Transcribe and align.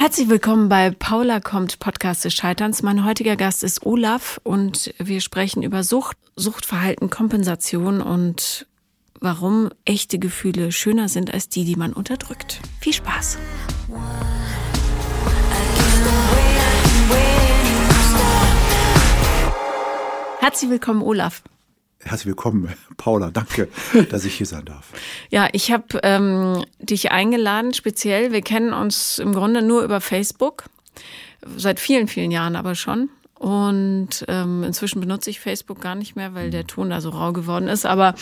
Herzlich 0.00 0.30
willkommen 0.30 0.70
bei 0.70 0.90
Paula 0.92 1.40
kommt 1.40 1.78
Podcast 1.78 2.24
des 2.24 2.32
Scheiterns. 2.32 2.82
Mein 2.82 3.04
heutiger 3.04 3.36
Gast 3.36 3.62
ist 3.62 3.84
Olaf 3.84 4.40
und 4.44 4.94
wir 4.96 5.20
sprechen 5.20 5.62
über 5.62 5.82
Sucht, 5.82 6.16
Suchtverhalten, 6.36 7.10
Kompensation 7.10 8.00
und 8.00 8.66
warum 9.20 9.68
echte 9.84 10.18
Gefühle 10.18 10.72
schöner 10.72 11.10
sind 11.10 11.34
als 11.34 11.50
die, 11.50 11.66
die 11.66 11.76
man 11.76 11.92
unterdrückt. 11.92 12.62
Viel 12.80 12.94
Spaß! 12.94 13.36
Herzlich 20.38 20.70
willkommen, 20.70 21.02
Olaf. 21.02 21.42
Herzlich 22.02 22.28
willkommen, 22.28 22.68
Paula. 22.96 23.30
Danke, 23.30 23.68
dass 24.10 24.24
ich 24.24 24.34
hier 24.34 24.46
sein 24.46 24.64
darf. 24.64 24.88
Ja, 25.30 25.48
ich 25.52 25.70
habe 25.70 26.00
ähm, 26.02 26.64
dich 26.80 27.12
eingeladen, 27.12 27.72
speziell. 27.72 28.32
Wir 28.32 28.42
kennen 28.42 28.72
uns 28.72 29.18
im 29.18 29.32
Grunde 29.32 29.62
nur 29.62 29.84
über 29.84 30.00
Facebook. 30.00 30.64
Seit 31.56 31.78
vielen, 31.78 32.08
vielen 32.08 32.32
Jahren 32.32 32.56
aber 32.56 32.74
schon. 32.74 33.10
Und 33.34 34.24
ähm, 34.28 34.64
inzwischen 34.64 35.00
benutze 35.00 35.30
ich 35.30 35.40
Facebook 35.40 35.80
gar 35.80 35.94
nicht 35.94 36.16
mehr, 36.16 36.34
weil 36.34 36.50
der 36.50 36.66
Ton 36.66 36.90
da 36.90 37.00
so 37.00 37.10
rau 37.10 37.32
geworden 37.32 37.68
ist. 37.68 37.86
Aber 37.86 38.14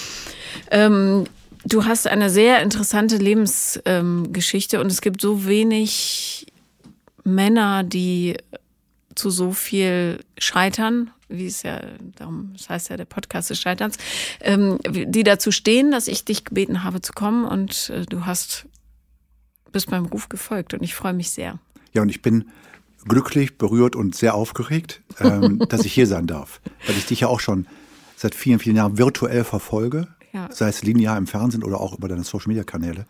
ähm, 0.70 1.24
du 1.64 1.86
hast 1.86 2.06
eine 2.06 2.30
sehr 2.30 2.62
interessante 2.62 3.16
Lebensgeschichte 3.16 4.77
ähm, 4.77 4.83
und 4.83 4.92
es 4.92 5.00
gibt 5.00 5.20
so 5.22 5.47
wenig 5.47 6.47
Männer, 7.24 7.84
die 7.84 8.36
zu 9.14 9.30
so 9.30 9.52
viel 9.52 10.20
scheitern, 10.38 11.10
wie 11.28 11.46
es 11.46 11.62
ja, 11.62 11.80
darum, 12.16 12.52
das 12.55 12.68
heißt 12.68 12.91
ja 12.91 12.96
der 12.96 13.05
Podcast 13.05 13.50
des 13.50 13.60
Scheiterns, 13.60 13.98
ähm, 14.41 14.78
die 14.86 15.24
dazu 15.24 15.52
stehen, 15.52 15.91
dass 15.91 16.09
ich 16.09 16.24
dich 16.24 16.45
gebeten 16.45 16.84
habe 16.84 17.00
zu 17.00 17.12
kommen 17.12 17.45
und 17.45 17.91
äh, 17.91 18.06
du 18.06 18.27
hast 18.27 18.66
bist 19.72 19.91
meinem 19.91 20.06
Ruf 20.06 20.28
gefolgt 20.28 20.74
und 20.74 20.83
ich 20.83 20.95
freue 20.95 21.12
mich 21.12 21.30
sehr. 21.30 21.59
Ja, 21.92 22.02
und 22.02 22.09
ich 22.09 22.22
bin 22.22 22.46
glücklich, 23.06 23.59
berührt 23.59 23.96
und 23.96 24.14
sehr 24.14 24.34
aufgeregt, 24.34 25.02
ähm, 25.20 25.59
dass 25.69 25.84
ich 25.84 25.92
hier 25.92 26.06
sein 26.06 26.27
darf, 26.27 26.61
weil 26.86 26.97
ich 26.97 27.06
dich 27.06 27.20
ja 27.20 27.28
auch 27.28 27.41
schon 27.41 27.67
seit 28.17 28.34
vielen, 28.34 28.58
vielen 28.58 28.77
Jahren 28.77 28.98
virtuell 28.98 29.45
verfolge, 29.45 30.08
ja. 30.33 30.48
sei 30.52 30.69
es 30.69 30.83
linear 30.83 31.17
im 31.17 31.27
Fernsehen 31.27 31.62
oder 31.62 31.80
auch 31.80 31.97
über 31.97 32.08
deine 32.08 32.24
Social-Media-Kanäle. 32.24 33.06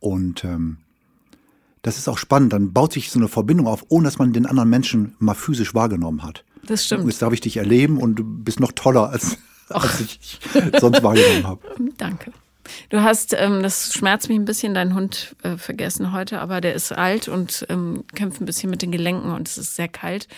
Und 0.00 0.44
ähm, 0.44 0.78
das 1.82 1.98
ist 1.98 2.08
auch 2.08 2.18
spannend. 2.18 2.52
Dann 2.52 2.72
baut 2.72 2.92
sich 2.92 3.10
so 3.10 3.18
eine 3.18 3.28
Verbindung 3.28 3.66
auf, 3.66 3.84
ohne 3.88 4.04
dass 4.04 4.18
man 4.18 4.32
den 4.32 4.46
anderen 4.46 4.70
Menschen 4.70 5.16
mal 5.18 5.34
physisch 5.34 5.74
wahrgenommen 5.74 6.22
hat. 6.22 6.44
Das 6.68 6.84
stimmt. 6.84 7.06
Jetzt 7.06 7.22
darf 7.22 7.32
ich 7.32 7.40
dich 7.40 7.56
erleben 7.56 7.98
und 7.98 8.16
du 8.16 8.24
bist 8.24 8.60
noch 8.60 8.72
toller, 8.72 9.10
als, 9.10 9.38
als 9.68 10.00
ich 10.00 10.38
sonst 10.78 11.02
wahrgenommen 11.02 11.46
habe. 11.46 11.60
Danke. 11.96 12.32
Du 12.90 13.02
hast, 13.02 13.34
ähm, 13.36 13.62
das 13.62 13.94
schmerzt 13.94 14.28
mich 14.28 14.38
ein 14.38 14.44
bisschen, 14.44 14.74
deinen 14.74 14.94
Hund 14.94 15.34
äh, 15.42 15.56
vergessen 15.56 16.12
heute, 16.12 16.38
aber 16.40 16.60
der 16.60 16.74
ist 16.74 16.92
alt 16.92 17.26
und 17.26 17.66
ähm, 17.70 18.04
kämpft 18.14 18.42
ein 18.42 18.44
bisschen 18.44 18.68
mit 18.68 18.82
den 18.82 18.92
Gelenken 18.92 19.32
und 19.32 19.48
es 19.48 19.56
ist 19.56 19.74
sehr 19.74 19.88
kalt. 19.88 20.28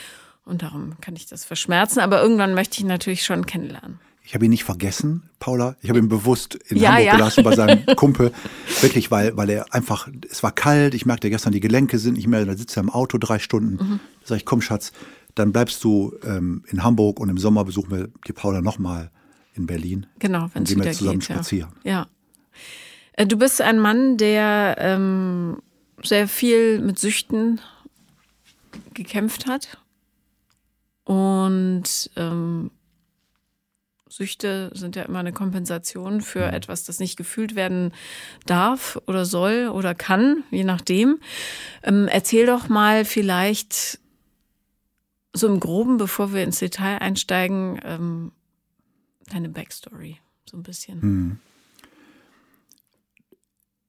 Und 0.44 0.62
darum 0.62 0.94
kann 1.00 1.16
ich 1.16 1.26
das 1.26 1.44
verschmerzen. 1.44 2.00
Aber 2.00 2.22
irgendwann 2.22 2.54
möchte 2.54 2.74
ich 2.74 2.80
ihn 2.80 2.86
natürlich 2.86 3.24
schon 3.24 3.46
kennenlernen. 3.46 3.98
Ich 4.22 4.34
habe 4.34 4.44
ihn 4.44 4.50
nicht 4.50 4.64
vergessen, 4.64 5.28
Paula. 5.40 5.74
Ich 5.82 5.88
habe 5.88 5.98
ihn 5.98 6.08
bewusst 6.08 6.54
in 6.54 6.76
ja, 6.76 6.90
Hamburg 6.90 7.06
ja. 7.06 7.16
gelassen 7.16 7.44
bei 7.44 7.56
seinem 7.56 7.86
Kumpel. 7.96 8.32
Wirklich, 8.80 9.10
weil, 9.10 9.36
weil 9.36 9.50
er 9.50 9.74
einfach, 9.74 10.08
es 10.30 10.42
war 10.44 10.52
kalt, 10.52 10.94
ich 10.94 11.04
merkte 11.04 11.30
gestern, 11.30 11.52
die 11.52 11.60
Gelenke 11.60 11.98
sind 11.98 12.16
nicht 12.16 12.28
mehr, 12.28 12.44
da 12.44 12.56
sitzt 12.56 12.76
er 12.76 12.82
im 12.84 12.90
Auto 12.90 13.18
drei 13.18 13.40
Stunden. 13.40 13.72
Mhm. 13.72 14.00
Da 14.20 14.28
sage 14.28 14.38
ich, 14.38 14.44
komm 14.44 14.62
Schatz, 14.62 14.92
dann 15.34 15.52
bleibst 15.52 15.82
du 15.84 16.14
ähm, 16.24 16.64
in 16.68 16.82
Hamburg 16.82 17.20
und 17.20 17.28
im 17.28 17.38
Sommer 17.38 17.64
besuchen 17.64 17.90
wir 17.90 18.08
die 18.26 18.32
Paula 18.32 18.60
nochmal 18.60 19.10
in 19.54 19.66
Berlin. 19.66 20.06
Genau, 20.18 20.48
wenn 20.54 20.62
es 20.64 20.70
wieder 20.74 20.92
zusammen 20.92 21.20
geht, 21.20 21.24
spazieren. 21.24 21.72
Ja. 21.84 21.90
ja. 21.92 22.06
Äh, 23.12 23.26
du 23.26 23.36
bist 23.36 23.60
ein 23.60 23.78
Mann, 23.78 24.16
der 24.16 24.76
ähm, 24.78 25.58
sehr 26.02 26.28
viel 26.28 26.80
mit 26.80 26.98
Süchten 26.98 27.60
gekämpft 28.94 29.46
hat 29.46 29.78
und 31.04 32.10
ähm, 32.16 32.70
Süchte 34.10 34.70
sind 34.74 34.96
ja 34.96 35.04
immer 35.04 35.20
eine 35.20 35.32
Kompensation 35.32 36.20
für 36.20 36.48
mhm. 36.48 36.54
etwas, 36.54 36.84
das 36.84 36.98
nicht 36.98 37.16
gefühlt 37.16 37.54
werden 37.54 37.92
darf 38.44 39.00
oder 39.06 39.24
soll 39.24 39.68
oder 39.68 39.94
kann, 39.94 40.42
je 40.50 40.64
nachdem. 40.64 41.20
Ähm, 41.82 42.08
erzähl 42.08 42.46
doch 42.46 42.68
mal 42.68 43.04
vielleicht 43.04 44.00
so 45.32 45.46
im 45.46 45.60
Groben, 45.60 45.96
bevor 45.96 46.32
wir 46.32 46.42
ins 46.42 46.58
Detail 46.58 46.98
einsteigen, 46.98 47.80
ähm, 47.84 48.32
deine 49.26 49.48
Backstory 49.48 50.18
so 50.48 50.56
ein 50.56 50.62
bisschen. 50.62 51.00
Mhm. 51.00 51.38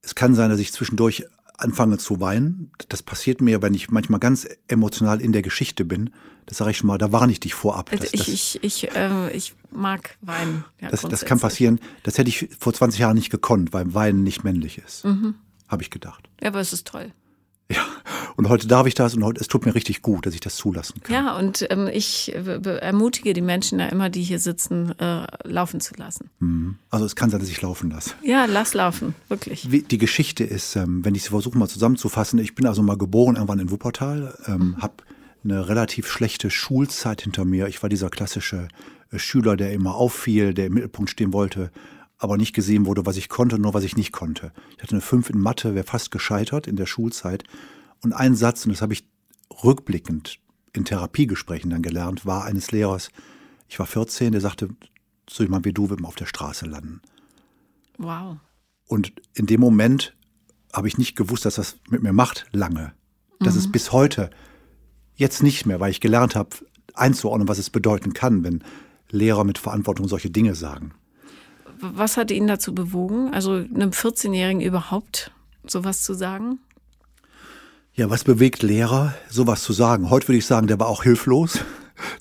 Es 0.02 0.14
kann 0.14 0.34
sein, 0.34 0.50
dass 0.50 0.60
ich 0.60 0.72
zwischendurch 0.72 1.24
anfange 1.56 1.98
zu 1.98 2.20
weinen. 2.20 2.72
Das 2.88 3.02
passiert 3.02 3.40
mir, 3.40 3.62
wenn 3.62 3.74
ich 3.74 3.90
manchmal 3.90 4.20
ganz 4.20 4.48
emotional 4.68 5.20
in 5.20 5.32
der 5.32 5.42
Geschichte 5.42 5.84
bin. 5.84 6.10
Das 6.46 6.58
sage 6.58 6.72
ich 6.72 6.78
schon 6.78 6.88
mal, 6.88 6.98
da 6.98 7.12
warne 7.12 7.30
ich 7.30 7.38
dich 7.38 7.54
vorab. 7.54 7.90
Das, 7.90 8.12
ich, 8.12 8.18
das, 8.18 8.28
ich, 8.28 8.64
ich, 8.64 8.96
äh, 8.96 9.30
ich 9.30 9.54
mag 9.70 10.16
weinen. 10.20 10.64
Ja, 10.80 10.90
das, 10.90 11.02
das 11.02 11.24
kann 11.24 11.38
passieren. 11.38 11.80
Das 12.02 12.18
hätte 12.18 12.28
ich 12.30 12.48
vor 12.58 12.72
20 12.72 12.98
Jahren 12.98 13.14
nicht 13.14 13.30
gekonnt, 13.30 13.72
weil 13.72 13.94
Weinen 13.94 14.24
nicht 14.24 14.42
männlich 14.42 14.78
ist. 14.78 15.04
Mhm. 15.04 15.36
Habe 15.68 15.82
ich 15.82 15.90
gedacht. 15.90 16.28
Ja, 16.40 16.48
aber 16.48 16.60
es 16.60 16.72
ist 16.72 16.86
toll. 16.86 17.12
Ja, 17.72 17.86
und 18.36 18.48
heute 18.48 18.66
darf 18.66 18.86
ich 18.86 18.94
das 18.94 19.14
und 19.14 19.24
heute, 19.24 19.40
es 19.40 19.48
tut 19.48 19.64
mir 19.64 19.74
richtig 19.74 20.02
gut, 20.02 20.26
dass 20.26 20.34
ich 20.34 20.40
das 20.40 20.56
zulassen 20.56 21.00
kann. 21.02 21.14
Ja, 21.14 21.36
und 21.38 21.66
ähm, 21.70 21.88
ich 21.92 22.34
ermutige 22.34 23.32
die 23.32 23.40
Menschen 23.40 23.78
ja 23.78 23.86
immer, 23.86 24.10
die 24.10 24.22
hier 24.22 24.38
sitzen, 24.38 24.98
äh, 24.98 25.26
laufen 25.44 25.80
zu 25.80 25.94
lassen. 25.94 26.30
Mhm. 26.40 26.76
Also 26.90 27.04
es 27.04 27.16
kann 27.16 27.30
sein, 27.30 27.40
dass 27.40 27.48
ich 27.48 27.62
laufen 27.62 27.90
lasse. 27.90 28.14
Ja, 28.22 28.44
lass 28.46 28.74
laufen, 28.74 29.14
wirklich. 29.28 29.70
Wie, 29.70 29.82
die 29.82 29.98
Geschichte 29.98 30.44
ist, 30.44 30.76
ähm, 30.76 31.04
wenn 31.04 31.14
ich 31.14 31.24
sie 31.24 31.30
versuche 31.30 31.56
mal 31.56 31.68
zusammenzufassen, 31.68 32.38
ich 32.38 32.54
bin 32.54 32.66
also 32.66 32.82
mal 32.82 32.98
geboren 32.98 33.36
irgendwann 33.36 33.58
in 33.58 33.70
Wuppertal, 33.70 34.36
ähm, 34.46 34.58
mhm. 34.58 34.82
habe 34.82 34.94
eine 35.44 35.68
relativ 35.68 36.08
schlechte 36.08 36.50
Schulzeit 36.50 37.22
hinter 37.22 37.44
mir. 37.44 37.66
Ich 37.66 37.82
war 37.82 37.88
dieser 37.88 38.10
klassische 38.10 38.68
äh, 39.10 39.18
Schüler, 39.18 39.56
der 39.56 39.72
immer 39.72 39.94
auffiel, 39.94 40.54
der 40.54 40.66
im 40.66 40.74
Mittelpunkt 40.74 41.10
stehen 41.10 41.32
wollte, 41.32 41.70
aber 42.22 42.36
nicht 42.36 42.52
gesehen 42.54 42.86
wurde, 42.86 43.04
was 43.04 43.16
ich 43.16 43.28
konnte, 43.28 43.58
nur 43.58 43.74
was 43.74 43.82
ich 43.82 43.96
nicht 43.96 44.12
konnte. 44.12 44.52
Ich 44.76 44.82
hatte 44.84 44.92
eine 44.92 45.00
5 45.00 45.30
in 45.30 45.40
Mathe, 45.40 45.74
wäre 45.74 45.84
fast 45.84 46.12
gescheitert 46.12 46.68
in 46.68 46.76
der 46.76 46.86
Schulzeit. 46.86 47.42
Und 48.00 48.12
ein 48.12 48.36
Satz, 48.36 48.64
und 48.64 48.70
das 48.70 48.80
habe 48.80 48.92
ich 48.92 49.04
rückblickend 49.64 50.38
in 50.72 50.84
Therapiegesprächen 50.84 51.70
dann 51.70 51.82
gelernt, 51.82 52.24
war 52.24 52.44
eines 52.44 52.70
Lehrers, 52.70 53.10
ich 53.68 53.76
war 53.80 53.86
14, 53.86 54.30
der 54.30 54.40
sagte, 54.40 54.68
so 55.28 55.42
jemand 55.42 55.64
wie 55.64 55.72
du 55.72 55.90
wird 55.90 56.00
man 56.00 56.08
auf 56.08 56.14
der 56.14 56.26
Straße 56.26 56.64
landen. 56.64 57.02
Wow. 57.98 58.36
Und 58.86 59.12
in 59.34 59.46
dem 59.46 59.60
Moment 59.60 60.14
habe 60.72 60.86
ich 60.86 60.98
nicht 60.98 61.16
gewusst, 61.16 61.44
dass 61.44 61.56
das 61.56 61.78
mit 61.90 62.04
mir 62.04 62.12
macht, 62.12 62.46
lange. 62.52 62.92
Das 63.40 63.54
mhm. 63.54 63.60
ist 63.60 63.72
bis 63.72 63.90
heute 63.90 64.30
jetzt 65.16 65.42
nicht 65.42 65.66
mehr, 65.66 65.80
weil 65.80 65.90
ich 65.90 66.00
gelernt 66.00 66.36
habe, 66.36 66.50
einzuordnen, 66.94 67.48
was 67.48 67.58
es 67.58 67.68
bedeuten 67.68 68.12
kann, 68.12 68.44
wenn 68.44 68.62
Lehrer 69.10 69.42
mit 69.42 69.58
Verantwortung 69.58 70.06
solche 70.06 70.30
Dinge 70.30 70.54
sagen 70.54 70.94
was 71.82 72.16
hat 72.16 72.30
ihn 72.30 72.46
dazu 72.46 72.74
bewogen, 72.74 73.32
also 73.34 73.52
einem 73.52 73.90
14-Jährigen 73.90 74.60
überhaupt 74.60 75.32
sowas 75.66 76.02
zu 76.02 76.14
sagen? 76.14 76.60
Ja, 77.94 78.08
was 78.08 78.24
bewegt 78.24 78.62
Lehrer, 78.62 79.14
sowas 79.28 79.62
zu 79.62 79.72
sagen? 79.72 80.08
Heute 80.08 80.28
würde 80.28 80.38
ich 80.38 80.46
sagen, 80.46 80.66
der 80.66 80.80
war 80.80 80.86
auch 80.86 81.02
hilflos. 81.02 81.58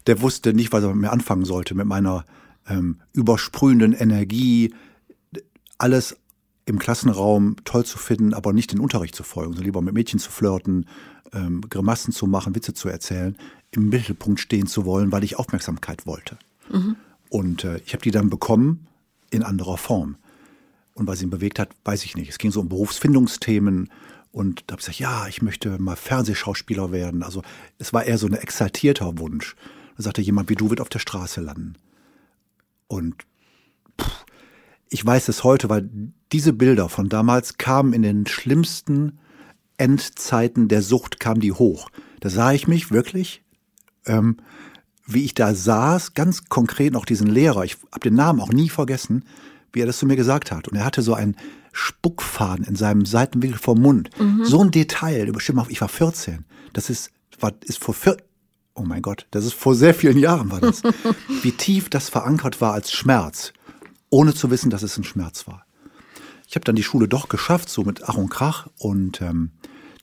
Der 0.05 0.22
wusste 0.22 0.53
nicht, 0.53 0.73
was 0.73 0.83
er 0.83 0.89
mit 0.89 0.97
mir 0.97 1.11
anfangen 1.11 1.45
sollte, 1.45 1.75
mit 1.75 1.85
meiner 1.85 2.25
ähm, 2.67 2.97
übersprühenden 3.13 3.94
Energie, 3.94 4.73
alles 5.78 6.17
im 6.66 6.78
Klassenraum 6.78 7.55
toll 7.63 7.85
zu 7.85 7.97
finden, 7.97 8.33
aber 8.33 8.53
nicht 8.53 8.72
den 8.72 8.79
Unterricht 8.79 9.16
zu 9.16 9.23
folgen, 9.23 9.53
sondern 9.53 9.66
lieber 9.66 9.81
mit 9.81 9.93
Mädchen 9.93 10.19
zu 10.19 10.29
flirten, 10.29 10.85
ähm, 11.33 11.61
Grimassen 11.61 12.13
zu 12.13 12.28
machen, 12.28 12.53
Witze 12.55 12.73
zu 12.73 12.89
erzählen, 12.89 13.35
im 13.72 13.89
Mittelpunkt 13.89 14.39
stehen 14.39 14.67
zu 14.67 14.85
wollen, 14.85 15.11
weil 15.11 15.23
ich 15.23 15.39
Aufmerksamkeit 15.39 16.05
wollte. 16.05 16.38
Mhm. 16.72 16.95
Und 17.29 17.63
äh, 17.63 17.79
ich 17.85 17.93
habe 17.93 18.03
die 18.03 18.11
dann 18.11 18.29
bekommen 18.29 18.88
in 19.31 19.42
anderer 19.42 19.78
Form. 19.78 20.18
Und 20.94 21.08
was 21.08 21.22
ihn 21.22 21.31
bewegt 21.31 21.58
hat, 21.58 21.69
weiß 21.84 22.06
ich 22.06 22.16
nicht. 22.16 22.30
Es 22.30 22.38
ging 22.38 22.52
so 22.52 22.59
um 22.59 22.69
Berufsfindungsthemen 22.69 23.90
und 24.31 24.64
da 24.68 24.74
habe 24.74 24.81
ich 24.81 24.86
gesagt, 24.86 25.00
ja, 25.00 25.28
ich 25.28 25.42
möchte 25.42 25.81
mal 25.81 25.96
Fernsehschauspieler 25.96 26.92
werden. 26.92 27.24
Also 27.24 27.41
es 27.79 27.91
war 27.91 28.03
eher 28.05 28.17
so 28.17 28.28
ein 28.28 28.34
exaltierter 28.34 29.17
Wunsch. 29.17 29.55
Da 29.97 30.03
sagte 30.03 30.22
jemand, 30.22 30.50
wie 30.50 30.55
du 30.55 30.70
wird 30.70 30.82
auf 30.82 30.90
der 30.90 31.00
Straße 31.00 31.41
landen. 31.41 31.76
Und 32.88 33.16
pff, 34.00 34.26
ich 34.90 35.05
weiß 35.05 35.28
es 35.29 35.44
heute, 35.44 35.70
weil 35.70 35.90
diese 36.32 36.53
Bilder 36.53 36.90
von 36.90 37.09
damals 37.09 37.58
kamen 37.58 37.94
in 37.94 38.02
den 38.02 38.26
schlimmsten 38.26 39.20
Endzeiten 39.78 40.67
der 40.67 40.82
Sucht, 40.82 41.20
kamen 41.20 41.41
die 41.41 41.53
hoch. 41.53 41.90
Da 42.20 42.29
sah 42.29 42.53
ich 42.53 42.67
mich 42.67 42.91
wirklich 42.91 43.44
ähm, 44.05 44.38
wie 45.13 45.25
ich 45.25 45.34
da 45.34 45.53
saß, 45.53 46.13
ganz 46.13 46.46
konkret 46.46 46.93
noch 46.93 47.05
diesen 47.05 47.28
Lehrer, 47.28 47.63
ich 47.63 47.78
habe 47.91 48.02
den 48.02 48.16
Namen 48.16 48.40
auch 48.40 48.52
nie 48.52 48.69
vergessen, 48.69 49.25
wie 49.73 49.81
er 49.81 49.85
das 49.85 49.99
zu 49.99 50.05
mir 50.05 50.16
gesagt 50.16 50.52
hat. 50.52 50.67
Und 50.67 50.78
er 50.78 50.85
hatte 50.85 51.02
so 51.02 51.13
einen 51.13 51.35
Spuckfaden 51.72 52.66
in 52.66 52.75
seinem 52.75 53.05
Seitenwinkel 53.05 53.59
vom 53.59 53.81
Mund. 53.81 54.09
Mhm. 54.19 54.43
So 54.43 54.61
ein 54.61 54.72
Detail, 54.72 55.28
überstimmt 55.28 55.59
auf, 55.59 55.69
ich 55.69 55.81
war 55.81 55.90
14. 55.90 56.46
Das 56.73 56.90
ist, 56.90 57.11
war, 57.40 57.53
ist 57.63 57.81
vor 57.84 57.93
vier, 57.93 58.17
oh 58.75 58.84
mein 58.84 59.02
Gott, 59.02 59.28
das 59.31 59.46
ist 59.46 59.53
vor 59.53 59.75
sehr 59.75 59.93
vielen 59.93 60.17
Jahren 60.17 60.52
war 60.52 60.59
das. 60.59 60.81
wie 61.41 61.52
tief 61.52 61.90
das 61.90 62.09
verankert 62.09 62.59
war 62.61 62.73
als 62.73 62.91
Schmerz, 62.91 63.53
ohne 64.09 64.34
zu 64.34 64.52
wissen, 64.52 64.69
dass 64.69 64.84
es 64.84 64.97
ein 64.97 65.03
Schmerz 65.03 65.47
war. 65.47 65.66
Ich 66.47 66.55
habe 66.55 66.66
dann 66.66 66.75
die 66.75 66.84
Schule 66.84 67.07
doch 67.07 67.29
geschafft, 67.29 67.69
so 67.69 67.84
mit 67.84 68.03
Ach 68.03 68.16
und 68.16 68.29
Krach 68.29 68.67
und 68.78 69.22
ähm, 69.22 69.52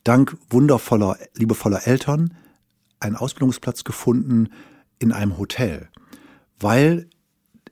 dank 0.05 0.37
wundervoller, 0.49 1.19
liebevoller 1.35 1.87
Eltern 1.87 2.35
einen 3.01 3.17
Ausbildungsplatz 3.17 3.85
gefunden 3.85 4.49
in 4.99 5.13
einem 5.13 5.39
Hotel. 5.39 5.89
Weil 6.61 7.09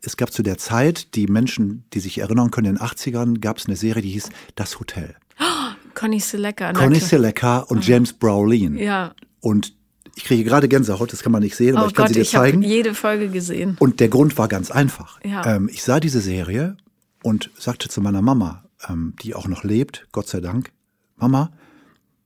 es 0.02 0.16
gab 0.16 0.32
zu 0.32 0.42
der 0.42 0.58
Zeit, 0.58 1.14
die 1.14 1.26
Menschen, 1.26 1.84
die 1.92 2.00
sich 2.00 2.18
erinnern 2.18 2.50
können, 2.50 2.66
in 2.68 2.74
den 2.76 2.82
80ern 2.84 3.40
gab 3.40 3.58
es 3.58 3.66
eine 3.66 3.76
Serie, 3.76 4.02
die 4.02 4.10
hieß 4.10 4.28
Das 4.54 4.78
Hotel. 4.78 5.16
Conny 5.94 6.20
Selecker. 6.20 6.72
Conny 6.72 7.00
Selecker 7.00 7.70
und 7.70 7.86
James 7.86 8.12
Brolin. 8.12 8.76
Ja. 8.76 9.14
Und 9.40 9.74
ich 10.14 10.24
kriege 10.24 10.44
gerade 10.44 10.68
Gänsehaut, 10.68 11.12
das 11.12 11.22
kann 11.22 11.32
man 11.32 11.42
nicht 11.42 11.56
sehen, 11.56 11.76
aber 11.76 11.86
Oh 11.86 11.88
ich 11.88 11.94
kann 11.94 12.04
Gott, 12.04 12.08
sie 12.08 12.14
dir 12.14 12.20
ich 12.22 12.36
habe 12.36 12.46
zeigen. 12.50 12.62
jede 12.62 12.94
Folge 12.94 13.28
gesehen. 13.28 13.76
Und 13.80 14.00
der 14.00 14.08
Grund 14.08 14.38
war 14.38 14.48
ganz 14.48 14.70
einfach. 14.70 15.20
Ja. 15.24 15.56
Ähm, 15.56 15.68
ich 15.70 15.82
sah 15.82 16.00
diese 16.00 16.20
Serie 16.20 16.76
und 17.22 17.50
sagte 17.58 17.88
zu 17.88 18.00
meiner 18.00 18.22
Mama, 18.22 18.64
ähm, 18.88 19.14
die 19.22 19.34
auch 19.34 19.48
noch 19.48 19.64
lebt, 19.64 20.06
Gott 20.12 20.28
sei 20.28 20.40
Dank, 20.40 20.70
Mama, 21.16 21.50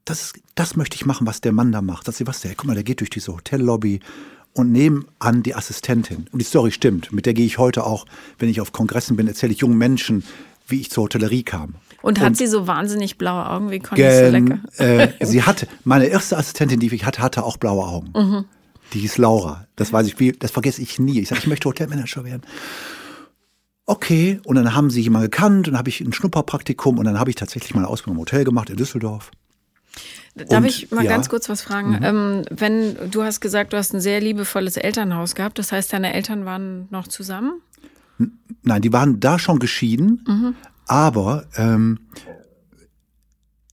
das, 0.05 0.23
ist- 0.23 0.41
das 0.55 0.77
möchte 0.77 0.97
ich 0.97 1.07
machen, 1.07 1.27
was 1.27 1.41
der 1.41 1.53
Mann 1.53 1.73
da 1.73 1.81
macht. 1.83 2.07
Sagt 2.07 2.19
sie, 2.19 2.27
was 2.27 2.41
der? 2.43 2.55
Guck 2.55 2.67
mal, 2.67 2.75
der 2.75 2.85
geht 2.85 3.01
durch 3.01 3.11
diese 3.11 3.33
Hotellobby 3.33 4.01
und 4.55 4.73
nebenan 4.73 5.43
die 5.43 5.55
Assistentin. 5.55 6.27
Und 6.33 6.41
die 6.41 6.45
Story 6.45 6.71
stimmt. 6.71 7.13
Mit 7.13 7.27
der 7.27 7.35
gehe 7.35 7.47
ich 7.47 7.59
heute 7.59 7.85
auch, 7.85 8.07
wenn 8.39 8.49
ich 8.49 8.61
auf 8.61 8.73
Kongressen 8.73 9.17
bin, 9.17 9.29
erzähle 9.29 9.53
ich 9.53 9.59
jungen 9.61 9.79
Menschen, 9.79 10.25
wie 10.67 10.81
ich 10.81 10.91
zur 10.91 11.05
Hotellerie 11.05 11.43
kam. 11.43 11.75
Und 12.03 12.21
hat 12.21 12.37
sie 12.37 12.47
so 12.47 12.67
wahnsinnig 12.67 13.19
blaue 13.19 13.49
Augen 13.49 13.71
wie 13.71 13.79
Conny 13.79 14.01
Gen, 14.01 14.11
Selecker? 14.11 14.59
äh, 14.79 15.27
sie 15.27 15.43
hatte, 15.43 15.69
meine 15.85 16.07
erste 16.07 16.39
Assistentin, 16.39 16.81
die 16.81 16.93
ich 16.95 17.05
hatte, 17.05 17.21
hatte 17.21 17.45
auch 17.45 17.59
blaue 17.59 17.85
Augen. 17.85 18.13
Mhm. 18.17 18.45
Die 18.95 19.01
hieß 19.01 19.19
Laura. 19.19 19.67
Das 19.77 19.93
weiß 19.93 20.07
ich, 20.07 20.19
wie, 20.19 20.33
das 20.33 20.51
vergesse 20.51 20.81
ich 20.83 20.99
nie. 20.99 21.21
Ich 21.21 21.29
sage, 21.29 21.41
ich 21.43 21.47
möchte 21.47 21.69
Hotelmanager 21.69 22.25
werden. 22.25 22.43
Okay, 23.87 24.41
und 24.45 24.57
dann 24.57 24.75
haben 24.75 24.91
sie 24.91 25.01
jemanden 25.01 25.31
gekannt 25.31 25.67
und 25.67 25.73
dann 25.73 25.79
habe 25.79 25.89
ich 25.89 26.01
ein 26.01 26.13
Schnupperpraktikum 26.13 26.99
und 26.99 27.05
dann 27.05 27.19
habe 27.19 27.31
ich 27.31 27.37
tatsächlich 27.37 27.75
meine 27.75 27.89
Ausbildung 27.89 28.17
im 28.17 28.21
Hotel 28.21 28.45
gemacht 28.45 28.71
in 28.71 28.77
Düsseldorf. 28.77 29.31
Darf 30.35 30.61
Und- 30.61 30.67
ich 30.67 30.91
mal 30.91 31.05
ja. 31.05 31.11
Mhm. 31.11 31.15
ganz 31.15 31.29
kurz 31.29 31.49
was 31.49 31.63
fragen? 31.63 31.99
Ähm, 32.03 32.43
wenn 32.51 33.11
du 33.11 33.23
hast 33.23 33.41
gesagt, 33.41 33.73
du 33.73 33.77
hast 33.77 33.93
ein 33.93 34.01
sehr 34.01 34.21
liebevolles 34.21 34.77
Elternhaus 34.77 35.35
gehabt, 35.35 35.59
das 35.59 35.73
heißt, 35.73 35.93
deine 35.93 36.13
Eltern 36.15 36.45
waren 36.45 36.87
noch 36.91 37.09
zusammen? 37.09 37.61
Nein, 38.63 38.83
die 38.83 38.93
waren 38.93 39.19
da 39.19 39.39
schon 39.39 39.59
geschieden, 39.59 40.55
aber 40.87 41.47
ähm, 41.57 41.99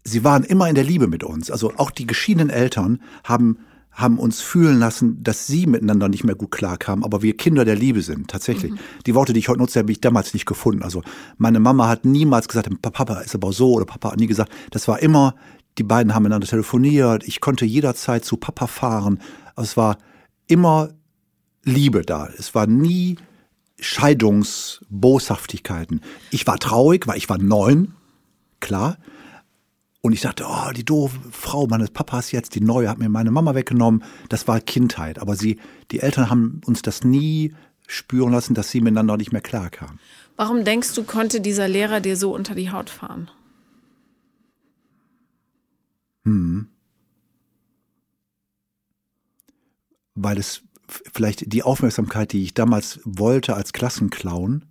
sie 0.03 0.23
waren 0.23 0.43
immer 0.43 0.69
in 0.69 0.75
der 0.75 0.83
Liebe 0.83 1.07
mit 1.07 1.23
uns. 1.23 1.51
Also 1.51 1.73
auch 1.77 1.91
die 1.91 2.07
geschiedenen 2.07 2.49
Eltern 2.49 3.01
haben, 3.23 3.57
haben 3.91 4.17
uns 4.19 4.41
fühlen 4.41 4.79
lassen, 4.79 5.21
dass 5.23 5.47
sie 5.47 5.67
miteinander 5.67 6.07
nicht 6.07 6.23
mehr 6.23 6.35
gut 6.35 6.51
klarkamen, 6.51 7.03
aber 7.03 7.21
wir 7.21 7.35
Kinder 7.35 7.65
der 7.65 7.75
Liebe 7.75 8.01
sind, 8.01 8.29
tatsächlich. 8.29 8.71
Die 9.05 9.15
Worte, 9.15 9.33
die 9.33 9.39
ich 9.39 9.49
heute 9.49 9.59
nutze, 9.59 9.79
habe 9.79 9.91
ich 9.91 9.99
damals 9.99 10.33
nicht 10.33 10.45
gefunden. 10.45 10.81
Also 10.81 11.03
meine 11.37 11.59
Mama 11.59 11.89
hat 11.89 12.05
niemals 12.05 12.47
gesagt, 12.47 12.69
Papa 12.81 13.19
ist 13.19 13.35
aber 13.35 13.51
so 13.51 13.73
oder 13.73 13.85
Papa 13.85 14.11
hat 14.11 14.19
nie 14.19 14.27
gesagt. 14.27 14.51
Das 14.71 14.87
war 14.87 14.99
immer, 15.01 15.35
die 15.77 15.83
beiden 15.83 16.15
haben 16.15 16.23
miteinander 16.23 16.47
telefoniert. 16.47 17.25
Ich 17.25 17.41
konnte 17.41 17.65
jederzeit 17.65 18.25
zu 18.25 18.37
Papa 18.37 18.65
fahren. 18.67 19.19
Also 19.55 19.69
es 19.69 19.77
war 19.77 19.97
immer 20.47 20.89
Liebe 21.63 22.01
da. 22.01 22.27
Es 22.37 22.53
war 22.55 22.67
nie 22.67 23.17
Scheidungsboshaftigkeiten. 23.79 26.01
Ich 26.31 26.47
war 26.47 26.57
traurig, 26.57 27.07
weil 27.07 27.17
ich 27.17 27.29
war 27.29 27.37
neun, 27.37 27.93
klar. 28.59 28.97
Und 30.01 30.13
ich 30.13 30.21
dachte, 30.21 30.45
oh, 30.47 30.71
die 30.75 30.85
doofe 30.85 31.19
Frau 31.31 31.67
meines 31.67 31.91
Papas 31.91 32.31
jetzt, 32.31 32.55
die 32.55 32.61
neue, 32.61 32.89
hat 32.89 32.97
mir 32.97 33.09
meine 33.09 33.29
Mama 33.31 33.53
weggenommen. 33.55 34.03
Das 34.29 34.47
war 34.47 34.61
Kindheit. 34.61 35.19
Aber 35.19 35.35
sie, 35.35 35.59
die 35.91 35.99
Eltern 35.99 36.29
haben 36.29 36.61
uns 36.65 36.81
das 36.81 37.03
nie 37.03 37.53
spüren 37.87 38.31
lassen, 38.31 38.53
dass 38.53 38.71
sie 38.71 38.79
miteinander 38.81 39.17
nicht 39.17 39.31
mehr 39.31 39.41
klarkamen. 39.41 39.99
Warum 40.35 40.63
denkst 40.63 40.93
du, 40.93 41.03
konnte 41.03 41.41
dieser 41.41 41.67
Lehrer 41.67 41.99
dir 41.99 42.15
so 42.15 42.33
unter 42.33 42.55
die 42.55 42.71
Haut 42.71 42.89
fahren? 42.89 43.29
Weil 50.15 50.37
es 50.37 50.63
vielleicht 50.87 51.51
die 51.51 51.63
Aufmerksamkeit, 51.63 52.31
die 52.33 52.43
ich 52.43 52.53
damals 52.53 52.99
wollte 53.03 53.55
als 53.55 53.73
Klassenclown, 53.73 54.65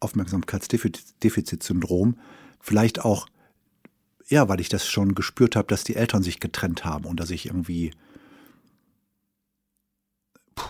Aufmerksamkeitsdefizitsyndrom, 0.00 2.18
vielleicht 2.60 3.04
auch, 3.04 3.26
ja, 4.28 4.48
weil 4.48 4.60
ich 4.60 4.68
das 4.68 4.86
schon 4.86 5.14
gespürt 5.14 5.56
habe, 5.56 5.68
dass 5.68 5.84
die 5.84 5.96
Eltern 5.96 6.22
sich 6.22 6.40
getrennt 6.40 6.84
haben 6.84 7.04
und 7.04 7.20
dass 7.20 7.30
ich 7.30 7.46
irgendwie. 7.46 7.92
Puh. 10.54 10.68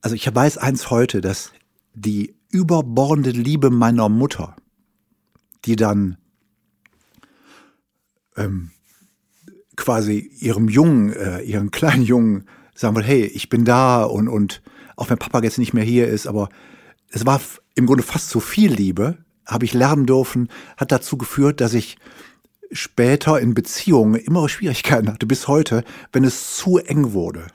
Also 0.00 0.14
ich 0.16 0.34
weiß 0.34 0.58
eins 0.58 0.90
heute, 0.90 1.20
dass 1.20 1.52
die 1.94 2.34
überbordende 2.50 3.30
Liebe 3.30 3.70
meiner 3.70 4.08
Mutter, 4.08 4.56
die 5.64 5.76
dann 5.76 6.18
ähm, 8.36 8.70
quasi 9.76 10.30
ihrem 10.40 10.68
Jungen, 10.68 11.12
äh, 11.12 11.40
ihren 11.40 11.70
kleinen 11.70 12.02
Jungen 12.02 12.46
sagen 12.74 12.96
will, 12.96 13.04
hey, 13.04 13.24
ich 13.24 13.48
bin 13.48 13.64
da 13.64 14.04
und, 14.04 14.28
und 14.28 14.62
auch 14.96 15.10
wenn 15.10 15.18
Papa 15.18 15.42
jetzt 15.42 15.58
nicht 15.58 15.74
mehr 15.74 15.84
hier 15.84 16.08
ist, 16.08 16.26
aber 16.26 16.48
es 17.10 17.26
war 17.26 17.40
im 17.74 17.86
Grunde 17.86 18.02
fast 18.02 18.30
zu 18.30 18.40
viel 18.40 18.72
Liebe, 18.72 19.18
habe 19.46 19.64
ich 19.64 19.74
lernen 19.74 20.06
dürfen, 20.06 20.48
hat 20.76 20.92
dazu 20.92 21.16
geführt, 21.16 21.60
dass 21.60 21.74
ich 21.74 21.96
später 22.70 23.38
in 23.40 23.54
Beziehungen 23.54 24.14
immer 24.14 24.48
Schwierigkeiten 24.48 25.08
hatte, 25.08 25.26
bis 25.26 25.48
heute, 25.48 25.84
wenn 26.12 26.24
es 26.24 26.56
zu 26.56 26.78
eng 26.78 27.12
wurde. 27.12 27.46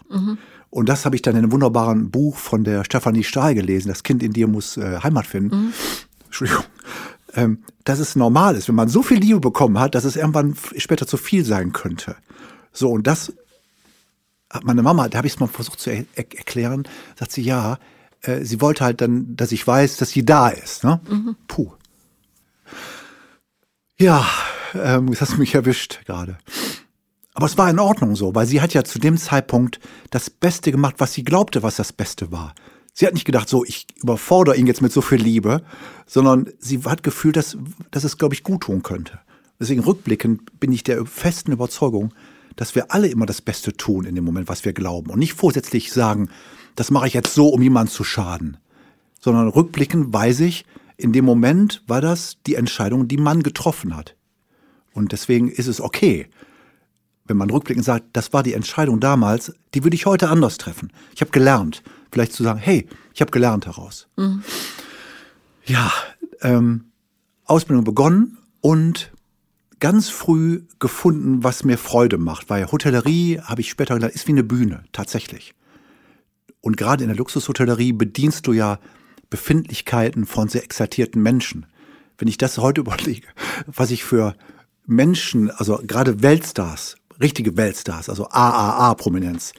Und 0.70 0.90
das 0.90 1.06
habe 1.06 1.16
ich 1.16 1.22
dann 1.22 1.36
in 1.36 1.44
einem 1.44 1.52
wunderbaren 1.52 2.12
Buch 2.12 2.38
von 2.38 2.64
der 2.64 2.84
Stefanie 2.84 3.24
Stahl 3.24 3.56
gelesen, 3.56 3.88
Das 3.88 4.04
Kind 4.04 4.22
in 4.22 4.34
dir 4.34 4.48
muss 4.48 4.78
äh, 4.78 5.00
Heimat 5.02 5.26
finden. 5.26 5.74
Entschuldigung. 6.26 6.66
Ähm, 7.38 7.64
dass 7.84 8.00
es 8.00 8.16
normal 8.16 8.56
ist, 8.56 8.68
wenn 8.68 8.74
man 8.74 8.90
so 8.90 9.04
viel 9.04 9.20
Liebe 9.20 9.40
bekommen 9.40 9.80
hat, 9.80 9.94
dass 9.94 10.06
es 10.06 10.16
irgendwann 10.16 10.56
später 10.76 11.06
zu 11.06 11.18
viel 11.18 11.46
sein 11.46 11.72
könnte. 11.72 12.16
So, 12.74 12.90
und 12.90 13.06
das 13.06 13.32
hat 14.50 14.64
meine 14.64 14.82
Mama, 14.82 15.08
da 15.08 15.20
habe 15.20 15.28
ich 15.28 15.34
es 15.34 15.40
mal 15.40 15.48
versucht 15.48 15.80
zu 15.80 15.92
er 15.92 16.06
er 16.16 16.26
erklären, 16.36 16.88
sagt 17.16 17.32
sie, 17.32 17.44
ja, 17.44 17.78
äh, 18.22 18.44
sie 18.44 18.60
wollte 18.60 18.84
halt 18.84 19.02
dann, 19.02 19.36
dass 19.36 19.52
ich 19.52 19.68
weiß, 19.68 19.98
dass 19.98 20.10
sie 20.10 20.26
da 20.26 20.50
ist. 20.50 20.84
Ne? 20.84 21.00
Puh. 21.48 21.72
Ja, 24.00 24.26
ähm, 24.74 25.12
das 25.12 25.22
hast 25.22 25.34
du 25.34 25.38
mich 25.38 25.54
erwischt 25.54 26.06
gerade. 26.06 26.40
Aber 27.36 27.46
es 27.46 27.58
war 27.58 27.70
in 27.70 27.78
Ordnung 27.80 28.16
so, 28.16 28.34
weil 28.34 28.48
sie 28.48 28.62
hat 28.62 28.74
ja 28.74 28.84
zu 28.84 28.98
dem 28.98 29.16
Zeitpunkt 29.16 29.80
das 30.10 30.32
Beste 30.32 30.72
gemacht, 30.72 30.96
was 30.98 31.14
sie 31.14 31.24
glaubte, 31.24 31.62
was 31.62 31.76
das 31.76 31.94
Beste 31.94 32.32
war. 32.32 32.56
Sie 33.00 33.06
hat 33.06 33.14
nicht 33.14 33.26
gedacht, 33.26 33.48
so, 33.48 33.64
ich 33.64 33.86
überfordere 34.02 34.58
ihn 34.58 34.66
jetzt 34.66 34.82
mit 34.82 34.92
so 34.92 35.02
viel 35.02 35.22
Liebe, 35.22 35.62
sondern 36.08 36.50
sie 36.58 36.80
hat 36.84 37.04
gefühlt, 37.04 37.36
dass, 37.36 37.56
dass 37.92 38.04
es, 38.04 38.18
glaube 38.18 38.34
ich, 38.34 38.42
gut 38.42 38.62
tun 38.62 38.82
könnte. 38.82 39.20
Deswegen 39.60 39.82
rückblickend 39.82 40.60
bin 40.60 40.72
ich 40.72 40.82
der 40.82 41.06
festen 41.06 41.52
Überzeugung, 41.52 42.12
dass 42.56 42.74
wir 42.74 42.92
alle 42.92 43.08
immer 43.08 43.28
das 43.28 43.40
Beste 43.40 43.72
tun 43.78 44.06
in 44.06 44.16
dem 44.16 44.24
Moment, 44.24 44.50
was 44.50 44.66
wir 44.66 44.74
glauben. 44.74 45.12
Und 45.12 45.20
nicht 45.20 45.34
vorsätzlich 45.34 45.94
sagen, 45.94 46.30
das 46.76 46.90
mache 46.90 47.06
ich 47.06 47.14
jetzt 47.14 47.36
so, 47.36 47.50
um 47.50 47.62
jemandem 47.62 47.94
zu 47.94 48.04
schaden. 48.04 48.58
Sondern 49.22 49.48
rückblickend 49.48 50.12
weiß 50.12 50.40
ich, 50.40 50.66
in 50.98 51.14
dem 51.14 51.24
Moment 51.24 51.84
war 51.86 52.02
das 52.02 52.38
die 52.48 52.56
Entscheidung, 52.56 53.08
die 53.08 53.18
man 53.18 53.44
getroffen 53.44 53.96
hat. 53.96 54.16
Und 54.92 55.12
deswegen 55.12 55.52
ist 55.52 55.68
es 55.68 55.82
okay, 55.82 56.30
wenn 57.26 57.38
man 57.38 57.52
rückblickend 57.52 57.86
sagt, 57.86 58.06
das 58.14 58.34
war 58.34 58.42
die 58.42 58.54
Entscheidung 58.54 59.00
damals, 59.00 59.54
die 59.76 59.84
würde 59.84 59.94
ich 59.94 60.08
heute 60.08 60.30
anders 60.30 60.58
treffen. 60.58 60.92
Ich 61.14 61.22
habe 61.22 61.30
gelernt. 61.30 61.84
Vielleicht 62.12 62.34
zu 62.34 62.44
sagen, 62.44 62.60
hey, 62.60 62.88
ich 63.14 63.22
habe 63.22 63.32
gelernt 63.32 63.66
daraus. 63.66 64.08
Ja, 65.66 65.92
ähm, 66.42 66.86
Ausbildung 67.46 67.84
begonnen 67.84 68.38
und 68.62 69.12
ganz 69.80 70.10
früh 70.10 70.64
gefunden, 70.80 71.44
was 71.44 71.64
mir 71.64 71.78
Freude 71.78 72.18
macht. 72.18 72.50
Weil 72.50 72.72
Hotellerie, 72.72 73.40
habe 73.40 73.62
ich 73.62 73.70
später 73.70 73.96
gelernt, 73.96 74.16
ist 74.16 74.28
wie 74.28 74.32
eine 74.32 74.44
Bühne, 74.44 74.84
tatsächlich. 74.92 75.54
Und 76.62 76.78
gerade 76.78 77.04
in 77.04 77.10
der 77.10 77.18
Luxushotellerie 77.18 77.94
bedienst 77.94 78.48
du 78.48 78.54
ja 78.54 78.80
Befindlichkeiten 79.30 80.26
von 80.26 80.48
sehr 80.48 80.64
exaltierten 80.64 81.22
Menschen. 81.22 81.66
Wenn 82.18 82.28
ich 82.28 82.38
das 82.38 82.58
heute 82.58 82.82
überlege, 82.86 83.28
was 83.68 83.92
ich 83.92 84.04
für 84.04 84.36
Menschen, 84.86 85.52
also 85.52 85.80
gerade 85.86 86.22
Weltstars, 86.24 86.96
richtige 87.22 87.58
Weltstars, 87.58 88.10
also 88.10 88.28
AAA-Prominenz, 88.30 89.54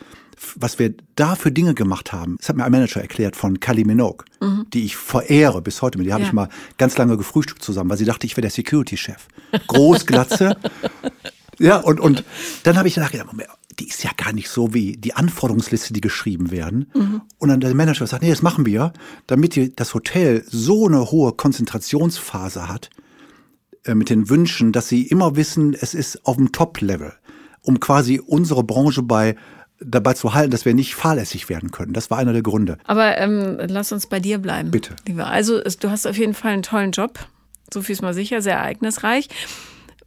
was 0.56 0.78
wir 0.78 0.94
da 1.16 1.34
für 1.34 1.50
Dinge 1.52 1.74
gemacht 1.74 2.12
haben, 2.12 2.36
das 2.38 2.48
hat 2.48 2.56
mir 2.56 2.64
ein 2.64 2.72
Manager 2.72 3.00
erklärt 3.00 3.36
von 3.36 3.60
Kylie 3.60 3.84
Minogue, 3.84 4.24
die 4.72 4.84
ich 4.84 4.96
verehre 4.96 5.60
bis 5.62 5.82
heute. 5.82 5.98
Mit 5.98 6.06
der 6.06 6.14
habe 6.14 6.22
Ja. 6.22 6.28
ich 6.28 6.32
mal 6.34 6.48
ganz 6.76 6.96
lange 6.96 7.16
gefrühstückt 7.16 7.62
zusammen, 7.62 7.90
weil 7.90 7.96
sie 7.98 8.04
dachte, 8.04 8.26
ich 8.26 8.32
wäre 8.36 8.42
der 8.42 8.50
Security-Chef. 8.50 9.26
Groß, 9.66 10.06
Glatze. 10.06 10.56
ja, 11.58 11.76
und, 11.78 12.00
und 12.00 12.24
dann 12.62 12.76
habe 12.76 12.88
ich 12.88 12.96
nachgedacht, 12.96 13.26
Moment, 13.28 13.48
die 13.78 13.88
ist 13.88 14.02
ja 14.02 14.10
gar 14.16 14.32
nicht 14.32 14.48
so 14.48 14.74
wie 14.74 14.96
die 14.96 15.14
Anforderungsliste, 15.14 15.92
die 15.92 16.00
geschrieben 16.00 16.50
werden. 16.50 16.90
Und 17.38 17.48
dann 17.48 17.60
der 17.60 17.74
Manager 17.74 18.06
sagt, 18.06 18.22
nee, 18.22 18.30
das 18.30 18.42
machen 18.42 18.66
wir, 18.66 18.92
damit 19.26 19.54
die, 19.54 19.74
das 19.74 19.94
Hotel 19.94 20.44
so 20.48 20.86
eine 20.86 21.10
hohe 21.10 21.32
Konzentrationsphase 21.32 22.68
hat, 22.68 22.90
äh, 23.84 23.94
mit 23.94 24.10
den 24.10 24.28
Wünschen, 24.28 24.72
dass 24.72 24.88
sie 24.88 25.02
immer 25.06 25.36
wissen, 25.36 25.74
es 25.74 25.94
ist 25.94 26.26
auf 26.26 26.36
dem 26.36 26.50
Top-Level, 26.52 27.12
um 27.62 27.78
quasi 27.80 28.18
unsere 28.24 28.64
Branche 28.64 29.02
bei 29.02 29.36
dabei 29.80 30.14
zu 30.14 30.34
halten, 30.34 30.50
dass 30.50 30.64
wir 30.64 30.74
nicht 30.74 30.94
fahrlässig 30.94 31.48
werden 31.48 31.70
können. 31.70 31.92
Das 31.92 32.10
war 32.10 32.18
einer 32.18 32.32
der 32.32 32.42
Gründe. 32.42 32.78
Aber 32.84 33.18
ähm, 33.18 33.58
lass 33.68 33.92
uns 33.92 34.06
bei 34.06 34.20
dir 34.20 34.38
bleiben. 34.38 34.70
Bitte. 34.70 34.96
Lieber. 35.06 35.28
Also 35.28 35.60
du 35.60 35.90
hast 35.90 36.06
auf 36.06 36.16
jeden 36.16 36.34
Fall 36.34 36.52
einen 36.52 36.62
tollen 36.62 36.92
Job. 36.92 37.18
So 37.72 37.82
viel 37.82 37.92
ist 37.92 38.02
mal 38.02 38.14
sicher, 38.14 38.42
sehr 38.42 38.56
ereignisreich. 38.56 39.28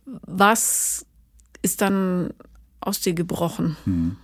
Was 0.05 1.05
ist 1.61 1.81
dann 1.81 2.33
aus 2.79 2.99
dir 2.99 3.13
gebrochen? 3.13 3.77
Hm. 3.85 4.17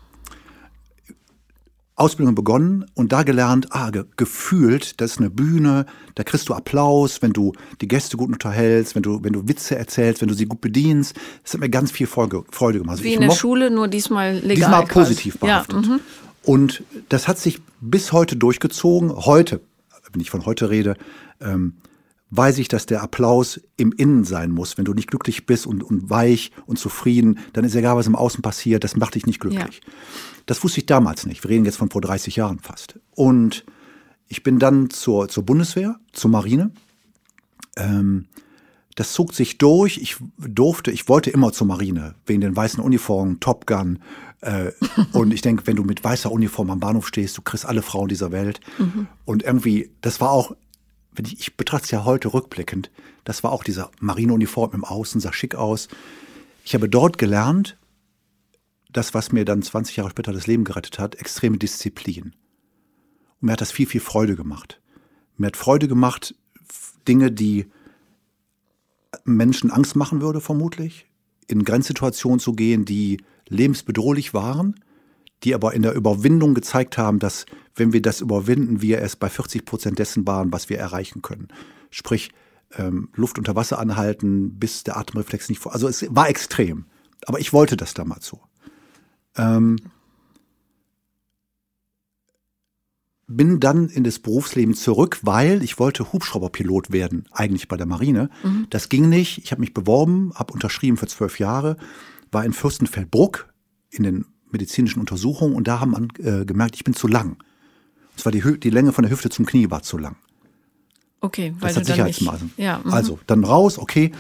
Ausbildung 1.98 2.36
begonnen 2.36 2.86
und 2.94 3.12
da 3.12 3.24
gelernt, 3.24 3.68
ah, 3.72 3.90
ge 3.90 4.06
gefühlt, 4.18 5.02
das 5.02 5.14
ist 5.14 5.18
eine 5.18 5.32
Bühne, 5.32 5.88
da 6.14 6.24
kriegst 6.24 6.48
du 6.48 6.54
Applaus, 6.54 7.24
wenn 7.24 7.34
du 7.34 7.54
die 7.82 7.88
Gäste 7.88 8.18
gut 8.18 8.30
unterhältst, 8.32 8.96
wenn 8.96 9.02
du, 9.02 9.24
wenn 9.24 9.34
du 9.34 9.48
Witze 9.48 9.76
erzählst, 9.76 10.22
wenn 10.22 10.28
du 10.28 10.36
sie 10.36 10.46
gut 10.46 10.62
bedienst. 10.62 11.16
Das 11.44 11.54
hat 11.54 11.60
mir 11.60 11.70
ganz 11.70 11.92
viel 11.92 12.06
Freude, 12.06 12.44
Freude 12.52 12.80
gemacht. 12.80 13.00
Also 13.00 13.04
Wie 13.04 13.16
in 13.16 13.22
der 13.22 13.32
Schule, 13.32 13.72
nur 13.72 13.88
diesmal 13.88 14.36
legal. 14.36 14.56
Diesmal 14.56 14.86
positiv 14.86 15.40
behaftet. 15.40 15.86
Ja, 15.86 15.94
mhm. 15.94 16.00
und 16.44 16.84
das 17.10 17.28
hat 17.28 17.40
sich 17.40 17.62
bis 17.82 18.12
heute 18.12 18.36
durchgezogen. 18.36 19.12
Heute, 19.26 19.60
wenn 20.12 20.22
ich 20.22 20.30
von 20.30 20.46
heute 20.46 20.70
rede, 20.70 20.98
ähm, 21.42 21.74
weiß 22.30 22.58
ich, 22.58 22.68
dass 22.68 22.86
der 22.86 23.02
Applaus 23.02 23.62
im 23.78 23.92
Innen 23.92 24.24
sein 24.24 24.52
muss. 24.52 24.78
Wenn 24.78 24.86
du 24.86 24.94
nicht 24.94 25.10
glücklich 25.10 25.46
bist 25.46 25.66
und, 25.66 25.84
und 25.84 26.10
weich 26.10 26.52
und 26.66 26.78
zufrieden, 26.78 27.40
dann 27.54 27.64
ist 27.64 27.76
egal, 27.76 27.96
was 27.96 28.08
im 28.08 28.16
Außen 28.16 28.42
passiert, 28.42 28.84
das 28.84 28.96
macht 28.96 29.16
dich 29.16 29.26
nicht 29.26 29.40
glücklich. 29.40 29.82
Ja. 29.86 29.94
Das 30.46 30.64
wusste 30.64 30.80
ich 30.80 30.86
damals 30.86 31.26
nicht. 31.26 31.44
Wir 31.44 31.50
reden 31.50 31.66
jetzt 31.66 31.78
von 31.78 31.90
vor 31.90 32.02
30 32.02 32.36
Jahren 32.36 32.60
fast. 32.60 33.00
Und 33.12 33.66
ich 34.28 34.44
bin 34.44 34.60
dann 34.60 34.90
zur, 34.90 35.30
zur 35.30 35.44
Bundeswehr, 35.44 36.00
zur 36.12 36.32
Marine. 36.32 36.72
Ähm, 37.78 38.26
das 38.96 39.14
zog 39.14 39.34
sich 39.34 39.58
durch. 39.58 39.98
Ich 39.98 40.18
durfte, 40.38 40.92
ich 40.92 41.08
wollte 41.08 41.30
immer 41.30 41.54
zur 41.54 41.68
Marine, 41.68 42.16
wegen 42.26 42.42
den 42.42 42.56
weißen 42.56 42.84
Uniformen, 42.84 43.40
Top 43.40 43.68
Gun. 43.68 44.00
Äh, 44.42 44.72
und 45.14 45.34
ich 45.34 45.42
denke, 45.42 45.68
wenn 45.68 45.76
du 45.76 45.84
mit 45.84 46.04
weißer 46.04 46.32
Uniform 46.32 46.72
am 46.72 46.80
Bahnhof 46.80 47.08
stehst, 47.08 47.38
du 47.38 47.42
kriegst 47.42 47.66
alle 47.66 47.82
Frauen 47.82 48.10
dieser 48.10 48.32
Welt. 48.32 48.60
Mhm. 48.78 49.08
Und 49.24 49.44
irgendwie, 49.44 49.92
das 50.02 50.20
war 50.20 50.32
auch 50.32 50.56
wenn 51.18 51.26
ich, 51.26 51.40
ich 51.40 51.58
betrachte 51.58 51.86
es 51.86 51.92
ja 51.92 52.06
heute 52.06 52.34
rückblickend, 52.34 52.92
das 53.24 53.44
war 53.44 53.52
auch 53.52 53.64
dieser 53.64 53.92
Marineuniform 54.00 54.72
im 54.74 54.86
Außen, 54.86 55.20
sah 55.20 55.34
schick 55.34 55.56
aus. 55.56 55.88
Ich 56.64 56.74
habe 56.74 56.88
dort 56.88 57.18
gelernt, 57.18 57.78
das, 58.92 59.14
was 59.14 59.32
mir 59.32 59.44
dann 59.44 59.62
20 59.62 59.98
Jahre 59.98 60.12
später 60.12 60.32
das 60.32 60.48
Leben 60.48 60.64
gerettet 60.64 61.00
hat, 61.00 61.16
extreme 61.16 61.58
Disziplin. 61.58 62.36
Und 63.42 63.48
mir 63.48 63.54
hat 63.54 63.62
das 63.62 63.72
viel, 63.72 63.88
viel 63.88 64.02
Freude 64.02 64.36
gemacht. 64.36 64.80
Mir 65.38 65.48
hat 65.48 65.58
Freude 65.58 65.88
gemacht, 65.88 66.36
Dinge, 67.08 67.32
die 67.32 67.66
Menschen 69.24 69.72
Angst 69.72 69.96
machen 69.96 70.22
würde, 70.22 70.40
vermutlich, 70.40 71.08
in 71.48 71.64
Grenzsituationen 71.64 72.40
zu 72.40 72.54
gehen, 72.54 72.86
die 72.86 73.24
lebensbedrohlich 73.48 74.34
waren 74.34 74.80
die 75.44 75.54
aber 75.54 75.74
in 75.74 75.82
der 75.82 75.94
Überwindung 75.94 76.54
gezeigt 76.54 76.98
haben, 76.98 77.20
dass 77.20 77.46
wenn 77.76 77.94
wir 77.94 78.02
das 78.02 78.22
überwinden, 78.22 78.82
wir 78.82 79.02
es 79.02 79.16
bei 79.16 79.30
40 79.30 79.66
Prozent 79.66 80.00
dessen 80.00 80.26
waren, 80.26 80.52
was 80.52 80.70
wir 80.70 80.80
erreichen 80.80 81.22
können. 81.22 81.50
Sprich, 81.92 82.32
ähm, 82.76 83.10
Luft 83.16 83.38
unter 83.38 83.56
Wasser 83.56 83.80
anhalten, 83.80 84.58
bis 84.58 84.84
der 84.84 84.98
Atemreflex 84.98 85.50
nicht 85.50 85.60
vor. 85.60 85.74
Also 85.74 85.88
es 85.88 86.06
war 86.10 86.30
extrem. 86.30 86.86
Aber 87.26 87.40
ich 87.40 87.54
wollte 87.54 87.78
das 87.78 87.94
damals 87.94 88.26
so. 88.26 88.42
Ähm, 89.36 89.78
bin 93.28 93.60
dann 93.60 93.90
in 93.90 94.04
das 94.04 94.20
Berufsleben 94.20 94.74
zurück, 94.74 95.20
weil 95.22 95.62
ich 95.62 95.80
wollte 95.80 96.14
Hubschrauberpilot 96.14 96.92
werden, 96.92 97.28
eigentlich 97.32 97.68
bei 97.68 97.76
der 97.76 97.86
Marine. 97.86 98.30
Mhm. 98.44 98.68
Das 98.70 98.90
ging 98.90 99.10
nicht. 99.10 99.40
Ich 99.40 99.52
habe 99.52 99.62
mich 99.62 99.74
beworben, 99.74 100.32
habe 100.36 100.54
unterschrieben 100.54 100.98
für 100.98 101.08
zwölf 101.08 101.38
Jahre, 101.40 101.76
war 102.32 102.46
in 102.46 102.54
Fürstenfeldbruck 102.54 103.54
in 103.90 104.04
den 104.04 104.26
medizinischen 104.52 105.00
Untersuchungen 105.00 105.56
und 105.56 105.68
da 105.68 105.80
haben 105.80 105.92
man 105.92 106.08
äh, 106.20 106.46
gemerkt, 106.46 106.76
ich 106.76 106.84
bin 106.84 106.94
zu 106.94 107.08
lang. 107.08 107.38
Und 108.12 108.20
zwar 108.22 108.32
die, 108.32 108.60
die 108.60 108.70
Länge 108.70 108.94
von 108.94 109.04
der 109.04 109.12
Hüfte 109.12 109.30
zum 109.30 109.46
Knie 109.46 109.70
war 109.70 109.84
zu 109.84 109.98
lang. 109.98 110.16
Okay, 111.20 111.54
weil 111.60 111.70
das 111.70 111.78
hat 111.78 111.86
Sicherheitsmaßen. 111.86 112.54
Ja, 112.58 112.82
mhm. 112.84 112.94
also 112.94 113.20
dann 113.28 113.44
raus, 113.44 113.78
okay. 113.78 114.12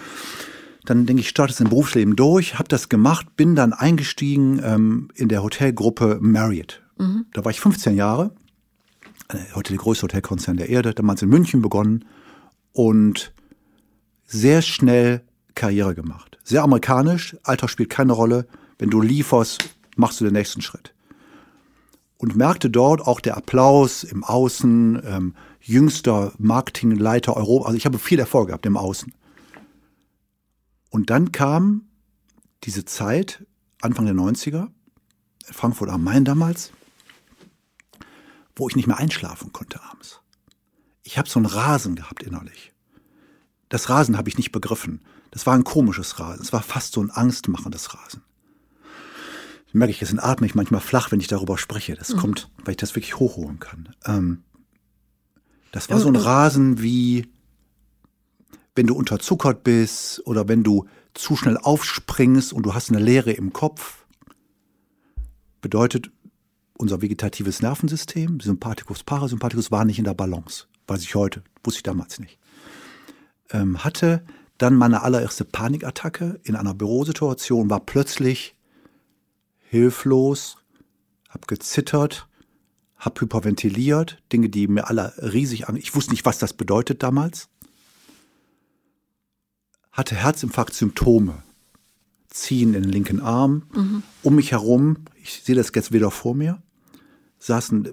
Dann 0.85 1.05
denke 1.05 1.21
ich, 1.21 1.29
starte 1.29 1.51
es 1.51 1.59
im 1.59 1.69
Berufsleben 1.69 2.15
durch, 2.15 2.57
habe 2.57 2.69
das 2.69 2.89
gemacht, 2.89 3.35
bin 3.35 3.55
dann 3.55 3.73
eingestiegen 3.73 4.61
ähm, 4.63 5.09
in 5.15 5.27
der 5.27 5.43
Hotelgruppe 5.43 6.17
Marriott. 6.21 6.81
Mhm. 6.97 7.25
Da 7.33 7.43
war 7.43 7.51
ich 7.51 7.59
15 7.59 7.95
Jahre, 7.95 8.31
äh, 9.29 9.37
heute 9.53 9.73
der 9.73 9.79
größte 9.79 10.03
Hotelkonzern 10.03 10.57
der 10.57 10.69
Erde, 10.69 10.93
damals 10.93 11.21
in 11.21 11.29
München 11.29 11.61
begonnen 11.61 12.05
und 12.71 13.33
sehr 14.25 14.61
schnell 14.61 15.21
Karriere 15.55 15.93
gemacht. 15.93 16.37
Sehr 16.43 16.63
amerikanisch, 16.63 17.35
Alter 17.43 17.67
spielt 17.67 17.89
keine 17.89 18.13
Rolle. 18.13 18.47
Wenn 18.79 18.89
du 18.89 19.01
lieferst, 19.01 19.76
machst 19.97 20.19
du 20.19 20.25
den 20.25 20.33
nächsten 20.33 20.61
Schritt. 20.61 20.93
Und 22.17 22.35
merkte 22.35 22.69
dort 22.69 23.01
auch 23.01 23.19
der 23.19 23.37
Applaus 23.37 24.03
im 24.03 24.23
Außen, 24.23 25.01
ähm, 25.05 25.35
jüngster 25.61 26.33
Marketingleiter 26.37 27.37
Europa. 27.37 27.67
Also 27.67 27.77
ich 27.77 27.85
habe 27.85 27.99
viel 27.99 28.19
Erfolg 28.19 28.47
gehabt 28.47 28.65
im 28.65 28.77
Außen. 28.77 29.13
Und 30.89 31.09
dann 31.09 31.31
kam 31.31 31.83
diese 32.63 32.85
Zeit, 32.85 33.45
Anfang 33.81 34.05
der 34.05 34.15
90er, 34.15 34.69
Frankfurt 35.43 35.89
am 35.89 36.03
Main 36.03 36.25
damals, 36.25 36.71
wo 38.55 38.67
ich 38.67 38.75
nicht 38.75 38.87
mehr 38.87 38.97
einschlafen 38.97 39.53
konnte 39.53 39.81
abends. 39.83 40.21
Ich 41.03 41.17
habe 41.17 41.29
so 41.29 41.39
ein 41.39 41.45
Rasen 41.45 41.95
gehabt 41.95 42.23
innerlich. 42.23 42.73
Das 43.69 43.89
Rasen 43.89 44.17
habe 44.17 44.29
ich 44.29 44.37
nicht 44.37 44.51
begriffen. 44.51 45.01
Das 45.31 45.45
war 45.45 45.53
ein 45.53 45.63
komisches 45.63 46.19
Rasen. 46.19 46.41
Es 46.41 46.53
war 46.53 46.63
fast 46.63 46.93
so 46.93 47.01
ein 47.01 47.11
angstmachendes 47.11 47.93
Rasen 47.93 48.23
merke 49.73 49.91
ich, 49.91 50.01
jetzt 50.01 50.17
atme 50.17 50.47
ich 50.47 50.55
manchmal 50.55 50.81
flach, 50.81 51.11
wenn 51.11 51.19
ich 51.19 51.27
darüber 51.27 51.57
spreche. 51.57 51.95
Das 51.95 52.13
mhm. 52.13 52.17
kommt, 52.17 52.49
weil 52.63 52.71
ich 52.71 52.77
das 52.77 52.95
wirklich 52.95 53.19
hochholen 53.19 53.59
kann. 53.59 53.89
Ähm, 54.05 54.43
das 55.71 55.89
war 55.89 55.99
so 55.99 56.07
ein 56.07 56.15
Rasen 56.15 56.81
wie, 56.81 57.27
wenn 58.75 58.87
du 58.87 58.95
unterzuckert 58.95 59.63
bist 59.63 60.25
oder 60.25 60.47
wenn 60.47 60.63
du 60.63 60.85
zu 61.13 61.35
schnell 61.35 61.57
aufspringst 61.57 62.53
und 62.53 62.63
du 62.63 62.73
hast 62.73 62.89
eine 62.89 62.99
Leere 62.99 63.31
im 63.31 63.53
Kopf. 63.53 64.05
Bedeutet, 65.61 66.11
unser 66.77 67.01
vegetatives 67.01 67.61
Nervensystem, 67.61 68.39
Sympathikus, 68.39 69.03
Parasympathikus, 69.03 69.71
war 69.71 69.83
nicht 69.83 69.99
in 69.99 70.05
der 70.05 70.13
Balance. 70.13 70.65
Weiß 70.87 71.01
ich 71.01 71.15
heute, 71.15 71.43
wusste 71.63 71.79
ich 71.79 71.83
damals 71.83 72.19
nicht. 72.19 72.39
Ähm, 73.51 73.83
hatte 73.83 74.23
dann 74.57 74.75
meine 74.75 75.03
allererste 75.03 75.45
Panikattacke 75.45 76.39
in 76.43 76.55
einer 76.55 76.73
Bürosituation, 76.73 77.69
war 77.69 77.81
plötzlich 77.81 78.55
hilflos, 79.69 80.57
habe 81.29 81.47
gezittert, 81.47 82.27
habe 82.97 83.21
hyperventiliert, 83.21 84.21
Dinge, 84.31 84.49
die 84.49 84.67
mir 84.67 84.87
alle 84.87 85.13
riesig 85.17 85.67
an. 85.67 85.75
Ich 85.75 85.95
wusste 85.95 86.11
nicht, 86.11 86.25
was 86.25 86.39
das 86.39 86.53
bedeutet 86.53 87.03
damals. 87.03 87.49
Hatte 89.91 90.15
Herzinfarktsymptome, 90.15 91.43
ziehen 92.29 92.73
in 92.73 92.83
den 92.83 92.91
linken 92.91 93.19
Arm. 93.19 93.63
Mhm. 93.73 94.03
Um 94.23 94.35
mich 94.35 94.51
herum, 94.51 94.97
ich 95.21 95.41
sehe 95.43 95.55
das 95.55 95.71
jetzt 95.73 95.91
wieder 95.91 96.11
vor 96.11 96.35
mir, 96.35 96.61
saßen 97.39 97.89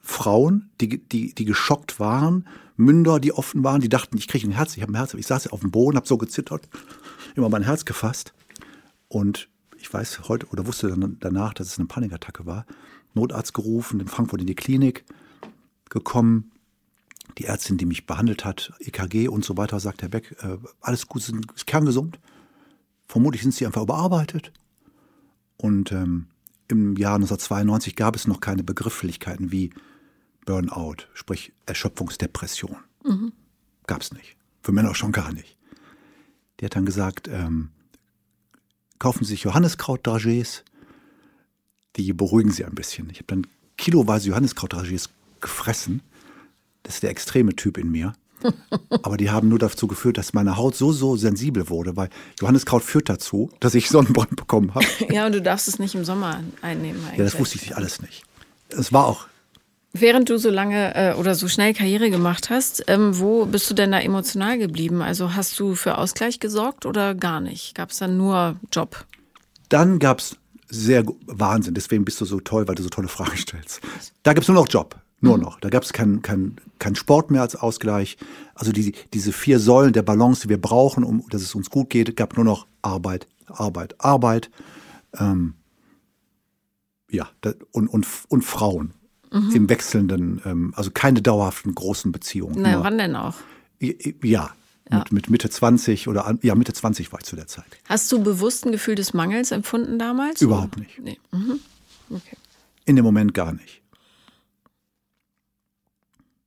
Frauen, 0.00 0.70
die, 0.80 1.06
die, 1.06 1.34
die 1.34 1.44
geschockt 1.44 2.00
waren, 2.00 2.46
Münder, 2.76 3.18
die 3.18 3.32
offen 3.32 3.64
waren, 3.64 3.80
die 3.80 3.88
dachten, 3.88 4.16
ich 4.16 4.28
kriege 4.28 4.46
ein 4.46 4.52
Herz, 4.52 4.76
ich 4.76 4.82
habe 4.82 4.92
ein 4.92 4.96
Herz. 4.96 5.12
Ich 5.14 5.26
saß 5.26 5.48
auf 5.48 5.60
dem 5.60 5.72
Boden, 5.72 5.96
habe 5.96 6.06
so 6.06 6.16
gezittert, 6.16 6.68
immer 7.34 7.48
mein 7.48 7.64
Herz 7.64 7.84
gefasst 7.84 8.32
und 9.08 9.48
ich 9.80 9.92
weiß 9.92 10.28
heute 10.28 10.46
oder 10.48 10.66
wusste 10.66 10.88
dann 10.88 11.16
danach, 11.20 11.54
dass 11.54 11.68
es 11.68 11.78
eine 11.78 11.86
Panikattacke 11.86 12.46
war, 12.46 12.66
Notarzt 13.14 13.54
gerufen, 13.54 14.00
in 14.00 14.08
Frankfurt 14.08 14.40
in 14.40 14.46
die 14.46 14.54
Klinik 14.54 15.04
gekommen. 15.88 16.52
Die 17.38 17.44
Ärztin, 17.44 17.78
die 17.78 17.86
mich 17.86 18.06
behandelt 18.06 18.44
hat, 18.44 18.72
EKG 18.80 19.28
und 19.28 19.44
so 19.44 19.56
weiter, 19.56 19.80
sagt 19.80 20.02
Herr 20.02 20.08
Beck, 20.08 20.36
äh, 20.40 20.58
alles 20.80 21.06
gut, 21.06 21.22
sind 21.22 21.66
kerngesund. 21.66 22.18
Vermutlich 23.06 23.42
sind 23.42 23.54
sie 23.54 23.66
einfach 23.66 23.82
überarbeitet. 23.82 24.52
Und 25.56 25.92
ähm, 25.92 26.26
im 26.68 26.96
Jahr 26.96 27.14
1992 27.14 27.96
gab 27.96 28.16
es 28.16 28.26
noch 28.26 28.40
keine 28.40 28.62
Begrifflichkeiten 28.62 29.52
wie 29.52 29.70
Burnout, 30.44 31.06
sprich 31.14 31.52
Erschöpfungsdepression. 31.66 32.76
Mhm. 33.04 33.32
Gab 33.86 34.02
es 34.02 34.12
nicht. 34.12 34.36
Für 34.62 34.72
Männer 34.72 34.94
schon 34.94 35.12
gar 35.12 35.32
nicht. 35.32 35.56
Die 36.60 36.64
hat 36.64 36.76
dann 36.76 36.86
gesagt, 36.86 37.28
ähm, 37.28 37.70
kaufen 38.98 39.24
Sie 39.24 39.30
sich 39.30 39.42
Johanniskraut-Dragés. 39.42 40.62
Die 41.96 42.12
beruhigen 42.12 42.50
Sie 42.50 42.64
ein 42.64 42.74
bisschen. 42.74 43.08
Ich 43.10 43.18
habe 43.18 43.26
dann 43.28 43.46
kiloweise 43.76 44.28
Johanniskraut-Dragés 44.28 45.08
gefressen. 45.40 46.02
Das 46.82 46.94
ist 46.94 47.02
der 47.02 47.10
extreme 47.10 47.54
Typ 47.56 47.78
in 47.78 47.90
mir. 47.90 48.12
Aber 49.02 49.16
die 49.16 49.30
haben 49.30 49.48
nur 49.48 49.58
dazu 49.58 49.88
geführt, 49.88 50.16
dass 50.16 50.32
meine 50.32 50.56
Haut 50.56 50.76
so, 50.76 50.92
so 50.92 51.16
sensibel 51.16 51.68
wurde, 51.68 51.96
weil 51.96 52.08
Johanniskraut 52.40 52.82
führt 52.82 53.08
dazu, 53.08 53.50
dass 53.60 53.74
ich 53.74 53.88
Sonnenbrand 53.88 54.36
bekommen 54.36 54.74
habe. 54.74 54.86
Ja, 55.10 55.26
und 55.26 55.32
du 55.32 55.42
darfst 55.42 55.68
es 55.68 55.78
nicht 55.78 55.94
im 55.94 56.04
Sommer 56.04 56.42
einnehmen. 56.62 57.00
Eigentlich. 57.04 57.18
Ja, 57.18 57.24
das 57.24 57.38
wusste 57.38 57.58
ich 57.58 57.76
alles 57.76 58.00
nicht. 58.00 58.24
Es 58.68 58.92
war 58.92 59.06
auch 59.06 59.26
Während 60.00 60.28
du 60.28 60.38
so 60.38 60.50
lange 60.50 60.94
äh, 60.94 61.14
oder 61.14 61.34
so 61.34 61.48
schnell 61.48 61.74
Karriere 61.74 62.10
gemacht 62.10 62.50
hast, 62.50 62.84
ähm, 62.88 63.18
wo 63.18 63.46
bist 63.46 63.68
du 63.70 63.74
denn 63.74 63.92
da 63.92 64.00
emotional 64.00 64.58
geblieben? 64.58 65.02
Also 65.02 65.34
hast 65.34 65.58
du 65.58 65.74
für 65.74 65.98
Ausgleich 65.98 66.40
gesorgt 66.40 66.86
oder 66.86 67.14
gar 67.14 67.40
nicht? 67.40 67.74
Gab 67.74 67.90
es 67.90 67.98
dann 67.98 68.16
nur 68.16 68.56
Job? 68.72 69.06
Dann 69.68 69.98
gab 69.98 70.18
es 70.18 70.36
sehr 70.68 71.04
Wahnsinn, 71.26 71.74
deswegen 71.74 72.04
bist 72.04 72.20
du 72.20 72.24
so 72.24 72.40
toll, 72.40 72.68
weil 72.68 72.74
du 72.74 72.82
so 72.82 72.88
tolle 72.90 73.08
Fragen 73.08 73.36
stellst. 73.36 73.80
Da 74.22 74.32
gibt 74.32 74.44
es 74.44 74.48
nur 74.48 74.56
noch 74.56 74.68
Job. 74.68 74.96
Nur 75.20 75.36
noch. 75.36 75.58
Da 75.58 75.68
gab 75.68 75.82
es 75.82 75.92
keinen 75.92 76.22
kein, 76.22 76.56
kein 76.78 76.94
Sport 76.94 77.32
mehr 77.32 77.42
als 77.42 77.56
Ausgleich. 77.56 78.18
Also 78.54 78.70
die, 78.70 78.92
diese 79.12 79.32
vier 79.32 79.58
Säulen 79.58 79.92
der 79.92 80.02
Balance, 80.02 80.42
die 80.42 80.48
wir 80.48 80.60
brauchen, 80.60 81.02
um 81.02 81.24
dass 81.30 81.42
es 81.42 81.56
uns 81.56 81.70
gut 81.70 81.90
geht, 81.90 82.16
gab 82.16 82.36
nur 82.36 82.44
noch 82.44 82.68
Arbeit, 82.82 83.26
Arbeit, 83.46 83.96
Arbeit. 83.98 84.48
Ähm, 85.18 85.54
ja, 87.10 87.28
und, 87.72 87.88
und, 87.88 88.06
und 88.28 88.42
Frauen 88.42 88.94
Mhm. 89.30 89.50
im 89.54 89.68
wechselnden, 89.68 90.40
ähm, 90.44 90.72
also 90.76 90.90
keine 90.90 91.20
dauerhaften 91.22 91.74
großen 91.74 92.12
Beziehungen. 92.12 92.56
Na, 92.62 92.72
Nur- 92.72 92.84
wann 92.84 92.98
denn 92.98 93.14
auch? 93.16 93.34
ja, 93.80 94.50
Ja. 94.90 94.98
Mit, 95.00 95.12
mit 95.12 95.30
Mitte 95.30 95.50
20 95.50 96.08
oder 96.08 96.38
ja, 96.42 96.54
Mitte 96.54 96.72
20 96.72 97.12
war 97.12 97.18
ich 97.20 97.26
zu 97.26 97.36
der 97.36 97.46
Zeit. 97.46 97.66
Hast 97.88 98.10
du 98.10 98.22
bewusst 98.22 98.64
ein 98.64 98.72
Gefühl 98.72 98.94
des 98.94 99.12
Mangels 99.12 99.50
empfunden 99.50 99.98
damals? 99.98 100.40
Überhaupt 100.40 100.78
nicht. 100.78 100.98
Nee. 100.98 101.18
Mhm. 101.30 101.60
Okay. 102.08 102.36
In 102.86 102.96
dem 102.96 103.04
Moment 103.04 103.34
gar 103.34 103.52
nicht. 103.52 103.82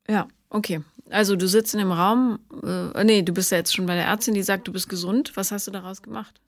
Ja, 0.10 0.28
okay. 0.50 0.82
Also 1.10 1.36
du 1.36 1.48
sitzt 1.48 1.74
in 1.74 1.80
dem 1.80 1.92
Raum, 1.92 2.40
äh, 2.64 3.04
nee, 3.04 3.22
du 3.22 3.34
bist 3.34 3.52
ja 3.52 3.58
jetzt 3.58 3.76
schon 3.76 3.86
bei 3.86 3.96
der 3.96 4.06
Ärztin, 4.06 4.34
die 4.34 4.44
sagt, 4.44 4.68
du 4.68 4.72
bist 4.72 4.90
gesund. 4.90 5.34
Was 5.36 5.52
hast 5.52 5.68
du 5.68 5.72
daraus 5.72 6.02
gemacht? 6.02 6.40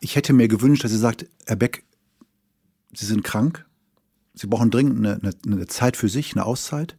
Ich 0.00 0.16
hätte 0.16 0.32
mir 0.32 0.48
gewünscht, 0.48 0.82
dass 0.84 0.90
sie 0.90 0.98
sagt, 0.98 1.26
Herr 1.46 1.56
Beck, 1.56 1.84
Sie 2.92 3.04
sind 3.06 3.22
krank. 3.24 3.66
Sie 4.38 4.46
brauchen 4.46 4.70
dringend 4.70 4.98
eine, 4.98 5.14
eine, 5.20 5.32
eine 5.46 5.66
Zeit 5.66 5.96
für 5.96 6.08
sich, 6.08 6.34
eine 6.36 6.44
Auszeit. 6.44 6.96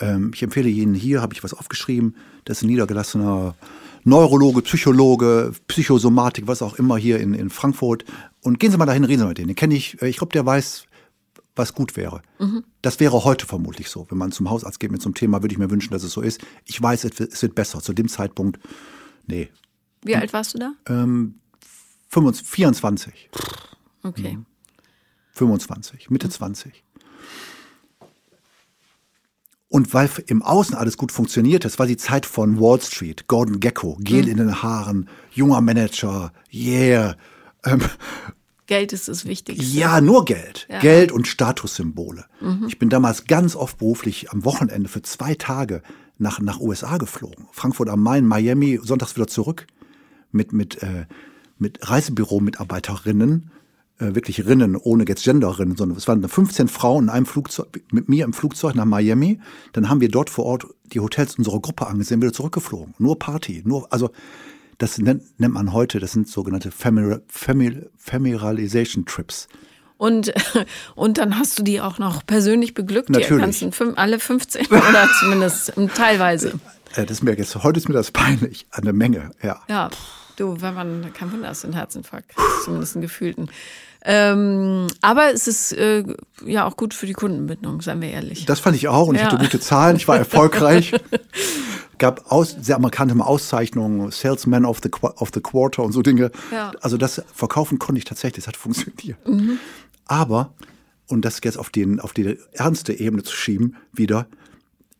Ähm, 0.00 0.30
ich 0.34 0.42
empfehle 0.42 0.68
Ihnen 0.68 0.94
hier, 0.94 1.20
habe 1.22 1.34
ich 1.34 1.42
was 1.42 1.54
aufgeschrieben, 1.54 2.14
das 2.44 2.58
ist 2.58 2.62
ein 2.64 2.66
niedergelassener 2.68 3.54
Neurologe, 4.04 4.62
Psychologe, 4.62 5.52
Psychosomatik, 5.68 6.46
was 6.46 6.60
auch 6.60 6.74
immer 6.74 6.96
hier 6.98 7.20
in, 7.20 7.34
in 7.34 7.50
Frankfurt. 7.50 8.04
Und 8.42 8.58
gehen 8.60 8.70
Sie 8.70 8.76
mal 8.76 8.86
dahin, 8.86 9.04
reden 9.04 9.18
Sie 9.20 9.24
mal 9.24 9.28
mit 9.30 9.38
denen. 9.38 9.48
Den 9.48 9.56
kenne 9.56 9.74
ich. 9.74 10.00
Äh, 10.02 10.08
Ich 10.08 10.18
glaube, 10.18 10.32
der 10.32 10.44
weiß, 10.44 10.84
was 11.54 11.74
gut 11.74 11.96
wäre. 11.96 12.22
Das 12.80 12.98
wäre 12.98 13.24
heute 13.24 13.46
vermutlich 13.46 13.88
so. 13.90 14.06
Wenn 14.10 14.18
man 14.18 14.32
zum 14.32 14.48
Hausarzt 14.50 14.80
geht 14.80 14.90
mit 14.90 15.02
so 15.02 15.08
einem 15.08 15.14
Thema, 15.14 15.42
würde 15.42 15.52
ich 15.52 15.58
mir 15.58 15.70
wünschen, 15.70 15.92
dass 15.92 16.02
es 16.02 16.12
so 16.12 16.20
ist. 16.22 16.40
Ich 16.64 16.80
weiß, 16.80 17.04
es 17.04 17.18
wird, 17.18 17.32
es 17.32 17.42
wird 17.42 17.54
besser. 17.54 17.80
Zu 17.80 17.92
dem 17.92 18.08
Zeitpunkt, 18.08 18.58
nee. 19.26 19.50
Wie 20.02 20.16
alt 20.16 20.32
warst 20.32 20.54
du 20.54 20.58
da? 20.58 20.72
Ähm, 20.88 21.34
25, 22.08 22.48
24. 22.48 23.30
Okay. 24.02 24.36
Mhm. 24.36 24.46
25, 25.32 26.10
Mitte 26.10 26.28
20. 26.28 26.84
Und 29.68 29.94
weil 29.94 30.10
im 30.26 30.42
Außen 30.42 30.74
alles 30.74 30.98
gut 30.98 31.12
funktioniert, 31.12 31.64
das 31.64 31.78
war 31.78 31.86
die 31.86 31.96
Zeit 31.96 32.26
von 32.26 32.60
Wall 32.60 32.80
Street, 32.82 33.26
Gordon 33.26 33.58
Gecko, 33.58 33.96
Gel 34.00 34.28
in 34.28 34.36
den 34.36 34.62
Haaren, 34.62 35.08
junger 35.30 35.62
Manager, 35.62 36.30
yeah. 36.52 37.16
Ähm, 37.64 37.80
Geld 38.66 38.92
ist 38.92 39.08
das 39.08 39.24
Wichtigste. 39.24 39.64
ja, 39.64 40.00
nur 40.00 40.24
Geld. 40.24 40.66
Ja. 40.70 40.80
Geld 40.80 41.10
und 41.10 41.26
Statussymbole. 41.26 42.26
Ich 42.68 42.78
bin 42.78 42.90
damals 42.90 43.26
ganz 43.26 43.56
oft 43.56 43.78
beruflich 43.78 44.30
am 44.30 44.44
Wochenende 44.44 44.88
für 44.88 45.02
zwei 45.02 45.34
Tage 45.34 45.82
nach, 46.18 46.40
nach 46.40 46.60
USA 46.60 46.96
geflogen. 46.96 47.48
Frankfurt 47.52 47.88
am 47.88 48.02
Main, 48.02 48.26
Miami, 48.26 48.78
sonntags 48.82 49.16
wieder 49.16 49.26
zurück. 49.26 49.66
Mit, 50.30 50.52
mit, 50.52 50.82
äh, 50.82 51.06
mit 51.58 51.78
Reisebüro-Mitarbeiterinnen, 51.82 53.50
äh, 53.98 54.14
wirklich 54.14 54.46
Rinnen, 54.46 54.76
ohne 54.76 55.04
jetzt 55.06 55.24
Genderinnen, 55.24 55.76
sondern 55.76 55.98
es 55.98 56.08
waren 56.08 56.26
15 56.26 56.68
Frauen 56.68 57.04
in 57.04 57.10
einem 57.10 57.26
Flugzeug, 57.26 57.68
mit 57.90 58.08
mir 58.08 58.24
im 58.24 58.32
Flugzeug 58.32 58.74
nach 58.74 58.84
Miami. 58.84 59.40
Dann 59.72 59.88
haben 59.88 60.00
wir 60.00 60.08
dort 60.08 60.30
vor 60.30 60.46
Ort 60.46 60.66
die 60.84 61.00
Hotels 61.00 61.36
unserer 61.36 61.60
Gruppe 61.60 61.86
angesehen, 61.86 62.22
wieder 62.22 62.32
zurückgeflogen. 62.32 62.94
Nur 62.98 63.18
Party, 63.18 63.62
nur, 63.64 63.92
also 63.92 64.10
das 64.78 64.98
nennt, 64.98 65.38
nennt 65.38 65.54
man 65.54 65.72
heute, 65.72 66.00
das 66.00 66.12
sind 66.12 66.28
sogenannte 66.28 66.70
Familiarization 66.72 69.04
Trips. 69.04 69.46
Und, 69.96 70.32
und 70.96 71.18
dann 71.18 71.38
hast 71.38 71.58
du 71.58 71.62
die 71.62 71.80
auch 71.80 71.98
noch 71.98 72.26
persönlich 72.26 72.74
beglückt, 72.74 73.10
die 73.10 73.12
Natürlich. 73.12 73.40
ganzen 73.40 73.70
fünf, 73.70 73.96
alle 73.96 74.18
15 74.18 74.66
oder 74.66 75.08
zumindest 75.20 75.74
ähm, 75.76 75.88
teilweise. 75.94 76.58
Äh, 76.96 77.02
das 77.02 77.18
ist 77.18 77.22
mir 77.22 77.36
jetzt, 77.36 77.54
heute 77.62 77.78
ist 77.78 77.88
mir 77.88 77.94
das 77.94 78.10
peinlich, 78.10 78.66
eine 78.72 78.92
Menge, 78.92 79.30
ja. 79.42 79.60
Ja, 79.68 79.90
du, 80.42 80.60
wenn 80.60 80.74
man, 80.74 81.12
kein 81.14 81.32
Wunder, 81.32 81.50
du 81.52 81.66
einen 81.66 81.74
Herzinfarkt, 81.74 82.32
zumindest 82.64 82.96
einen 82.96 83.02
gefühlten. 83.02 83.48
Ähm, 84.04 84.88
aber 85.00 85.32
es 85.32 85.46
ist 85.46 85.72
äh, 85.72 86.02
ja 86.44 86.66
auch 86.66 86.76
gut 86.76 86.92
für 86.92 87.06
die 87.06 87.12
Kundenbindung, 87.12 87.80
seien 87.82 88.00
wir 88.02 88.10
ehrlich. 88.10 88.44
Das 88.46 88.58
fand 88.58 88.74
ich 88.74 88.88
auch 88.88 89.06
und 89.06 89.14
ich 89.14 89.20
Ja. 89.20 89.28
hatte 89.28 89.38
gute 89.38 89.60
Zahlen, 89.60 89.94
ich 89.96 90.08
war 90.08 90.16
erfolgreich. 90.18 90.92
Gab 91.98 92.32
aus, 92.32 92.56
sehr 92.60 92.74
amerikanische 92.76 93.24
Auszeichnungen, 93.24 94.10
Salesman 94.10 94.64
of 94.64 94.80
the, 94.82 94.90
of 95.02 95.30
the 95.32 95.40
Quarter 95.40 95.84
und 95.84 95.92
so 95.92 96.02
Dinge. 96.02 96.32
Ja. 96.50 96.72
Also 96.80 96.96
das 96.96 97.22
verkaufen 97.32 97.78
konnte 97.78 98.00
ich 98.00 98.04
tatsächlich, 98.04 98.44
das 98.44 98.48
hat 98.48 98.56
funktioniert. 98.56 99.18
Aber, 100.06 100.52
und 101.06 101.24
das 101.24 101.40
jetzt 101.44 101.58
auf, 101.58 101.70
den, 101.70 102.00
auf 102.00 102.12
die 102.12 102.36
ernste 102.52 102.92
Ebene 102.98 103.22
zu 103.22 103.36
schieben, 103.36 103.76
wieder, 103.92 104.26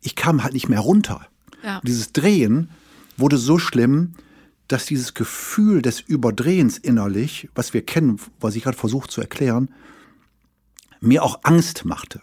ich 0.00 0.14
kam 0.14 0.44
halt 0.44 0.52
nicht 0.54 0.68
mehr 0.68 0.78
runter. 0.80 1.26
Ja. 1.64 1.80
Dieses 1.84 2.12
Drehen 2.12 2.70
wurde 3.16 3.36
so 3.36 3.58
schlimm, 3.58 4.14
dass 4.72 4.86
dieses 4.86 5.12
Gefühl 5.12 5.82
des 5.82 6.00
Überdrehens 6.00 6.78
innerlich, 6.78 7.48
was 7.54 7.74
wir 7.74 7.84
kennen, 7.84 8.18
was 8.40 8.56
ich 8.56 8.62
gerade 8.62 8.76
versucht 8.76 9.10
zu 9.10 9.20
erklären, 9.20 9.68
mir 11.00 11.22
auch 11.22 11.40
Angst 11.42 11.84
machte. 11.84 12.22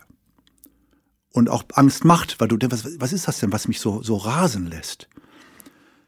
Und 1.32 1.50
auch 1.50 1.64
Angst 1.74 2.06
macht, 2.06 2.40
weil 2.40 2.48
du 2.48 2.58
denkst, 2.58 2.84
was, 2.84 3.00
was 3.00 3.14
ist 3.14 3.28
das 3.28 3.40
denn, 3.40 3.52
was 3.52 3.68
mich 3.68 3.80
so, 3.80 4.02
so 4.02 4.18
rasen 4.18 4.66
lässt? 4.66 5.08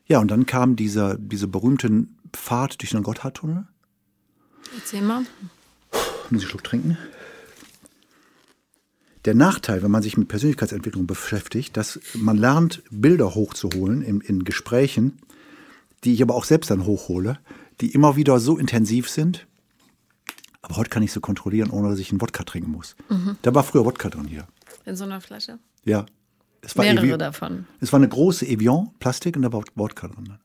Ja, 0.07 0.19
und 0.19 0.29
dann 0.29 0.47
kam 0.47 0.75
dieser, 0.75 1.15
diese 1.15 1.47
berühmte 1.47 2.07
Fahrt 2.35 2.81
durch 2.81 2.89
den 2.91 3.03
Gotthardtunnel. 3.03 3.67
Erzähl 4.75 5.01
mal. 5.01 5.19
Muss 5.21 5.29
ich 5.29 6.31
einen 6.31 6.41
Schluck 6.41 6.63
trinken? 6.63 6.97
Der 9.25 9.35
Nachteil, 9.35 9.83
wenn 9.83 9.91
man 9.91 10.01
sich 10.01 10.17
mit 10.17 10.27
Persönlichkeitsentwicklung 10.27 11.05
beschäftigt, 11.05 11.77
dass 11.77 11.99
man 12.15 12.37
lernt, 12.37 12.81
Bilder 12.89 13.35
hochzuholen 13.35 14.01
in, 14.01 14.21
in 14.21 14.43
Gesprächen, 14.43 15.19
die 16.03 16.13
ich 16.13 16.21
aber 16.21 16.35
auch 16.35 16.43
selbst 16.45 16.69
dann 16.71 16.85
hochhole, 16.85 17.39
die 17.79 17.91
immer 17.91 18.15
wieder 18.15 18.39
so 18.39 18.57
intensiv 18.57 19.09
sind. 19.09 19.47
Aber 20.61 20.77
heute 20.77 20.89
kann 20.89 21.03
ich 21.03 21.11
sie 21.11 21.19
kontrollieren, 21.19 21.69
ohne 21.71 21.89
dass 21.89 21.99
ich 21.99 22.11
einen 22.11 22.21
Wodka 22.21 22.43
trinken 22.43 22.71
muss. 22.71 22.95
Da 23.41 23.53
war 23.55 23.63
früher 23.63 23.85
Wodka 23.85 24.09
drin 24.09 24.25
hier. 24.27 24.47
In 24.85 24.95
so 24.95 25.03
einer 25.05 25.21
Flasche? 25.21 25.59
Ja. 25.85 26.05
Es 26.61 26.77
war, 26.77 26.85
Mehrere 26.85 27.05
Evi- 27.15 27.17
davon. 27.17 27.65
es 27.79 27.91
war 27.91 27.97
eine 27.99 28.07
große 28.07 28.47
Evian, 28.47 28.91
Plastik, 28.99 29.35
und 29.35 29.41
da 29.41 29.51
war 29.51 29.63
Wodka 29.75 30.07
drin. 30.07 30.37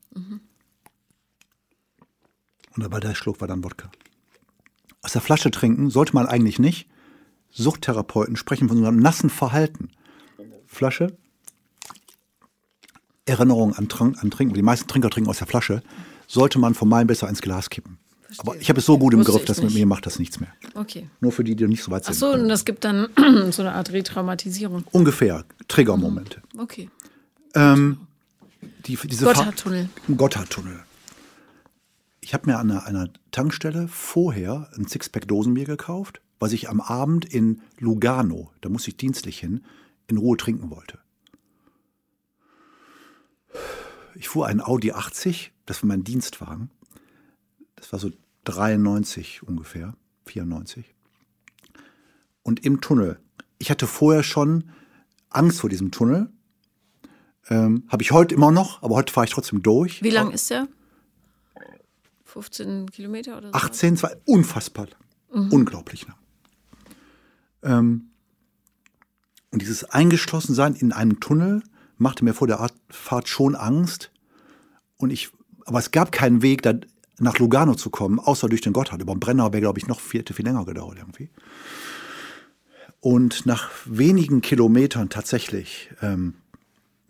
Und 2.74 2.82
dabei 2.82 3.00
der 3.00 3.14
Schluck 3.14 3.40
war 3.40 3.48
dann 3.48 3.62
Wodka. 3.64 3.90
Aus 5.02 5.12
der 5.12 5.20
Flasche 5.20 5.50
trinken 5.50 5.90
sollte 5.90 6.14
man 6.14 6.26
eigentlich 6.26 6.58
nicht. 6.58 6.88
Suchttherapeuten 7.50 8.36
sprechen 8.36 8.68
von 8.68 8.78
so 8.78 8.86
einem 8.86 8.98
nassen 8.98 9.30
Verhalten. 9.30 9.90
Flasche, 10.66 11.16
Erinnerung 13.26 13.74
an, 13.74 13.88
Trank, 13.88 14.22
an 14.22 14.30
Trinken, 14.30 14.54
die 14.54 14.62
meisten 14.62 14.88
Trinker 14.88 15.10
trinken 15.10 15.28
aus 15.28 15.38
der 15.38 15.46
Flasche, 15.46 15.82
sollte 16.26 16.58
man 16.58 16.74
von 16.74 16.88
meinem 16.88 17.06
besser 17.06 17.28
ins 17.28 17.42
Glas 17.42 17.70
kippen. 17.70 17.98
Aber 18.38 18.56
ich 18.56 18.68
habe 18.68 18.80
es 18.80 18.86
so 18.86 18.98
gut 18.98 19.14
im 19.14 19.24
Griff, 19.24 19.44
dass 19.44 19.62
mit 19.62 19.72
mir 19.74 19.86
macht 19.86 20.06
das 20.06 20.18
nichts 20.18 20.40
mehr. 20.40 20.50
Okay. 20.74 21.08
Nur 21.20 21.32
für 21.32 21.44
die, 21.44 21.54
die 21.54 21.66
nicht 21.66 21.82
so 21.82 21.90
weit 21.90 22.02
Ach 22.04 22.12
sind. 22.12 22.18
so, 22.18 22.32
und 22.32 22.48
das 22.48 22.64
gibt 22.64 22.84
dann 22.84 23.08
so 23.50 23.62
eine 23.62 23.72
Art 23.72 23.92
Retraumatisierung. 23.92 24.84
Ungefähr, 24.92 25.44
Triggermomente. 25.68 26.42
Okay. 26.58 26.90
Ähm, 27.54 27.98
die, 28.86 28.96
diese 28.96 29.24
Gotthardtunnel. 29.24 29.88
Gotthardtunnel. 30.16 30.80
Ich 32.20 32.34
habe 32.34 32.50
mir 32.50 32.58
an 32.58 32.70
einer, 32.70 32.86
einer 32.86 33.08
Tankstelle 33.30 33.86
vorher 33.88 34.68
ein 34.76 34.86
Sixpack 34.86 35.28
Dosenbier 35.28 35.64
gekauft, 35.64 36.20
was 36.38 36.52
ich 36.52 36.68
am 36.68 36.80
Abend 36.80 37.24
in 37.24 37.62
Lugano, 37.78 38.50
da 38.60 38.68
muss 38.68 38.88
ich 38.88 38.96
dienstlich 38.96 39.38
hin, 39.38 39.64
in 40.08 40.18
Ruhe 40.18 40.36
trinken 40.36 40.70
wollte. 40.70 40.98
Ich 44.16 44.28
fuhr 44.28 44.46
einen 44.46 44.60
Audi 44.60 44.92
80, 44.92 45.52
das 45.66 45.82
war 45.82 45.88
mein 45.88 46.04
Dienstwagen. 46.04 46.70
Das 47.76 47.92
war 47.92 47.98
so 47.98 48.10
93 48.44 49.42
ungefähr, 49.42 49.94
94. 50.26 50.94
Und 52.42 52.64
im 52.64 52.80
Tunnel. 52.80 53.18
Ich 53.58 53.70
hatte 53.70 53.86
vorher 53.86 54.22
schon 54.22 54.70
Angst 55.30 55.60
vor 55.60 55.70
diesem 55.70 55.90
Tunnel. 55.90 56.30
Ähm, 57.48 57.84
Habe 57.88 58.02
ich 58.02 58.12
heute 58.12 58.34
immer 58.34 58.50
noch, 58.50 58.82
aber 58.82 58.94
heute 58.94 59.12
fahre 59.12 59.26
ich 59.26 59.32
trotzdem 59.32 59.62
durch. 59.62 60.02
Wie 60.02 60.10
lang 60.10 60.30
ist 60.30 60.50
der? 60.50 60.68
15 62.24 62.90
Kilometer 62.90 63.38
oder 63.38 63.48
so? 63.48 63.54
18, 63.54 63.96
zwei, 63.96 64.16
unfassbar 64.24 64.88
lang. 64.88 65.50
Unglaublich 65.50 66.06
lang. 66.06 66.16
Ähm, 67.62 68.10
und 69.50 69.62
dieses 69.62 69.84
Eingeschlossensein 69.84 70.74
in 70.74 70.92
einem 70.92 71.20
Tunnel 71.20 71.62
machte 71.98 72.24
mir 72.24 72.34
vor 72.34 72.46
der 72.46 72.70
Fahrt 72.90 73.28
schon 73.28 73.54
Angst. 73.54 74.10
Und 74.96 75.10
ich, 75.10 75.30
aber 75.64 75.78
es 75.78 75.90
gab 75.90 76.12
keinen 76.12 76.42
Weg, 76.42 76.62
da 76.62 76.74
nach 77.18 77.38
Lugano 77.38 77.74
zu 77.74 77.90
kommen, 77.90 78.18
außer 78.18 78.48
durch 78.48 78.60
den 78.60 78.72
Gotthard. 78.72 79.00
Über 79.00 79.14
den 79.14 79.20
Brenner 79.20 79.52
wäre, 79.52 79.62
glaube 79.62 79.78
ich, 79.78 79.86
noch 79.86 80.00
viel, 80.00 80.24
viel 80.30 80.44
länger 80.44 80.64
gedauert 80.64 80.98
irgendwie. 80.98 81.30
Und 83.00 83.46
nach 83.46 83.70
wenigen 83.84 84.40
Kilometern 84.40 85.08
tatsächlich, 85.08 85.90
ähm, 86.02 86.34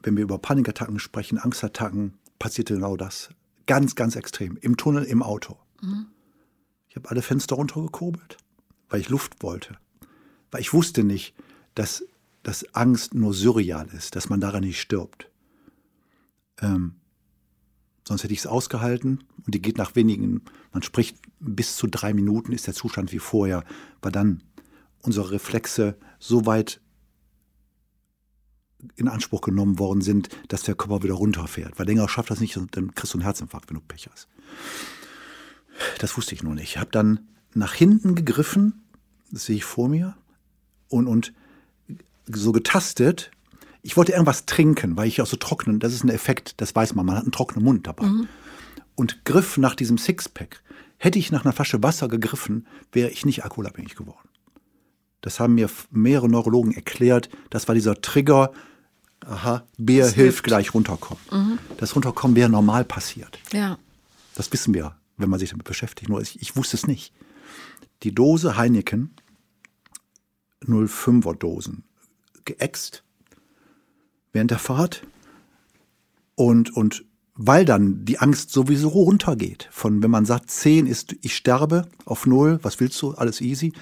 wenn 0.02 0.16
wir 0.16 0.22
über 0.22 0.38
Panikattacken 0.38 0.98
sprechen, 0.98 1.38
Angstattacken, 1.38 2.14
passierte 2.38 2.74
genau 2.74 2.96
das. 2.96 3.30
Ganz, 3.66 3.94
ganz 3.94 4.14
extrem. 4.14 4.56
Im 4.60 4.76
Tunnel, 4.76 5.04
im 5.04 5.22
Auto. 5.22 5.56
Ich 6.88 6.96
habe 6.96 7.10
alle 7.10 7.22
Fenster 7.22 7.56
runtergekurbelt, 7.56 8.36
weil 8.88 9.00
ich 9.00 9.08
Luft 9.08 9.42
wollte. 9.42 9.76
Weil 10.50 10.60
ich 10.60 10.72
wusste 10.72 11.02
nicht, 11.02 11.34
dass 11.74 12.04
dass 12.46 12.76
Angst 12.76 13.12
nur 13.12 13.34
surreal 13.34 13.88
ist, 13.88 14.14
dass 14.14 14.28
man 14.28 14.40
daran 14.40 14.62
nicht 14.62 14.80
stirbt. 14.80 15.28
Ähm, 16.60 16.94
sonst 18.06 18.22
hätte 18.22 18.34
ich 18.34 18.38
es 18.38 18.46
ausgehalten 18.46 19.24
und 19.44 19.52
die 19.52 19.60
geht 19.60 19.78
nach 19.78 19.96
wenigen, 19.96 20.42
man 20.72 20.84
spricht 20.84 21.16
bis 21.40 21.74
zu 21.74 21.88
drei 21.88 22.14
Minuten 22.14 22.52
ist 22.52 22.68
der 22.68 22.74
Zustand 22.74 23.10
wie 23.10 23.18
vorher, 23.18 23.64
weil 24.00 24.12
dann 24.12 24.44
unsere 25.02 25.32
Reflexe 25.32 25.98
so 26.20 26.46
weit 26.46 26.80
in 28.94 29.08
Anspruch 29.08 29.40
genommen 29.40 29.80
worden 29.80 30.00
sind, 30.00 30.28
dass 30.46 30.62
der 30.62 30.76
Körper 30.76 31.02
wieder 31.02 31.14
runterfährt. 31.14 31.80
Weil 31.80 31.86
länger 31.86 32.08
schafft 32.08 32.30
das 32.30 32.38
nicht 32.38 32.56
und 32.56 32.76
dann 32.76 32.94
kriegst 32.94 33.12
du 33.12 33.18
einen 33.18 33.24
Herzinfarkt, 33.24 33.70
wenn 33.70 33.78
du 33.78 33.82
Pech 33.82 34.08
hast. 34.08 34.28
Das 35.98 36.16
wusste 36.16 36.36
ich 36.36 36.44
nur 36.44 36.54
nicht. 36.54 36.68
Ich 36.68 36.78
habe 36.78 36.92
dann 36.92 37.26
nach 37.54 37.74
hinten 37.74 38.14
gegriffen, 38.14 38.84
das 39.32 39.46
sehe 39.46 39.56
ich 39.56 39.64
vor 39.64 39.88
mir, 39.88 40.16
und, 40.88 41.08
und 41.08 41.32
so 42.30 42.52
getastet. 42.52 43.30
Ich 43.82 43.96
wollte 43.96 44.12
irgendwas 44.12 44.46
trinken, 44.46 44.96
weil 44.96 45.08
ich 45.08 45.20
auch 45.20 45.26
so 45.26 45.36
trocknen, 45.36 45.78
das 45.78 45.92
ist 45.92 46.04
ein 46.04 46.08
Effekt, 46.08 46.60
das 46.60 46.74
weiß 46.74 46.94
man, 46.94 47.06
man 47.06 47.16
hat 47.16 47.22
einen 47.22 47.32
trockenen 47.32 47.64
Mund 47.64 47.86
dabei. 47.86 48.06
Mhm. 48.06 48.28
Und 48.94 49.24
griff 49.24 49.58
nach 49.58 49.74
diesem 49.74 49.98
Sixpack. 49.98 50.62
Hätte 50.98 51.18
ich 51.18 51.30
nach 51.30 51.44
einer 51.44 51.52
Flasche 51.52 51.82
Wasser 51.82 52.08
gegriffen, 52.08 52.66
wäre 52.90 53.10
ich 53.10 53.26
nicht 53.26 53.44
alkoholabhängig 53.44 53.94
geworden. 53.94 54.28
Das 55.20 55.40
haben 55.40 55.54
mir 55.54 55.68
mehrere 55.90 56.28
Neurologen 56.28 56.72
erklärt. 56.72 57.28
Das 57.50 57.68
war 57.68 57.74
dieser 57.74 58.00
Trigger. 58.00 58.52
Aha, 59.20 59.64
Bier 59.76 60.04
hilft, 60.04 60.16
hilft 60.16 60.44
gleich 60.44 60.72
runterkommen. 60.72 61.22
Mhm. 61.30 61.58
Das 61.78 61.94
Runterkommen 61.94 62.36
wäre 62.36 62.48
normal 62.48 62.84
passiert. 62.84 63.38
Ja. 63.52 63.78
Das 64.34 64.52
wissen 64.52 64.72
wir, 64.72 64.96
wenn 65.16 65.28
man 65.28 65.40
sich 65.40 65.50
damit 65.50 65.64
beschäftigt. 65.64 66.08
Nur 66.08 66.20
ich, 66.20 66.40
ich 66.40 66.56
wusste 66.56 66.76
es 66.76 66.86
nicht. 66.86 67.12
Die 68.02 68.14
Dose 68.14 68.56
Heineken, 68.56 69.14
05er 70.64 71.34
Dosen, 71.34 71.84
geäxt 72.46 73.04
während 74.32 74.50
der 74.50 74.58
Fahrt. 74.58 75.02
Und, 76.34 76.74
und 76.74 77.04
weil 77.34 77.64
dann 77.64 78.04
die 78.04 78.18
Angst 78.18 78.50
sowieso 78.50 78.88
runtergeht, 78.88 79.68
von 79.70 80.02
wenn 80.02 80.10
man 80.10 80.24
sagt, 80.24 80.50
10 80.50 80.86
ist, 80.86 81.16
ich 81.20 81.36
sterbe 81.36 81.88
auf 82.06 82.26
0, 82.26 82.58
was 82.62 82.80
willst 82.80 83.00
du, 83.02 83.12
alles 83.12 83.40
easy, 83.40 83.72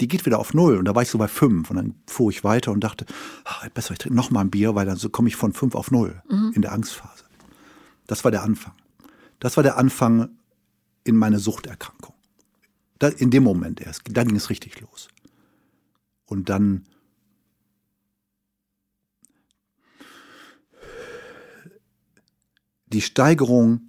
die 0.00 0.08
geht 0.08 0.26
wieder 0.26 0.38
auf 0.38 0.54
0 0.54 0.76
und 0.76 0.84
da 0.84 0.94
war 0.94 1.02
ich 1.02 1.08
so 1.08 1.18
bei 1.18 1.28
5 1.28 1.70
und 1.70 1.76
dann 1.76 1.94
fuhr 2.06 2.30
ich 2.30 2.44
weiter 2.44 2.70
und 2.70 2.80
dachte, 2.84 3.06
ach, 3.44 3.68
besser 3.70 3.92
ich 3.92 3.98
trinke 3.98 4.16
noch 4.16 4.30
mal 4.30 4.42
ein 4.42 4.50
Bier, 4.50 4.74
weil 4.74 4.86
dann 4.86 4.96
so 4.96 5.08
komme 5.08 5.28
ich 5.28 5.36
von 5.36 5.52
5 5.52 5.74
auf 5.74 5.90
0 5.90 6.22
mhm. 6.28 6.52
in 6.54 6.62
der 6.62 6.72
Angstphase. 6.72 7.24
Das 8.06 8.24
war 8.24 8.30
der 8.30 8.42
Anfang. 8.42 8.74
Das 9.40 9.56
war 9.56 9.62
der 9.62 9.76
Anfang 9.76 10.30
in 11.04 11.16
meine 11.16 11.38
Suchterkrankung. 11.38 12.14
Da, 12.98 13.08
in 13.08 13.30
dem 13.30 13.44
Moment 13.44 13.80
erst, 13.80 14.02
da 14.10 14.24
ging 14.24 14.36
es 14.36 14.50
richtig 14.50 14.80
los. 14.80 15.08
Und 16.26 16.48
dann 16.48 16.84
die 22.92 23.00
Steigerung 23.00 23.80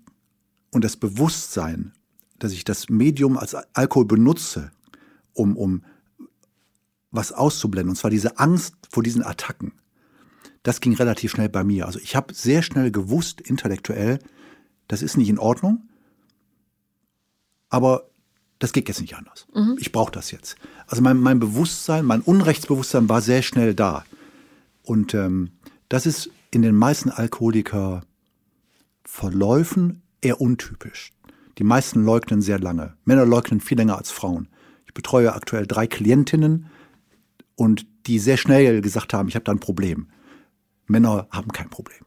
und 0.71 0.83
das 0.83 0.97
Bewusstsein, 0.97 1.93
dass 2.37 2.51
ich 2.51 2.63
das 2.63 2.89
Medium 2.89 3.37
als 3.37 3.55
Alkohol 3.73 4.05
benutze, 4.05 4.71
um, 5.33 5.57
um 5.57 5.83
was 7.11 7.31
auszublenden, 7.31 7.89
und 7.89 7.95
zwar 7.95 8.11
diese 8.11 8.37
Angst 8.39 8.75
vor 8.89 9.03
diesen 9.03 9.23
Attacken, 9.23 9.73
das 10.63 10.81
ging 10.81 10.93
relativ 10.93 11.31
schnell 11.31 11.49
bei 11.49 11.63
mir. 11.63 11.85
Also 11.85 11.99
ich 11.99 12.15
habe 12.15 12.33
sehr 12.33 12.61
schnell 12.61 12.91
gewusst, 12.91 13.41
intellektuell, 13.41 14.19
das 14.87 15.01
ist 15.01 15.17
nicht 15.17 15.29
in 15.29 15.39
Ordnung, 15.39 15.87
aber 17.69 18.09
das 18.59 18.73
geht 18.73 18.89
jetzt 18.89 19.01
nicht 19.01 19.15
anders. 19.15 19.47
Mhm. 19.53 19.77
Ich 19.79 19.91
brauche 19.91 20.11
das 20.11 20.31
jetzt. 20.31 20.55
Also 20.85 21.01
mein, 21.01 21.17
mein 21.17 21.39
Bewusstsein, 21.39 22.05
mein 22.05 22.21
Unrechtsbewusstsein 22.21 23.07
war 23.07 23.21
sehr 23.21 23.41
schnell 23.41 23.73
da. 23.73 24.03
Und 24.83 25.13
ähm, 25.13 25.51
das 25.87 26.05
ist 26.05 26.29
in 26.51 26.61
den 26.61 26.75
meisten 26.75 27.09
Alkoholiker 27.09 28.01
Verläufen 29.11 30.03
eher 30.21 30.39
untypisch. 30.39 31.11
Die 31.57 31.63
meisten 31.63 32.05
leugnen 32.05 32.43
sehr 32.43 32.59
lange. 32.59 32.93
Männer 33.05 33.25
leugnen 33.25 33.59
viel 33.59 33.75
länger 33.75 33.97
als 33.97 34.11
Frauen. 34.11 34.49
Ich 34.85 34.93
betreue 34.93 35.33
aktuell 35.33 35.65
drei 35.65 35.87
Klientinnen 35.87 36.67
und 37.55 37.87
die 38.05 38.19
sehr 38.19 38.37
schnell 38.37 38.81
gesagt 38.81 39.13
haben, 39.13 39.27
ich 39.27 39.33
habe 39.33 39.43
da 39.43 39.51
ein 39.51 39.59
Problem. 39.59 40.09
Männer 40.85 41.27
haben 41.31 41.51
kein 41.51 41.71
Problem. 41.71 42.05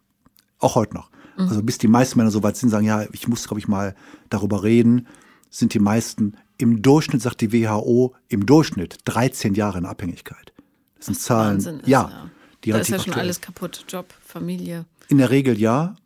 Auch 0.59 0.77
heute 0.77 0.95
noch. 0.95 1.11
Mhm. 1.37 1.49
Also 1.49 1.63
bis 1.65 1.77
die 1.77 1.89
meisten 1.89 2.19
Männer 2.19 2.31
so 2.31 2.45
weit 2.45 2.57
sind, 2.57 2.71
sagen, 2.71 2.87
ja, 2.87 3.05
ich 3.13 3.27
muss, 3.27 3.49
glaube 3.49 3.59
ich, 3.59 3.67
mal 3.67 3.97
darüber 4.31 4.63
reden, 4.63 5.09
sind 5.51 5.75
die 5.75 5.81
meisten 5.81 6.37
im 6.57 6.83
Durchschnitt, 6.83 7.21
sagt 7.21 7.41
die 7.41 7.53
WHO, 7.53 8.15
im 8.29 8.47
Durchschnitt 8.47 8.99
13 9.07 9.55
Jahre 9.55 9.79
in 9.79 9.87
Abhängigkeit. 9.87 10.53
Das 10.99 11.07
sind 11.07 11.19
Zahlen. 11.19 11.59
Ist, 11.59 11.67
ja, 11.67 11.79
ja. 11.85 12.31
Die 12.63 12.71
da 12.71 12.79
ist 12.79 12.89
ja 12.91 13.01
schon 13.01 13.15
alles 13.15 13.41
kaputt. 13.41 13.85
Job, 13.89 14.15
Familie. 14.25 14.87
In 15.09 15.19
der 15.19 15.31
Regel 15.31 15.59
ja. 15.59 15.97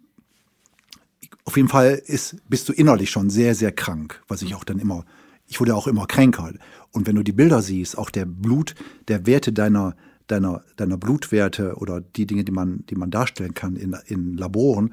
Auf 1.46 1.56
jeden 1.56 1.68
Fall 1.68 2.02
ist, 2.04 2.36
bist 2.48 2.68
du 2.68 2.72
innerlich 2.72 3.08
schon 3.08 3.30
sehr, 3.30 3.54
sehr 3.54 3.70
krank, 3.70 4.20
was 4.26 4.42
ich 4.42 4.54
auch 4.56 4.64
dann 4.64 4.80
immer, 4.80 5.04
ich 5.46 5.60
wurde 5.60 5.76
auch 5.76 5.86
immer 5.86 6.06
kränker. 6.06 6.52
Und 6.90 7.06
wenn 7.06 7.14
du 7.14 7.22
die 7.22 7.32
Bilder 7.32 7.62
siehst, 7.62 7.96
auch 7.96 8.10
der 8.10 8.26
Blut, 8.26 8.74
der 9.06 9.26
Werte 9.26 9.52
deiner, 9.52 9.96
deiner, 10.26 10.64
deiner 10.76 10.98
Blutwerte 10.98 11.76
oder 11.76 12.00
die 12.00 12.26
Dinge, 12.26 12.42
die 12.42 12.50
man, 12.50 12.84
die 12.86 12.96
man 12.96 13.12
darstellen 13.12 13.54
kann 13.54 13.76
in, 13.76 13.96
in 14.06 14.36
Laboren, 14.36 14.92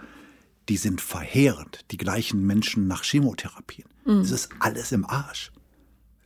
die 0.70 0.78
sind 0.78 1.02
verheerend. 1.02 1.80
Die 1.90 1.98
gleichen 1.98 2.46
Menschen 2.46 2.88
nach 2.88 3.04
Chemotherapien. 3.04 3.90
Mhm. 4.06 4.20
Es 4.20 4.30
ist 4.30 4.50
alles 4.60 4.92
im 4.92 5.06
Arsch. 5.06 5.52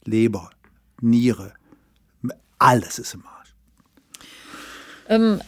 Leber, 0.03 0.49
Niere, 0.99 1.53
alles 2.59 2.99
ist 2.99 3.13
im 3.13 3.23
Arsch. 3.25 3.55
Ähm, 5.07 5.39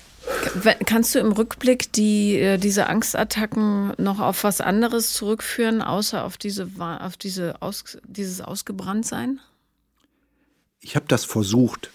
Kannst 0.85 1.15
du 1.15 1.19
im 1.19 1.31
Rückblick 1.31 1.91
die, 1.93 2.37
äh, 2.37 2.57
diese 2.57 2.87
Angstattacken 2.87 3.93
noch 3.97 4.19
auf 4.19 4.43
was 4.43 4.61
anderes 4.61 5.13
zurückführen, 5.13 5.81
außer 5.81 6.23
auf, 6.23 6.37
diese, 6.37 6.69
auf 6.79 7.17
diese 7.17 7.61
Aus, 7.61 7.97
dieses 8.05 8.41
Ausgebranntsein? 8.41 9.39
Ich 10.81 10.95
habe 10.95 11.05
das 11.07 11.25
versucht, 11.25 11.91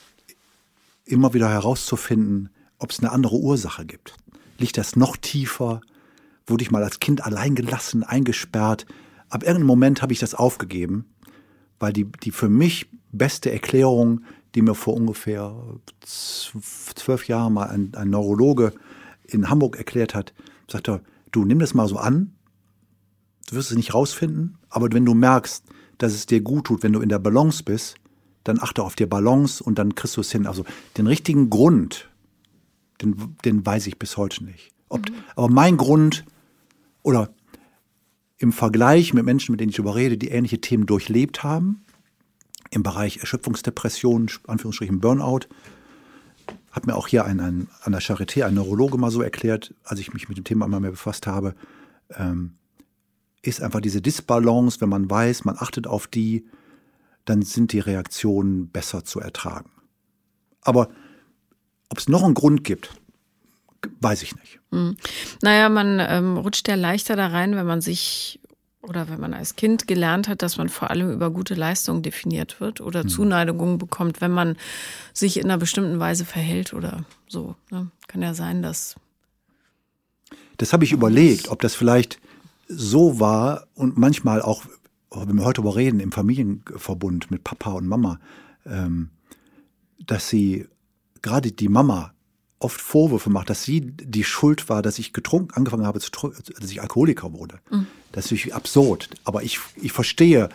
immer 1.05 1.35
wieder 1.35 1.49
herauszufinden, 1.49 2.51
ob 2.79 2.91
es 2.91 3.01
eine 3.01 3.13
andere 3.13 3.37
Ursache 3.37 3.85
gibt. 3.85 4.15
Liegt 4.59 4.79
das 4.79 4.97
noch 4.97 5.17
tiefer? 5.17 5.81
Wurde 6.47 6.63
ich 6.63 6.71
mal 6.71 6.85
als 6.85 7.01
Kind 7.01 7.25
allein 7.25 7.55
gelassen, 7.55 8.03
eingesperrt? 8.03 8.87
Ab 9.29 9.43
irgendeinem 9.43 9.67
Moment 9.67 10.03
habe 10.03 10.13
ich 10.13 10.19
das 10.19 10.35
aufgegeben, 10.35 11.07
weil 11.79 11.93
die, 11.93 12.05
die 12.05 12.31
für 12.31 12.49
mich 12.49 12.89
beste 13.11 13.51
Erklärung 13.51 14.25
die 14.55 14.63
mir 14.63 14.75
vor 14.75 14.95
ungefähr 14.95 15.55
zwölf 16.05 17.27
Jahren 17.29 17.55
mal 17.55 17.69
ein, 17.69 17.93
ein 17.95 18.11
Neurologe 18.11 18.73
in 19.25 19.51
Hamburg 19.51 19.77
erklärt 19.77 20.15
hat, 20.15 20.33
sagt 20.71 20.89
er, 20.89 21.01
du 21.33 21.45
nimm 21.45 21.59
das 21.59 21.75
mal 21.75 21.89
so 21.89 21.97
an, 21.97 22.33
du 23.49 23.57
wirst 23.57 23.71
es 23.71 23.77
nicht 23.77 23.95
rausfinden, 23.95 24.59
aber 24.69 24.89
wenn 24.93 25.05
du 25.05 25.15
merkst, 25.15 25.65
dass 25.99 26.13
es 26.13 26.27
dir 26.27 26.41
gut 26.41 26.67
tut, 26.67 26.83
wenn 26.83 26.93
du 26.93 27.01
in 27.01 27.09
der 27.09 27.19
Balance 27.19 27.63
bist, 27.63 27.97
dann 28.45 28.61
achte 28.61 28.83
auf 28.83 28.95
die 28.95 29.07
Balance 29.07 29.63
und 29.63 29.79
dann 29.79 29.95
kriegst 29.95 30.17
du 30.17 30.21
es 30.21 30.31
hin. 30.31 30.47
Also 30.47 30.65
den 30.99 31.07
richtigen 31.07 31.51
Grund, 31.51 32.11
den, 33.01 33.37
den 33.45 33.65
weiß 33.65 33.87
ich 33.87 33.99
bis 33.99 34.17
heute 34.17 34.45
nicht. 34.45 34.73
Ob, 34.89 35.09
mhm. 35.09 35.15
Aber 35.35 35.49
mein 35.49 35.77
Grund 35.77 36.25
oder 37.03 37.31
im 38.37 38.53
Vergleich 38.53 39.15
mit 39.15 39.25
Menschen, 39.25 39.53
mit 39.53 39.61
denen 39.61 39.71
ich 39.71 39.79
überrede, 39.79 40.19
die 40.19 40.29
ähnliche 40.29 40.61
Themen 40.61 40.87
durchlebt 40.87 41.43
haben, 41.43 41.84
im 42.75 42.83
Bereich 42.83 43.19
Erschöpfungsdepression, 43.19 44.31
Anführungsstrichen 44.47 45.01
Burnout. 45.01 45.47
Hat 46.73 46.87
mir 46.87 46.97
auch 46.97 47.07
hier 47.07 47.25
ein, 47.25 47.41
ein, 47.41 47.69
an 47.83 47.93
der 47.93 48.03
Charité 48.03 48.45
ein 48.45 48.55
Neurologe 48.55 48.99
mal 48.99 49.11
so 49.11 49.23
erklärt, 49.23 49.75
als 49.85 50.01
ich 50.01 50.13
mich 50.13 50.29
mit 50.29 50.37
dem 50.37 50.45
Thema 50.45 50.67
immer 50.67 50.81
mehr 50.81 50.91
befasst 50.91 51.27
habe, 51.27 51.55
ähm, 52.17 52.57
ist 53.43 53.63
einfach 53.63 53.81
diese 53.81 54.03
Disbalance, 54.03 54.81
wenn 54.81 54.89
man 54.89 55.09
weiß, 55.09 55.45
man 55.45 55.57
achtet 55.59 55.87
auf 55.87 56.07
die, 56.07 56.47
dann 57.25 57.43
sind 57.43 57.73
die 57.73 57.81
Reaktionen 57.81 58.69
besser 58.69 59.05
zu 59.05 59.21
ertragen. 59.21 59.71
Aber 60.63 60.89
ob 61.91 61.99
es 61.99 62.09
noch 62.09 62.25
einen 62.25 62.35
Grund 62.35 62.65
gibt, 62.65 62.91
weiß 64.01 64.23
ich 64.23 64.35
nicht. 64.37 64.61
Hm. 64.73 64.97
Naja, 65.43 65.69
man 65.69 66.01
ähm, 66.01 66.39
rutscht 66.39 66.69
ja 66.69 66.75
leichter 66.75 67.17
da 67.17 67.29
rein, 67.29 67.55
wenn 67.55 67.67
man 67.67 67.81
sich 67.81 68.41
oder 68.89 69.09
wenn 69.09 69.21
man 69.21 69.35
als 69.35 69.57
Kind 69.57 69.87
gelernt 69.87 70.29
hat, 70.29 70.43
dass 70.43 70.57
man 70.57 70.69
vor 70.69 70.91
allem 70.91 71.11
über 71.11 71.31
gute 71.31 71.55
Leistungen 71.55 72.03
definiert 72.03 72.61
wird 72.61 72.81
oder 72.81 73.01
hm. 73.03 73.09
Zuneigung 73.09 73.79
bekommt, 73.79 74.21
wenn 74.21 74.31
man 74.31 74.57
sich 75.13 75.39
in 75.39 75.45
einer 75.45 75.59
bestimmten 75.59 75.99
Weise 75.99 76.25
verhält 76.25 76.73
oder 76.75 77.05
so. 77.27 77.57
Ne? 77.71 77.91
Kann 78.07 78.23
ja 78.23 78.35
sein, 78.35 78.63
dass. 78.63 78.97
Das 80.59 80.73
habe 80.73 80.85
ich 80.85 80.93
überlegt, 80.93 81.49
ob 81.49 81.61
das 81.61 81.75
vielleicht 81.75 82.21
so 82.69 83.21
war 83.21 83.67
und 83.75 83.99
manchmal 83.99 84.41
auch, 84.41 84.65
wenn 85.11 85.37
wir 85.37 85.45
heute 85.45 85.61
darüber 85.61 85.77
reden, 85.77 86.01
im 86.01 86.13
Familienverbund 86.13 87.31
mit 87.31 87.45
Papa 87.45 87.73
und 87.73 87.87
Mama, 87.87 88.21
ähm, 88.65 89.11
dass 89.99 90.29
sie 90.29 90.67
gerade 91.23 91.53
die 91.53 91.69
Mama 91.69 92.14
oft 92.65 92.81
Vorwürfe 92.81 93.31
macht, 93.31 93.51
dass 93.51 93.63
sie 93.63 93.81
die 93.83 94.25
Schuld 94.25 94.69
war, 94.69 94.83
dass 94.83 94.99
ich 94.99 95.13
getrunken, 95.13 95.55
angefangen 95.55 95.87
habe, 95.87 96.01
dass 96.01 96.71
ich 96.71 96.81
Alkoholiker 96.81 97.33
wurde. 97.33 97.61
Mhm. 97.71 97.87
Das 98.11 98.27
ist 98.27 98.33
natürlich 98.33 98.55
absurd. 98.55 99.11
Aber 99.25 99.43
ich, 99.43 99.61
ich 99.81 99.93
verstehe, 99.93 100.49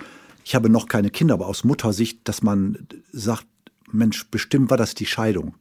ich 0.43 0.55
habe 0.55 0.69
noch 0.69 0.87
keine 0.87 1.11
Kinder, 1.11 1.35
aber 1.35 1.47
aus 1.47 1.63
Muttersicht, 1.63 2.19
dass 2.23 2.41
man 2.41 2.87
sagt, 3.13 3.45
Mensch, 3.91 4.25
bestimmt 4.29 4.69
war 4.69 4.77
das 4.77 4.95
die 4.95 5.05
Scheidung. 5.05 5.55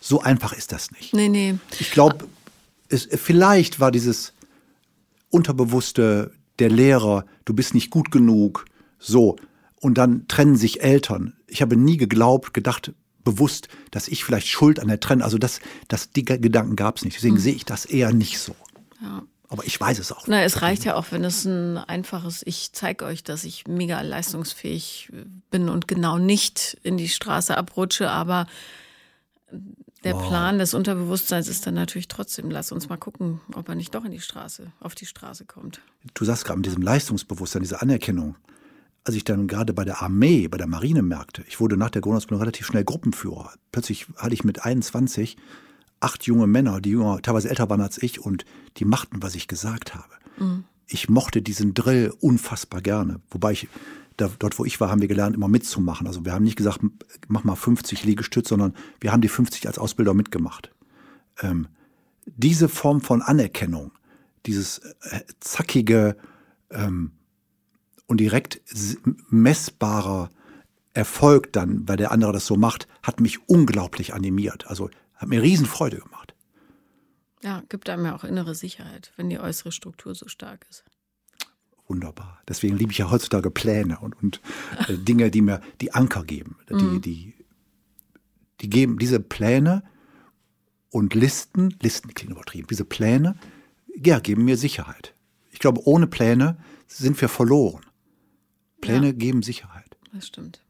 so 0.00 0.20
einfach 0.20 0.52
ist 0.52 0.72
das 0.72 0.90
nicht. 0.90 1.14
Nee, 1.14 1.28
nee. 1.28 1.54
Ich 1.78 1.90
glaube, 1.90 2.26
vielleicht 2.88 3.80
war 3.80 3.90
dieses 3.90 4.32
unterbewusste 5.30 6.32
der 6.58 6.70
Lehrer, 6.70 7.24
du 7.44 7.54
bist 7.54 7.74
nicht 7.74 7.90
gut 7.90 8.10
genug, 8.10 8.64
so. 8.98 9.36
Und 9.80 9.98
dann 9.98 10.26
trennen 10.28 10.56
sich 10.56 10.82
Eltern. 10.82 11.34
Ich 11.46 11.62
habe 11.62 11.76
nie 11.76 11.96
geglaubt, 11.96 12.54
gedacht, 12.54 12.92
bewusst, 13.26 13.68
dass 13.90 14.08
ich 14.08 14.24
vielleicht 14.24 14.46
schuld 14.46 14.80
an 14.80 14.88
der 14.88 15.00
Trennung, 15.00 15.24
also 15.24 15.36
das, 15.36 15.60
das, 15.88 16.10
die 16.10 16.24
Gedanken 16.24 16.76
gab 16.76 16.96
es 16.96 17.04
nicht. 17.04 17.16
Deswegen 17.16 17.34
mhm. 17.34 17.40
sehe 17.40 17.54
ich 17.54 17.66
das 17.66 17.84
eher 17.84 18.14
nicht 18.14 18.38
so. 18.38 18.54
Ja. 19.02 19.22
Aber 19.48 19.64
ich 19.64 19.78
weiß 19.78 19.98
es 19.98 20.10
auch. 20.12 20.26
Na, 20.26 20.42
es 20.42 20.62
reicht 20.62 20.84
ja 20.84 20.94
auch, 20.94 21.06
wenn 21.10 21.22
es 21.22 21.44
ein 21.44 21.76
einfaches, 21.76 22.42
ich 22.46 22.72
zeige 22.72 23.04
euch, 23.04 23.22
dass 23.22 23.44
ich 23.44 23.66
mega 23.66 24.00
leistungsfähig 24.00 25.12
bin 25.50 25.68
und 25.68 25.86
genau 25.86 26.18
nicht 26.18 26.78
in 26.82 26.96
die 26.96 27.08
Straße 27.08 27.56
abrutsche, 27.56 28.10
aber 28.10 28.46
der 30.02 30.14
wow. 30.14 30.26
Plan 30.26 30.58
des 30.58 30.74
Unterbewusstseins 30.74 31.48
ist 31.48 31.66
dann 31.66 31.74
natürlich 31.74 32.08
trotzdem, 32.08 32.50
lass 32.50 32.72
uns 32.72 32.88
mal 32.88 32.96
gucken, 32.96 33.40
ob 33.54 33.68
er 33.68 33.74
nicht 33.74 33.94
doch 33.94 34.04
in 34.04 34.10
die 34.12 34.20
Straße, 34.20 34.72
auf 34.80 34.94
die 34.94 35.06
Straße 35.06 35.44
kommt. 35.44 35.80
Du 36.14 36.24
sagst 36.24 36.44
gerade 36.44 36.58
mit 36.58 36.66
diesem 36.66 36.82
Leistungsbewusstsein, 36.82 37.62
diese 37.62 37.82
Anerkennung. 37.82 38.36
Als 39.06 39.14
ich 39.14 39.22
dann 39.22 39.46
gerade 39.46 39.72
bei 39.72 39.84
der 39.84 40.02
Armee, 40.02 40.48
bei 40.48 40.58
der 40.58 40.66
Marine 40.66 41.00
merkte, 41.00 41.44
ich 41.46 41.60
wurde 41.60 41.76
nach 41.76 41.90
der 41.90 42.02
Grundausbildung 42.02 42.40
relativ 42.40 42.66
schnell 42.66 42.82
Gruppenführer. 42.82 43.52
Plötzlich 43.70 44.08
hatte 44.16 44.34
ich 44.34 44.42
mit 44.42 44.64
21 44.64 45.36
acht 46.00 46.24
junge 46.24 46.48
Männer, 46.48 46.80
die 46.80 46.90
jünger, 46.90 47.22
teilweise 47.22 47.48
älter 47.48 47.70
waren 47.70 47.80
als 47.80 48.02
ich 48.02 48.20
und 48.20 48.44
die 48.78 48.84
machten, 48.84 49.22
was 49.22 49.36
ich 49.36 49.46
gesagt 49.46 49.94
habe. 49.94 50.12
Mhm. 50.38 50.64
Ich 50.88 51.08
mochte 51.08 51.40
diesen 51.40 51.72
Drill 51.72 52.12
unfassbar 52.18 52.82
gerne. 52.82 53.20
Wobei 53.30 53.52
ich, 53.52 53.68
da, 54.16 54.28
dort 54.40 54.58
wo 54.58 54.64
ich 54.64 54.80
war, 54.80 54.90
haben 54.90 55.00
wir 55.00 55.08
gelernt, 55.08 55.36
immer 55.36 55.46
mitzumachen. 55.46 56.08
Also 56.08 56.24
wir 56.24 56.32
haben 56.32 56.42
nicht 56.44 56.56
gesagt, 56.56 56.80
mach 57.28 57.44
mal 57.44 57.54
50 57.54 58.02
Liegestütze, 58.02 58.48
sondern 58.48 58.74
wir 59.00 59.12
haben 59.12 59.22
die 59.22 59.28
50 59.28 59.68
als 59.68 59.78
Ausbilder 59.78 60.14
mitgemacht. 60.14 60.72
Ähm, 61.42 61.68
diese 62.26 62.68
Form 62.68 63.02
von 63.02 63.22
Anerkennung, 63.22 63.92
dieses 64.46 64.78
äh, 64.78 65.20
zackige 65.38 66.16
ähm, 66.70 67.12
und 68.06 68.18
direkt 68.18 68.60
messbarer 69.28 70.30
Erfolg 70.94 71.52
dann, 71.52 71.86
weil 71.88 71.96
der 71.96 72.10
andere 72.12 72.32
das 72.32 72.46
so 72.46 72.56
macht, 72.56 72.88
hat 73.02 73.20
mich 73.20 73.48
unglaublich 73.48 74.14
animiert. 74.14 74.66
Also 74.66 74.90
hat 75.14 75.28
mir 75.28 75.42
Riesenfreude 75.42 75.98
gemacht. 75.98 76.34
Ja, 77.42 77.62
gibt 77.68 77.88
einem 77.90 78.06
ja 78.06 78.16
auch 78.16 78.24
innere 78.24 78.54
Sicherheit, 78.54 79.12
wenn 79.16 79.28
die 79.28 79.38
äußere 79.38 79.72
Struktur 79.72 80.14
so 80.14 80.26
stark 80.28 80.66
ist. 80.70 80.84
Wunderbar. 81.86 82.40
Deswegen 82.48 82.76
liebe 82.76 82.92
ich 82.92 82.98
ja 82.98 83.10
heutzutage 83.10 83.50
Pläne 83.50 83.98
und, 84.00 84.20
und 84.22 84.40
äh, 84.88 84.96
Dinge, 84.96 85.30
die 85.30 85.42
mir 85.42 85.60
die 85.80 85.94
Anker 85.94 86.24
geben. 86.24 86.56
Die, 86.68 86.74
mhm. 86.74 87.00
die, 87.00 87.34
die 88.60 88.70
geben 88.70 88.98
diese 88.98 89.20
Pläne 89.20 89.84
und 90.90 91.14
Listen, 91.14 91.76
Listen 91.82 92.14
klingen 92.14 92.32
übertrieben, 92.32 92.66
diese 92.68 92.84
Pläne, 92.84 93.36
ja, 93.94 94.18
geben 94.18 94.44
mir 94.44 94.56
Sicherheit. 94.56 95.14
Ich 95.50 95.58
glaube, 95.58 95.86
ohne 95.86 96.06
Pläne 96.06 96.58
sind 96.86 97.20
wir 97.20 97.28
verloren. 97.28 97.84
Pläne 98.80 99.08
ja. 99.08 99.12
geben 99.12 99.42
Sicherheit. 99.42 99.96
Das 100.12 100.26
stimmt. 100.26 100.62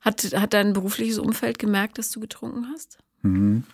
Hat, 0.00 0.22
hat 0.22 0.52
dein 0.52 0.72
berufliches 0.72 1.18
Umfeld 1.18 1.58
gemerkt, 1.58 1.98
dass 1.98 2.10
du 2.10 2.20
getrunken 2.20 2.66
hast? 2.72 2.98
Mhm. 3.22 3.64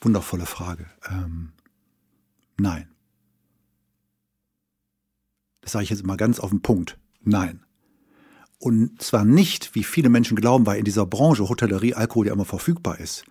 Wundervolle 0.00 0.46
Frage. 0.46 0.86
Ähm, 1.10 1.52
nein. 2.58 2.88
Das 5.60 5.72
sage 5.72 5.84
ich 5.84 5.90
jetzt 5.90 6.02
immer 6.02 6.16
ganz 6.16 6.40
auf 6.40 6.50
den 6.50 6.62
Punkt. 6.62 6.98
Nein. 7.22 7.64
Und 8.58 9.00
zwar 9.00 9.24
nicht, 9.24 9.74
wie 9.74 9.84
viele 9.84 10.10
Menschen 10.10 10.36
glauben, 10.36 10.66
weil 10.66 10.78
in 10.78 10.84
dieser 10.84 11.06
Branche 11.06 11.48
Hotellerie 11.48 11.94
Alkohol 11.94 12.26
ja 12.26 12.32
immer 12.32 12.44
verfügbar 12.44 12.98
ist. 12.98 13.24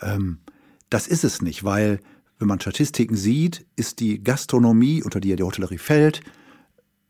Ähm, 0.00 0.38
das 0.90 1.06
ist 1.06 1.24
es 1.24 1.40
nicht, 1.40 1.64
weil 1.64 2.00
wenn 2.38 2.48
man 2.48 2.60
Statistiken 2.60 3.16
sieht, 3.16 3.64
ist 3.76 4.00
die 4.00 4.22
Gastronomie, 4.22 5.02
unter 5.02 5.20
die 5.20 5.28
ja 5.28 5.36
die 5.36 5.44
Hotellerie 5.44 5.78
fällt, 5.78 6.22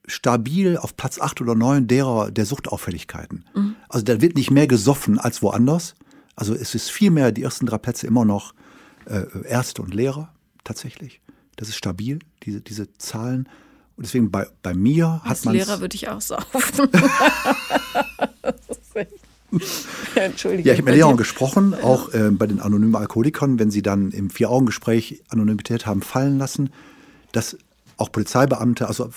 stabil 0.06 0.76
auf 0.76 0.96
Platz 0.96 1.20
8 1.20 1.40
oder 1.40 1.54
9 1.54 1.86
derer 1.86 2.30
der 2.30 2.46
Suchtauffälligkeiten. 2.46 3.44
Mhm. 3.54 3.76
Also 3.88 4.04
da 4.04 4.20
wird 4.20 4.36
nicht 4.36 4.50
mehr 4.50 4.66
gesoffen 4.66 5.18
als 5.18 5.42
woanders. 5.42 5.94
Also 6.34 6.54
es 6.54 6.74
ist 6.74 6.90
vielmehr 6.90 7.32
die 7.32 7.42
ersten 7.42 7.66
drei 7.66 7.78
Plätze 7.78 8.06
immer 8.06 8.24
noch 8.24 8.54
äh, 9.06 9.24
Ärzte 9.44 9.82
und 9.82 9.94
Lehrer 9.94 10.32
tatsächlich. 10.64 11.20
Das 11.56 11.68
ist 11.68 11.76
stabil, 11.76 12.18
diese, 12.42 12.60
diese 12.60 12.92
Zahlen. 12.94 13.48
Und 13.96 14.06
deswegen 14.06 14.30
bei, 14.30 14.46
bei 14.62 14.74
mir 14.74 15.20
hat 15.22 15.30
Als 15.30 15.44
man. 15.44 15.54
Lehrer 15.54 15.80
würde 15.80 15.94
ich 15.94 16.08
auch 16.08 16.20
saufen. 16.20 16.88
Entschuldigung. 20.14 20.66
Ja, 20.66 20.72
ich 20.72 20.78
habe 20.78 20.90
mit 20.90 20.94
Lehrern 20.94 21.16
gesprochen, 21.16 21.74
auch 21.74 22.12
äh, 22.14 22.30
bei 22.30 22.46
den 22.46 22.60
anonymen 22.60 22.96
Alkoholikern, 22.96 23.58
wenn 23.58 23.70
sie 23.70 23.82
dann 23.82 24.10
im 24.10 24.30
Vier-Augen-Gespräch 24.30 25.22
Anonymität 25.28 25.84
haben 25.84 26.00
fallen 26.00 26.38
lassen, 26.38 26.70
dass 27.32 27.58
auch 27.98 28.10
Polizeibeamte, 28.10 28.88
also 28.88 29.10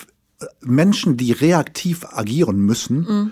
Menschen, 0.60 1.16
die 1.16 1.32
reaktiv 1.32 2.04
agieren 2.04 2.58
müssen, 2.58 2.98
mhm 2.98 3.30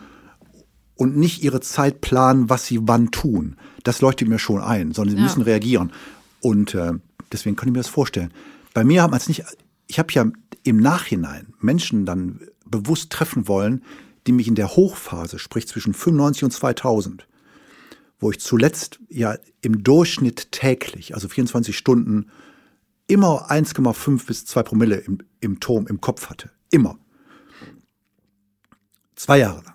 und 0.96 1.16
nicht 1.16 1.42
ihre 1.42 1.60
Zeit 1.60 2.00
planen, 2.00 2.48
was 2.48 2.66
sie 2.66 2.80
wann 2.82 3.10
tun. 3.10 3.56
Das 3.82 4.00
leuchtet 4.00 4.28
mir 4.28 4.38
schon 4.38 4.60
ein, 4.60 4.92
sondern 4.92 5.16
sie 5.16 5.22
ja. 5.22 5.26
müssen 5.26 5.42
reagieren. 5.42 5.92
Und 6.40 6.74
äh, 6.74 6.92
deswegen 7.32 7.56
kann 7.56 7.68
ich 7.68 7.72
mir 7.72 7.80
das 7.80 7.88
vorstellen. 7.88 8.32
Bei 8.72 8.84
mir 8.84 9.02
haben 9.02 9.12
wir 9.12 9.16
es 9.16 9.28
nicht, 9.28 9.44
ich 9.86 9.98
habe 9.98 10.12
ja 10.12 10.26
im 10.62 10.76
Nachhinein 10.78 11.54
Menschen 11.60 12.06
dann 12.06 12.40
bewusst 12.64 13.10
treffen 13.10 13.48
wollen, 13.48 13.82
die 14.26 14.32
mich 14.32 14.48
in 14.48 14.54
der 14.54 14.68
Hochphase, 14.68 15.38
sprich 15.38 15.68
zwischen 15.68 15.92
95 15.92 16.44
und 16.44 16.50
2000, 16.52 17.26
wo 18.18 18.30
ich 18.30 18.40
zuletzt 18.40 19.00
ja 19.08 19.36
im 19.60 19.82
Durchschnitt 19.82 20.50
täglich, 20.52 21.14
also 21.14 21.28
24 21.28 21.76
Stunden, 21.76 22.30
immer 23.06 23.50
1,5 23.50 24.26
bis 24.26 24.46
2 24.46 24.62
Promille 24.62 24.96
im, 24.96 25.18
im 25.40 25.60
Turm, 25.60 25.86
im 25.86 26.00
Kopf 26.00 26.30
hatte. 26.30 26.50
Immer. 26.74 26.98
Zwei 29.14 29.38
Jahre 29.38 29.62
lang. 29.62 29.74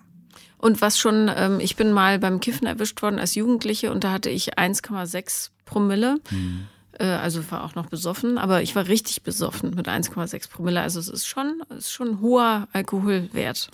Und 0.58 0.82
was 0.82 0.98
schon, 0.98 1.30
ähm, 1.34 1.58
ich 1.58 1.74
bin 1.74 1.92
mal 1.92 2.18
beim 2.18 2.40
Kiffen 2.40 2.66
erwischt 2.66 3.00
worden 3.00 3.18
als 3.18 3.34
Jugendliche 3.34 3.90
und 3.90 4.04
da 4.04 4.12
hatte 4.12 4.28
ich 4.28 4.58
1,6 4.58 5.48
Promille. 5.64 6.20
Mhm. 6.30 6.66
Äh, 6.98 7.04
also 7.06 7.50
war 7.50 7.64
auch 7.64 7.74
noch 7.74 7.86
besoffen, 7.86 8.36
aber 8.36 8.60
ich 8.60 8.76
war 8.76 8.86
richtig 8.86 9.22
besoffen 9.22 9.74
mit 9.74 9.88
1,6 9.88 10.50
Promille. 10.50 10.82
Also 10.82 11.00
es 11.00 11.08
ist 11.08 11.26
schon, 11.26 11.62
es 11.70 11.86
ist 11.86 11.92
schon 11.92 12.08
ein 12.08 12.20
hoher 12.20 12.68
Alkoholwert. 12.74 13.70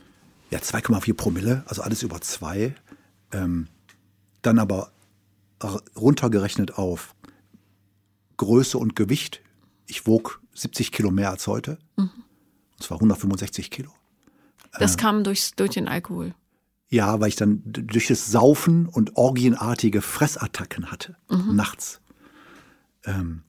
Ja, 0.53 0.61
2,4 0.61 1.15
Promille, 1.15 1.65
also 1.67 1.83
alles 1.83 2.05
über 2.05 2.21
zwei. 2.21 2.77
Ähm, 3.33 3.67
dann 4.43 4.61
aber 4.61 4.93
runtergerechnet 5.97 6.75
auf 6.79 7.17
Größe 8.37 8.79
und 8.79 8.95
Gewicht. 8.95 9.41
Ich 9.89 10.07
wog 10.07 10.41
70 10.55 10.93
Kilo 10.93 11.11
mehr 11.11 11.31
als 11.31 11.49
heute. 11.49 11.79
Mhm. 11.97 12.23
Und 12.77 12.83
zwar 12.83 12.99
165 12.99 13.71
Kilo. 13.71 13.91
Das 14.79 14.95
äh, 14.95 14.99
kam 14.99 15.25
durch, 15.25 15.53
durch 15.57 15.71
den 15.71 15.89
Alkohol. 15.89 16.35
Ja, 16.89 17.21
weil 17.21 17.29
ich 17.29 17.37
dann 17.37 17.63
durch 17.65 18.07
das 18.07 18.31
Saufen 18.31 18.87
und 18.87 19.17
orgienartige 19.17 20.03
Fressattacken 20.03 20.91
hatte, 20.91 21.17
mhm. 21.29 21.57
nachts. 21.57 22.01
Ähm, 23.05 23.43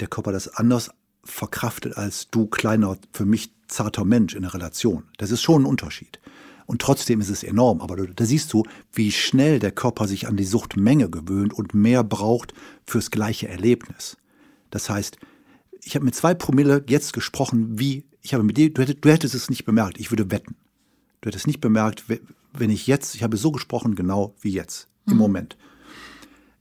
der 0.00 0.08
Körper 0.08 0.32
das 0.32 0.48
anders 0.48 0.90
verkraftet 1.24 1.96
als 1.96 2.30
du 2.30 2.46
kleiner, 2.46 2.98
für 3.12 3.24
mich 3.24 3.52
zarter 3.66 4.04
Mensch 4.04 4.34
in 4.34 4.42
der 4.42 4.54
Relation. 4.54 5.04
Das 5.18 5.30
ist 5.30 5.42
schon 5.42 5.62
ein 5.62 5.66
Unterschied. 5.66 6.20
Und 6.66 6.82
trotzdem 6.82 7.20
ist 7.20 7.30
es 7.30 7.42
enorm. 7.42 7.80
Aber 7.80 7.96
da 7.96 8.24
siehst 8.24 8.52
du, 8.52 8.64
wie 8.92 9.12
schnell 9.12 9.58
der 9.58 9.72
Körper 9.72 10.06
sich 10.06 10.28
an 10.28 10.36
die 10.36 10.44
Suchtmenge 10.44 11.08
gewöhnt 11.08 11.54
und 11.54 11.74
mehr 11.74 12.04
braucht 12.04 12.54
fürs 12.86 13.10
gleiche 13.10 13.48
Erlebnis. 13.48 14.16
Das 14.70 14.90
heißt, 14.90 15.18
ich 15.86 15.94
habe 15.94 16.04
mit 16.04 16.16
zwei 16.16 16.34
Promille 16.34 16.84
jetzt 16.88 17.12
gesprochen, 17.12 17.78
wie 17.78 18.04
ich 18.20 18.34
habe 18.34 18.42
mit 18.42 18.56
dir, 18.56 18.74
du 18.74 18.82
hättest, 18.82 19.04
du 19.04 19.08
hättest 19.08 19.36
es 19.36 19.48
nicht 19.48 19.64
bemerkt. 19.64 20.00
Ich 20.00 20.10
würde 20.10 20.32
wetten. 20.32 20.56
Du 21.20 21.28
hättest 21.28 21.46
nicht 21.46 21.60
bemerkt, 21.60 22.04
wenn 22.52 22.70
ich 22.70 22.88
jetzt, 22.88 23.14
ich 23.14 23.22
habe 23.22 23.36
so 23.36 23.52
gesprochen, 23.52 23.94
genau 23.94 24.34
wie 24.40 24.50
jetzt, 24.50 24.88
im 25.06 25.12
mhm. 25.12 25.18
Moment. 25.20 25.56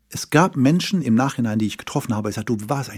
Es 0.10 0.30
gab 0.30 0.56
Menschen 0.56 1.02
im 1.02 1.16
Nachhinein, 1.16 1.58
die 1.58 1.66
ich 1.66 1.80
getroffen 1.80 2.14
habe, 2.14 2.30
ich 2.30 2.36
sagte, 2.36 2.56
du 2.56 2.70
warst, 2.70 2.92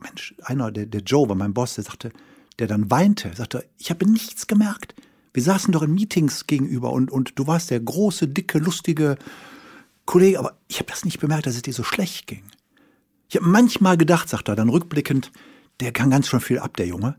Mensch, 0.00 0.34
einer, 0.42 0.72
der, 0.72 0.86
der 0.86 1.02
Joe 1.02 1.28
war 1.28 1.36
mein 1.36 1.52
Boss, 1.52 1.74
der 1.74 1.84
sagte, 1.84 2.12
der 2.58 2.66
dann 2.66 2.90
weinte, 2.90 3.30
sagte, 3.36 3.68
ich 3.76 3.90
habe 3.90 4.10
nichts 4.10 4.46
gemerkt. 4.46 4.94
Wir 5.34 5.42
saßen 5.42 5.70
doch 5.70 5.82
in 5.82 5.92
Meetings 5.92 6.46
gegenüber 6.46 6.92
und, 6.92 7.10
und 7.10 7.38
du 7.38 7.46
warst 7.46 7.70
der 7.70 7.80
große, 7.80 8.28
dicke, 8.28 8.58
lustige 8.58 9.16
Kollege, 10.06 10.38
aber 10.38 10.56
ich 10.66 10.78
habe 10.78 10.90
das 10.90 11.04
nicht 11.04 11.20
bemerkt, 11.20 11.46
dass 11.46 11.56
es 11.56 11.62
dir 11.62 11.74
so 11.74 11.84
schlecht 11.84 12.26
ging. 12.26 12.44
Ich 13.28 13.36
habe 13.36 13.46
manchmal 13.46 13.98
gedacht, 13.98 14.30
sagt 14.30 14.48
er 14.48 14.56
dann 14.56 14.70
rückblickend, 14.70 15.30
der 15.80 15.92
kann 15.92 16.10
ganz 16.10 16.28
schön 16.28 16.40
viel 16.40 16.58
ab, 16.58 16.76
der 16.76 16.86
Junge. 16.86 17.16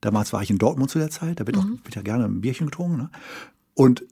Damals 0.00 0.32
war 0.32 0.42
ich 0.42 0.50
in 0.50 0.58
Dortmund 0.58 0.90
zu 0.90 0.98
der 0.98 1.10
Zeit, 1.10 1.40
da 1.40 1.46
wird, 1.46 1.56
mhm. 1.56 1.62
auch, 1.62 1.84
wird 1.84 1.94
ja 1.94 2.02
gerne 2.02 2.24
ein 2.24 2.40
Bierchen 2.40 2.66
getrunken. 2.66 2.98
Ne? 2.98 3.10
Und 3.74 4.04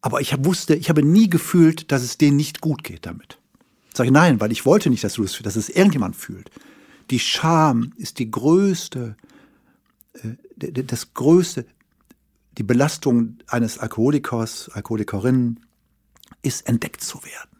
aber 0.00 0.20
ich 0.20 0.32
hab, 0.32 0.44
wusste, 0.44 0.74
ich 0.74 0.88
habe 0.88 1.04
nie 1.04 1.30
gefühlt, 1.30 1.92
dass 1.92 2.02
es 2.02 2.18
denen 2.18 2.36
nicht 2.36 2.60
gut 2.60 2.82
geht 2.82 3.06
damit. 3.06 3.38
Sag 3.94 4.06
ich 4.06 4.12
nein, 4.12 4.40
weil 4.40 4.50
ich 4.50 4.66
wollte 4.66 4.90
nicht, 4.90 5.04
dass 5.04 5.14
du 5.14 5.22
es, 5.22 5.38
dass 5.38 5.54
es 5.54 5.68
irgendjemand 5.68 6.16
fühlt. 6.16 6.50
Die 7.10 7.20
Scham 7.20 7.92
ist 7.96 8.18
die 8.18 8.30
größte, 8.30 9.16
äh, 10.14 10.72
das 10.82 11.14
größte, 11.14 11.66
die 12.58 12.62
Belastung 12.64 13.38
eines 13.46 13.78
Alkoholikers, 13.78 14.70
Alkoholikerin 14.70 15.60
ist 16.42 16.68
entdeckt 16.68 17.02
zu 17.02 17.22
werden. 17.22 17.50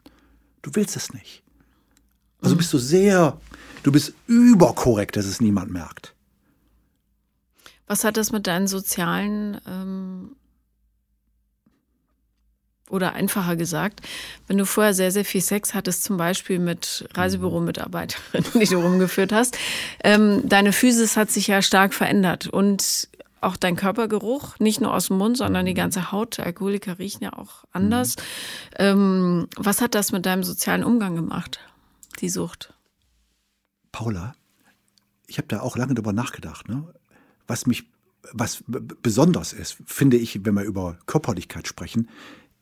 Du 0.61 0.71
willst 0.75 0.95
es 0.95 1.13
nicht. 1.13 1.42
Also 2.43 2.55
bist 2.55 2.73
du 2.73 2.77
sehr, 2.77 3.39
du 3.83 3.91
bist 3.91 4.13
überkorrekt, 4.27 5.15
dass 5.15 5.25
es 5.25 5.41
niemand 5.41 5.71
merkt. 5.71 6.13
Was 7.87 8.03
hat 8.03 8.17
das 8.17 8.31
mit 8.31 8.47
deinen 8.47 8.67
sozialen 8.67 9.59
ähm, 9.67 10.35
oder 12.89 13.13
einfacher 13.13 13.55
gesagt, 13.55 14.01
wenn 14.47 14.57
du 14.57 14.65
vorher 14.65 14.93
sehr, 14.93 15.11
sehr 15.11 15.25
viel 15.25 15.41
Sex 15.41 15.73
hattest, 15.73 16.03
zum 16.03 16.17
Beispiel 16.17 16.59
mit 16.59 17.07
Reisebüro-Mitarbeiterinnen, 17.13 18.59
die 18.59 18.65
du 18.65 18.77
rumgeführt 18.77 19.31
hast, 19.31 19.57
ähm, 20.03 20.41
deine 20.47 20.73
Physis 20.73 21.17
hat 21.17 21.31
sich 21.31 21.47
ja 21.47 21.61
stark 21.61 21.93
verändert 21.93 22.47
und 22.47 23.09
auch 23.41 23.57
dein 23.57 23.75
Körpergeruch, 23.75 24.59
nicht 24.59 24.79
nur 24.79 24.93
aus 24.93 25.07
dem 25.07 25.17
Mund, 25.17 25.37
sondern 25.37 25.65
die 25.65 25.73
ganze 25.73 26.11
Haut. 26.11 26.39
Alkoholiker 26.39 26.97
riechen 26.97 27.23
ja 27.23 27.33
auch 27.33 27.65
anders. 27.71 28.15
Mhm. 28.15 28.23
Ähm, 28.79 29.47
was 29.57 29.81
hat 29.81 29.95
das 29.95 30.11
mit 30.11 30.25
deinem 30.25 30.43
sozialen 30.43 30.83
Umgang 30.83 31.15
gemacht, 31.15 31.59
die 32.19 32.29
Sucht? 32.29 32.73
Paula, 33.91 34.35
ich 35.27 35.37
habe 35.37 35.47
da 35.47 35.61
auch 35.61 35.77
lange 35.77 35.93
drüber 35.93 36.13
nachgedacht. 36.13 36.67
Ne? 36.67 36.93
Was 37.47 37.65
mich, 37.65 37.89
was 38.31 38.63
besonders 38.67 39.53
ist, 39.53 39.77
finde 39.85 40.17
ich, 40.17 40.45
wenn 40.45 40.53
wir 40.55 40.63
über 40.63 40.97
Körperlichkeit 41.05 41.67
sprechen, 41.67 42.09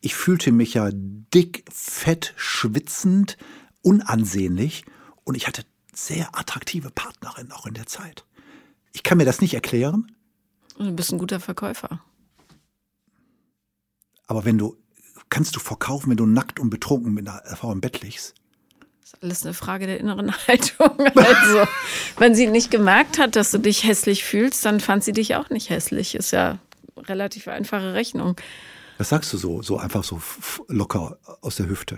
ich 0.01 0.15
fühlte 0.15 0.51
mich 0.51 0.73
ja 0.73 0.89
dick, 0.91 1.63
fett, 1.71 2.33
schwitzend, 2.35 3.37
unansehnlich 3.81 4.83
und 5.23 5.35
ich 5.35 5.47
hatte 5.47 5.63
sehr 5.93 6.37
attraktive 6.37 6.89
Partnerinnen 6.89 7.51
auch 7.51 7.65
in 7.65 7.75
der 7.75 7.85
Zeit. 7.85 8.25
Ich 8.93 9.03
kann 9.03 9.17
mir 9.17 9.25
das 9.25 9.41
nicht 9.41 9.53
erklären. 9.53 10.11
Du 10.77 10.91
bist 10.91 11.11
ein 11.11 11.19
guter 11.19 11.39
Verkäufer. 11.39 12.01
Aber 14.25 14.45
wenn 14.45 14.57
du, 14.57 14.77
kannst 15.29 15.55
du 15.55 15.59
verkaufen, 15.59 16.09
wenn 16.09 16.17
du 16.17 16.25
nackt 16.25 16.59
und 16.59 16.69
betrunken 16.69 17.13
mit 17.13 17.27
einer 17.27 17.55
Frau 17.55 17.71
im 17.71 17.81
Bett 17.81 18.01
liegst? 18.01 18.33
Das 19.01 19.13
ist 19.13 19.23
alles 19.23 19.43
eine 19.43 19.53
Frage 19.53 19.87
der 19.87 19.99
inneren 19.99 20.31
Haltung. 20.47 20.99
Also, 21.15 21.67
wenn 22.17 22.35
sie 22.35 22.47
nicht 22.47 22.71
gemerkt 22.71 23.19
hat, 23.19 23.35
dass 23.35 23.51
du 23.51 23.57
dich 23.57 23.83
hässlich 23.83 24.23
fühlst, 24.23 24.63
dann 24.65 24.79
fand 24.79 25.03
sie 25.03 25.11
dich 25.11 25.35
auch 25.35 25.49
nicht 25.49 25.69
hässlich. 25.69 26.15
Ist 26.15 26.31
ja 26.31 26.59
relativ 26.97 27.47
einfache 27.47 27.93
Rechnung. 27.93 28.35
Das 28.97 29.09
sagst 29.09 29.33
du 29.33 29.37
so, 29.37 29.61
so 29.61 29.77
einfach 29.77 30.03
so 30.03 30.21
locker 30.67 31.17
aus 31.41 31.55
der 31.55 31.67
Hüfte. 31.67 31.97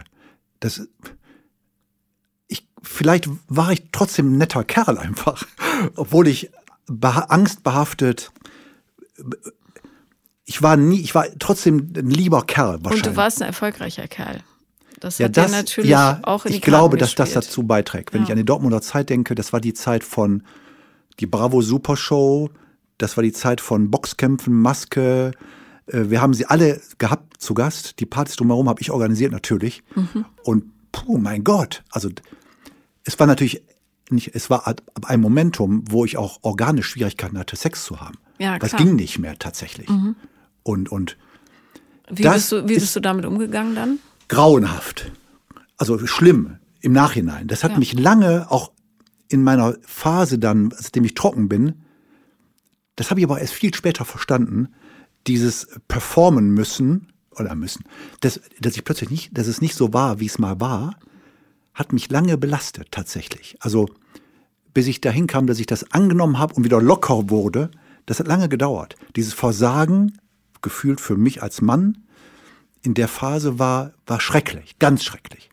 Das, 0.61 0.87
ich, 2.47 2.65
vielleicht 2.81 3.27
war 3.47 3.73
ich 3.73 3.83
trotzdem 3.91 4.33
ein 4.33 4.37
netter 4.37 4.63
Kerl 4.63 4.97
einfach, 4.97 5.45
obwohl 5.95 6.27
ich 6.27 6.49
beha 6.87 7.25
angstbehaftet, 7.25 8.31
ich 10.45 10.61
war 10.61 10.77
nie, 10.77 11.01
ich 11.01 11.15
war 11.15 11.27
trotzdem 11.39 11.93
ein 11.95 12.09
lieber 12.09 12.43
Kerl 12.45 12.83
wahrscheinlich. 12.83 13.05
Und 13.05 13.13
du 13.13 13.15
warst 13.15 13.41
ein 13.41 13.47
erfolgreicher 13.47 14.07
Kerl. 14.07 14.41
Das 15.03 15.17
ja, 15.17 15.25
hat 15.25 15.35
das, 15.35 15.51
natürlich 15.51 15.89
ja, 15.89 16.19
auch 16.23 16.45
in 16.45 16.51
die 16.51 16.57
Ich 16.57 16.63
glaube, 16.63 16.97
dass 16.97 17.13
das 17.13 17.33
dazu 17.33 17.63
beiträgt. 17.63 18.13
Wenn 18.13 18.21
ja. 18.21 18.27
ich 18.27 18.31
an 18.31 18.37
die 18.37 18.45
Dortmunder 18.45 18.81
Zeit 18.81 19.09
denke, 19.09 19.35
das 19.35 19.51
war 19.51 19.59
die 19.59 19.73
Zeit 19.73 20.03
von 20.03 20.43
die 21.19 21.25
Bravo 21.25 21.61
Super 21.61 21.97
Show, 21.97 22.49
das 22.97 23.17
war 23.17 23.23
die 23.23 23.33
Zeit 23.33 23.59
von 23.59 23.91
Boxkämpfen, 23.91 24.53
Maske, 24.53 25.33
äh, 25.87 26.09
wir 26.09 26.21
haben 26.21 26.33
sie 26.33 26.45
alle 26.45 26.81
gehabt 26.99 27.41
zu 27.41 27.53
Gast. 27.53 27.99
Die 27.99 28.05
Partys 28.05 28.37
drumherum 28.37 28.69
habe 28.69 28.81
ich 28.81 28.91
organisiert 28.91 29.33
natürlich. 29.33 29.83
Mhm. 29.95 30.25
Und 30.43 30.63
puh, 30.91 31.17
mein 31.17 31.43
Gott. 31.43 31.83
Also 31.91 32.09
es 33.03 33.19
war 33.19 33.27
natürlich 33.27 33.61
nicht, 34.09 34.33
es 34.33 34.49
war 34.49 34.67
ab 34.67 34.81
einem 35.03 35.21
Momentum, 35.21 35.83
wo 35.89 36.05
ich 36.05 36.17
auch 36.17 36.39
organisch 36.43 36.87
Schwierigkeiten 36.87 37.37
hatte, 37.37 37.55
Sex 37.55 37.83
zu 37.83 37.99
haben. 37.99 38.17
Ja, 38.39 38.57
klar. 38.57 38.59
Das 38.59 38.75
ging 38.75 38.95
nicht 38.95 39.19
mehr 39.19 39.37
tatsächlich. 39.37 39.89
Mhm. 39.89 40.15
Und, 40.63 40.89
und 40.89 41.17
wie, 42.09 42.23
bist 42.23 42.51
du, 42.51 42.67
wie 42.67 42.75
bist 42.75 42.95
du 42.95 42.99
damit 42.99 43.25
umgegangen 43.25 43.75
dann? 43.75 43.99
Grauenhaft. 44.33 45.11
Also 45.77 46.05
schlimm 46.07 46.57
im 46.81 46.91
Nachhinein. 46.91 47.47
Das 47.47 47.63
hat 47.63 47.73
ja. 47.73 47.77
mich 47.77 47.93
lange 47.93 48.49
auch 48.49 48.71
in 49.29 49.43
meiner 49.43 49.75
Phase 49.85 50.39
dann, 50.39 50.73
seitdem 50.75 51.05
ich 51.05 51.13
trocken 51.13 51.49
bin, 51.49 51.83
das 52.95 53.11
habe 53.11 53.19
ich 53.19 53.25
aber 53.25 53.39
erst 53.39 53.53
viel 53.53 53.73
später 53.73 54.05
verstanden, 54.05 54.69
dieses 55.27 55.67
performen 55.87 56.49
müssen 56.49 57.13
oder 57.31 57.53
müssen, 57.53 57.83
dass, 58.21 58.41
dass 58.59 58.75
ich 58.75 58.83
plötzlich 58.83 59.11
nicht, 59.11 59.37
dass 59.37 59.47
es 59.47 59.61
nicht 59.61 59.75
so 59.75 59.93
war, 59.93 60.19
wie 60.19 60.25
es 60.25 60.39
mal 60.39 60.59
war, 60.59 60.97
hat 61.75 61.93
mich 61.93 62.09
lange 62.09 62.37
belastet 62.37 62.87
tatsächlich. 62.91 63.55
Also 63.59 63.87
bis 64.73 64.87
ich 64.87 64.99
dahin 64.99 65.27
kam, 65.27 65.45
dass 65.45 65.59
ich 65.59 65.67
das 65.67 65.91
angenommen 65.91 66.39
habe 66.39 66.55
und 66.55 66.63
wieder 66.63 66.81
locker 66.81 67.29
wurde, 67.29 67.69
das 68.07 68.19
hat 68.19 68.27
lange 68.27 68.49
gedauert. 68.49 68.95
Dieses 69.15 69.33
Versagen, 69.33 70.17
gefühlt 70.61 70.99
für 70.99 71.17
mich 71.17 71.43
als 71.43 71.61
Mann, 71.61 71.99
in 72.83 72.93
der 72.93 73.07
Phase 73.07 73.57
war, 73.57 73.93
war 74.05 74.19
schrecklich, 74.19 74.77
ganz 74.77 75.03
schrecklich. 75.03 75.49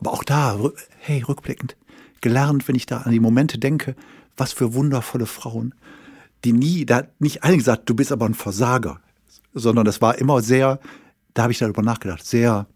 Aber 0.00 0.12
auch 0.12 0.24
da, 0.24 0.58
hey, 0.98 1.22
rückblickend, 1.22 1.76
gelernt, 2.20 2.66
wenn 2.66 2.74
ich 2.74 2.86
da 2.86 2.98
an 2.98 3.12
die 3.12 3.20
Momente 3.20 3.58
denke, 3.58 3.94
was 4.36 4.52
für 4.52 4.74
wundervolle 4.74 5.26
Frauen, 5.26 5.74
die 6.44 6.52
nie, 6.52 6.84
da 6.84 6.96
hat 6.96 7.20
nicht 7.20 7.44
alle 7.44 7.56
gesagt, 7.56 7.88
du 7.88 7.94
bist 7.94 8.10
aber 8.10 8.26
ein 8.26 8.34
Versager, 8.34 9.00
sondern 9.52 9.84
das 9.84 10.02
war 10.02 10.18
immer 10.18 10.42
sehr, 10.42 10.80
da 11.34 11.44
habe 11.44 11.52
ich 11.52 11.58
darüber 11.58 11.82
nachgedacht, 11.82 12.24
sehr, 12.24 12.66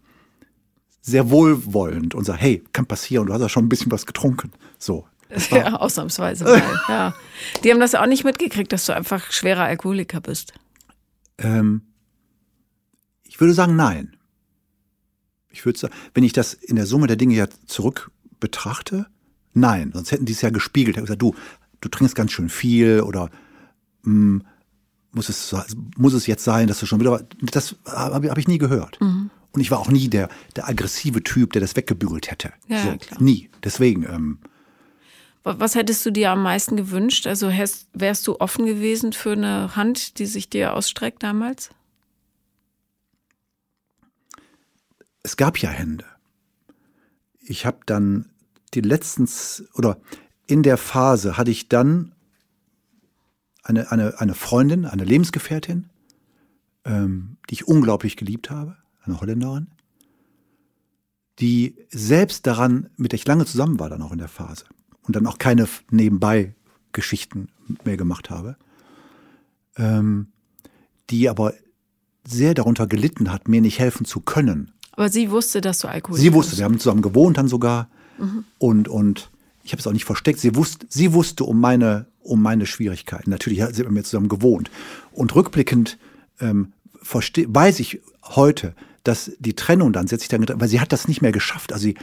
sehr 1.01 1.29
wohlwollend 1.29 2.15
und 2.15 2.23
sagt, 2.25 2.41
hey, 2.41 2.63
kann 2.71 2.85
passieren, 2.85 3.27
du 3.27 3.33
hast 3.33 3.41
ja 3.41 3.49
schon 3.49 3.65
ein 3.65 3.69
bisschen 3.69 3.91
was 3.91 4.05
getrunken. 4.05 4.51
So. 4.77 5.07
Ja, 5.51 5.75
ausnahmsweise. 5.75 6.43
Mal, 6.43 6.61
ja. 6.89 7.13
Die 7.63 7.71
haben 7.71 7.79
das 7.79 7.95
auch 7.95 8.07
nicht 8.07 8.23
mitgekriegt, 8.23 8.71
dass 8.71 8.85
du 8.85 8.95
einfach 8.95 9.31
schwerer 9.31 9.63
Alkoholiker 9.63 10.21
bist. 10.21 10.53
Ähm, 11.37 11.81
ich 13.39 13.41
würde 13.41 13.53
sagen, 13.53 13.77
nein. 13.77 14.17
Ich 15.49 15.65
würde 15.65 15.79
sagen, 15.79 15.93
wenn 16.13 16.25
ich 16.25 16.33
das 16.33 16.53
in 16.53 16.75
der 16.75 16.85
Summe 16.85 17.07
der 17.07 17.15
Dinge 17.15 17.35
ja 17.35 17.47
zurück 17.67 18.11
betrachte, 18.41 19.05
nein. 19.53 19.91
Sonst 19.93 20.11
hätten 20.11 20.25
die 20.25 20.33
es 20.33 20.41
ja 20.41 20.49
gespiegelt. 20.49 20.97
Ich 20.97 21.03
gesagt, 21.03 21.21
du, 21.21 21.33
du 21.79 21.87
trinkst 21.87 22.17
ganz 22.17 22.33
schön 22.33 22.49
viel 22.49 22.99
oder 22.99 23.29
hm, 24.03 24.43
muss 25.13 25.29
es, 25.29 25.55
muss 25.97 26.13
es 26.13 26.27
jetzt 26.27 26.43
sein, 26.43 26.67
dass 26.67 26.81
du 26.81 26.85
schon 26.85 26.99
wieder, 26.99 27.25
das 27.41 27.77
habe 27.85 28.29
hab 28.29 28.37
ich 28.37 28.49
nie 28.49 28.57
gehört. 28.57 28.99
Mhm. 28.99 29.29
Und 29.53 29.61
ich 29.61 29.71
war 29.71 29.79
auch 29.79 29.89
nie 29.89 30.09
der, 30.09 30.27
der 30.57 30.67
aggressive 30.67 31.23
Typ, 31.23 31.53
der 31.53 31.61
das 31.61 31.77
weggebügelt 31.77 32.29
hätte. 32.29 32.51
Ja, 32.67 32.83
so, 32.83 32.97
klar. 32.97 33.23
Nie. 33.23 33.49
Deswegen. 33.63 34.03
Ähm, 34.03 34.39
was 35.43 35.75
hättest 35.75 36.05
du 36.05 36.11
dir 36.11 36.31
am 36.31 36.43
meisten 36.43 36.75
gewünscht? 36.75 37.25
Also 37.25 37.49
wärst 37.93 38.27
du 38.27 38.35
offen 38.41 38.65
gewesen 38.65 39.13
für 39.13 39.31
eine 39.31 39.77
Hand, 39.77 40.19
die 40.19 40.25
sich 40.25 40.49
dir 40.49 40.73
ausstreckt 40.73 41.23
damals? 41.23 41.69
Es 45.29 45.37
gab 45.37 45.59
ja 45.59 45.69
Hände. 45.69 46.05
Ich 47.39 47.67
habe 47.67 47.81
dann 47.85 48.31
die 48.73 48.81
letztens 48.81 49.63
oder 49.75 49.99
in 50.47 50.63
der 50.63 50.75
Phase 50.75 51.37
hatte 51.37 51.51
ich 51.51 51.69
dann 51.69 52.15
eine, 53.61 53.91
eine, 53.91 54.19
eine 54.19 54.33
Freundin, 54.33 54.87
eine 54.87 55.03
Lebensgefährtin, 55.03 55.87
ähm, 56.83 57.37
die 57.47 57.53
ich 57.53 57.67
unglaublich 57.67 58.17
geliebt 58.17 58.49
habe, 58.49 58.77
eine 59.03 59.21
Holländerin, 59.21 59.67
die 61.37 61.75
selbst 61.89 62.47
daran, 62.47 62.89
mit 62.97 63.11
der 63.11 63.19
ich 63.19 63.27
lange 63.27 63.45
zusammen 63.45 63.79
war, 63.79 63.89
dann 63.89 64.01
auch 64.01 64.11
in 64.11 64.17
der 64.17 64.29
Phase 64.29 64.65
und 65.03 65.15
dann 65.15 65.27
auch 65.27 65.37
keine 65.37 65.67
nebenbei 65.91 66.55
Geschichten 66.91 67.49
mehr 67.83 67.97
gemacht 67.97 68.31
habe, 68.31 68.57
ähm, 69.77 70.29
die 71.11 71.29
aber 71.29 71.53
sehr 72.25 72.55
darunter 72.55 72.87
gelitten 72.87 73.31
hat, 73.31 73.47
mir 73.47 73.61
nicht 73.61 73.77
helfen 73.77 74.05
zu 74.05 74.21
können. 74.21 74.71
Aber 74.99 75.07
sie 75.07 75.31
wusste, 75.31 75.61
dass 75.61 75.79
du 75.79 75.87
Alkohol 75.87 76.19
Sie 76.19 76.33
wusste, 76.33 76.57
wir 76.57 76.65
haben 76.65 76.77
zusammen 76.77 77.01
gewohnt 77.01 77.37
dann 77.37 77.47
sogar 77.47 77.87
mhm. 78.17 78.43
und, 78.57 78.89
und 78.89 79.29
ich 79.63 79.71
habe 79.71 79.79
es 79.79 79.87
auch 79.87 79.93
nicht 79.93 80.03
versteckt. 80.03 80.41
Sie 80.41 80.55
wusste, 80.55 80.85
sie 80.89 81.13
wusste 81.13 81.45
um 81.45 81.61
meine, 81.61 82.07
um 82.19 82.41
meine 82.41 82.65
Schwierigkeiten. 82.65 83.29
Natürlich 83.29 83.63
sind 83.63 83.77
wir 83.77 83.91
mir 83.91 84.03
zusammen 84.03 84.27
gewohnt. 84.27 84.69
Und 85.13 85.33
rückblickend 85.33 85.97
ähm, 86.41 86.73
weiß 87.01 87.79
ich 87.79 88.01
heute, 88.23 88.75
dass 89.05 89.31
die 89.39 89.55
Trennung 89.55 89.93
dann 89.93 90.07
setzt 90.07 90.23
sich 90.23 90.27
dann, 90.27 90.45
weil 90.59 90.67
sie 90.67 90.81
hat 90.81 90.91
das 90.91 91.07
nicht 91.07 91.21
mehr 91.21 91.31
geschafft. 91.31 91.71
Also 91.71 91.83
sie, 91.83 91.95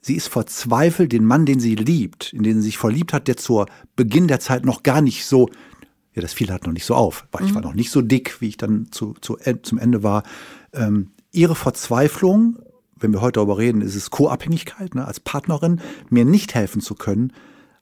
sie 0.00 0.16
ist 0.16 0.26
verzweifelt, 0.26 1.12
den 1.12 1.24
Mann, 1.24 1.46
den 1.46 1.60
sie 1.60 1.76
liebt, 1.76 2.32
in 2.32 2.42
den 2.42 2.56
sie 2.56 2.62
sich 2.62 2.78
verliebt 2.78 3.12
hat, 3.12 3.28
der 3.28 3.36
zur 3.36 3.66
Beginn 3.94 4.26
der 4.26 4.40
Zeit 4.40 4.64
noch 4.64 4.82
gar 4.82 5.02
nicht 5.02 5.24
so, 5.24 5.48
ja, 6.16 6.20
das 6.20 6.32
fiel 6.32 6.50
halt 6.50 6.66
noch 6.66 6.72
nicht 6.72 6.84
so 6.84 6.96
auf, 6.96 7.28
weil 7.30 7.42
mhm. 7.42 7.48
ich 7.48 7.54
war 7.54 7.62
noch 7.62 7.74
nicht 7.74 7.92
so 7.92 8.02
dick, 8.02 8.40
wie 8.40 8.48
ich 8.48 8.56
dann 8.56 8.88
zu, 8.90 9.14
zu, 9.20 9.36
zum 9.62 9.78
Ende 9.78 10.02
war. 10.02 10.24
Ähm, 10.72 11.12
ihre 11.32 11.54
Verzweiflung 11.54 12.58
wenn 13.00 13.12
wir 13.12 13.20
heute 13.20 13.38
darüber 13.38 13.58
reden, 13.58 13.80
ist 13.80 13.94
es 13.94 14.10
Co-Abhängigkeit, 14.10 14.94
ne? 14.94 15.06
als 15.06 15.20
Partnerin 15.20 15.80
mir 16.10 16.24
nicht 16.24 16.54
helfen 16.54 16.80
zu 16.80 16.94
können, 16.94 17.32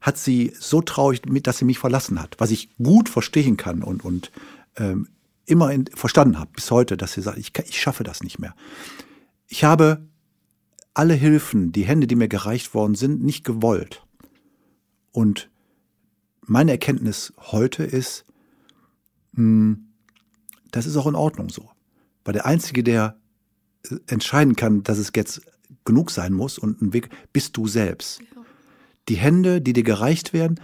hat 0.01 0.17
sie 0.17 0.53
so 0.57 0.81
traurig 0.81 1.25
mit, 1.25 1.45
dass 1.45 1.57
sie 1.57 1.65
mich 1.65 1.77
verlassen 1.77 2.21
hat, 2.21 2.35
was 2.39 2.51
ich 2.51 2.75
gut 2.77 3.09
verstehen 3.09 3.57
kann 3.57 3.83
und, 3.83 4.03
und 4.03 4.31
ähm, 4.77 5.09
immer 5.45 5.71
in, 5.71 5.87
verstanden 5.87 6.39
habe 6.39 6.51
bis 6.53 6.71
heute, 6.71 6.95
dass 6.95 7.13
sie 7.13 7.21
sagt, 7.21 7.37
ich, 7.37 7.51
ich 7.67 7.79
schaffe 7.79 8.03
das 8.03 8.23
nicht 8.23 8.39
mehr. 8.39 8.55
Ich 9.47 9.63
habe 9.63 10.07
alle 10.93 11.13
Hilfen, 11.13 11.71
die 11.71 11.83
Hände, 11.83 12.07
die 12.07 12.15
mir 12.15 12.29
gereicht 12.29 12.73
worden 12.73 12.95
sind, 12.95 13.23
nicht 13.23 13.43
gewollt. 13.43 14.05
Und 15.11 15.49
meine 16.45 16.71
Erkenntnis 16.71 17.33
heute 17.37 17.83
ist, 17.83 18.25
mh, 19.33 19.41
hm, 19.43 19.85
das 20.71 20.85
ist 20.85 20.97
auch 20.97 21.07
in 21.07 21.15
Ordnung 21.15 21.49
so. 21.49 21.69
Weil 22.23 22.33
der 22.33 22.45
Einzige, 22.45 22.83
der 22.83 23.19
entscheiden 24.07 24.55
kann, 24.55 24.83
dass 24.83 24.97
es 24.97 25.11
jetzt 25.15 25.41
genug 25.85 26.11
sein 26.11 26.33
muss 26.33 26.57
und 26.57 26.81
ein 26.81 26.93
Weg 26.93 27.09
bist 27.33 27.57
du 27.57 27.67
selbst. 27.67 28.19
Ja. 28.19 28.41
Die 29.07 29.15
Hände, 29.15 29.61
die 29.61 29.73
dir 29.73 29.83
gereicht 29.83 30.33
werden, 30.33 30.59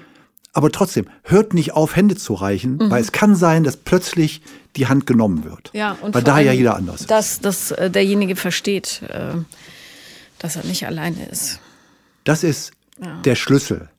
aber 0.56 0.72
trotzdem, 0.72 1.06
hört 1.24 1.54
nicht 1.54 1.74
auf, 1.74 1.98
Hände 1.98 2.16
zu 2.16 2.34
reichen, 2.34 2.78
mhm. 2.78 2.90
weil 2.90 3.02
es 3.02 3.12
kann 3.12 3.36
sein, 3.36 3.66
dass 3.66 3.76
plötzlich 3.76 4.42
die 4.78 4.88
Hand 4.88 5.06
genommen 5.06 5.44
wird. 5.44 5.70
Ja, 5.74 5.98
und 6.02 6.16
weil 6.16 6.24
da 6.24 6.40
ja 6.40 6.54
jeder 6.54 6.78
anders 6.78 7.02
ist. 7.02 7.12
Dass, 7.12 7.42
dass 7.42 7.72
äh, 7.72 7.92
derjenige 7.92 8.38
versteht, 8.38 9.02
äh, 9.10 9.34
dass 10.40 10.56
er 10.56 10.64
nicht 10.64 10.88
alleine 10.88 11.26
ist. 11.28 11.60
Das 12.24 12.44
ist 12.44 12.72
ja. 13.02 13.20
der 13.22 13.36
Schlüssel. 13.36 13.90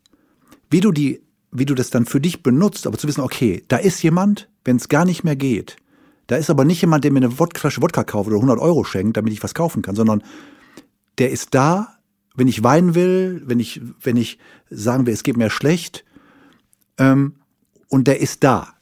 Wie 0.70 0.80
du 0.80 0.92
die, 0.92 1.20
wie 1.52 1.66
du 1.66 1.74
das 1.74 1.90
dann 1.90 2.06
für 2.06 2.20
dich 2.20 2.42
benutzt, 2.42 2.86
aber 2.86 2.96
zu 2.96 3.06
wissen, 3.06 3.20
okay, 3.20 3.62
da 3.68 3.76
ist 3.76 4.02
jemand, 4.02 4.48
wenn 4.64 4.76
es 4.76 4.88
gar 4.88 5.04
nicht 5.04 5.24
mehr 5.24 5.36
geht. 5.36 5.76
Da 6.26 6.36
ist 6.36 6.50
aber 6.50 6.64
nicht 6.64 6.80
jemand, 6.80 7.04
der 7.04 7.12
mir 7.12 7.20
eine 7.20 7.30
Flasche 7.30 7.82
Wodka 7.82 8.04
kauft 8.04 8.28
oder 8.28 8.36
100 8.36 8.58
Euro 8.58 8.84
schenkt, 8.84 9.16
damit 9.16 9.32
ich 9.32 9.42
was 9.42 9.54
kaufen 9.54 9.82
kann, 9.82 9.94
sondern 9.94 10.22
der 11.18 11.30
ist 11.30 11.54
da, 11.54 11.98
wenn 12.34 12.48
ich 12.48 12.62
weinen 12.62 12.94
will, 12.94 13.42
wenn 13.46 13.60
ich, 13.60 13.80
wenn 14.02 14.16
ich 14.16 14.38
sagen 14.68 15.06
will, 15.06 15.14
es 15.14 15.22
geht 15.22 15.36
mir 15.36 15.50
schlecht, 15.50 16.04
ähm, 16.98 17.36
und 17.88 18.08
der 18.08 18.20
ist 18.20 18.44
da. 18.44 18.74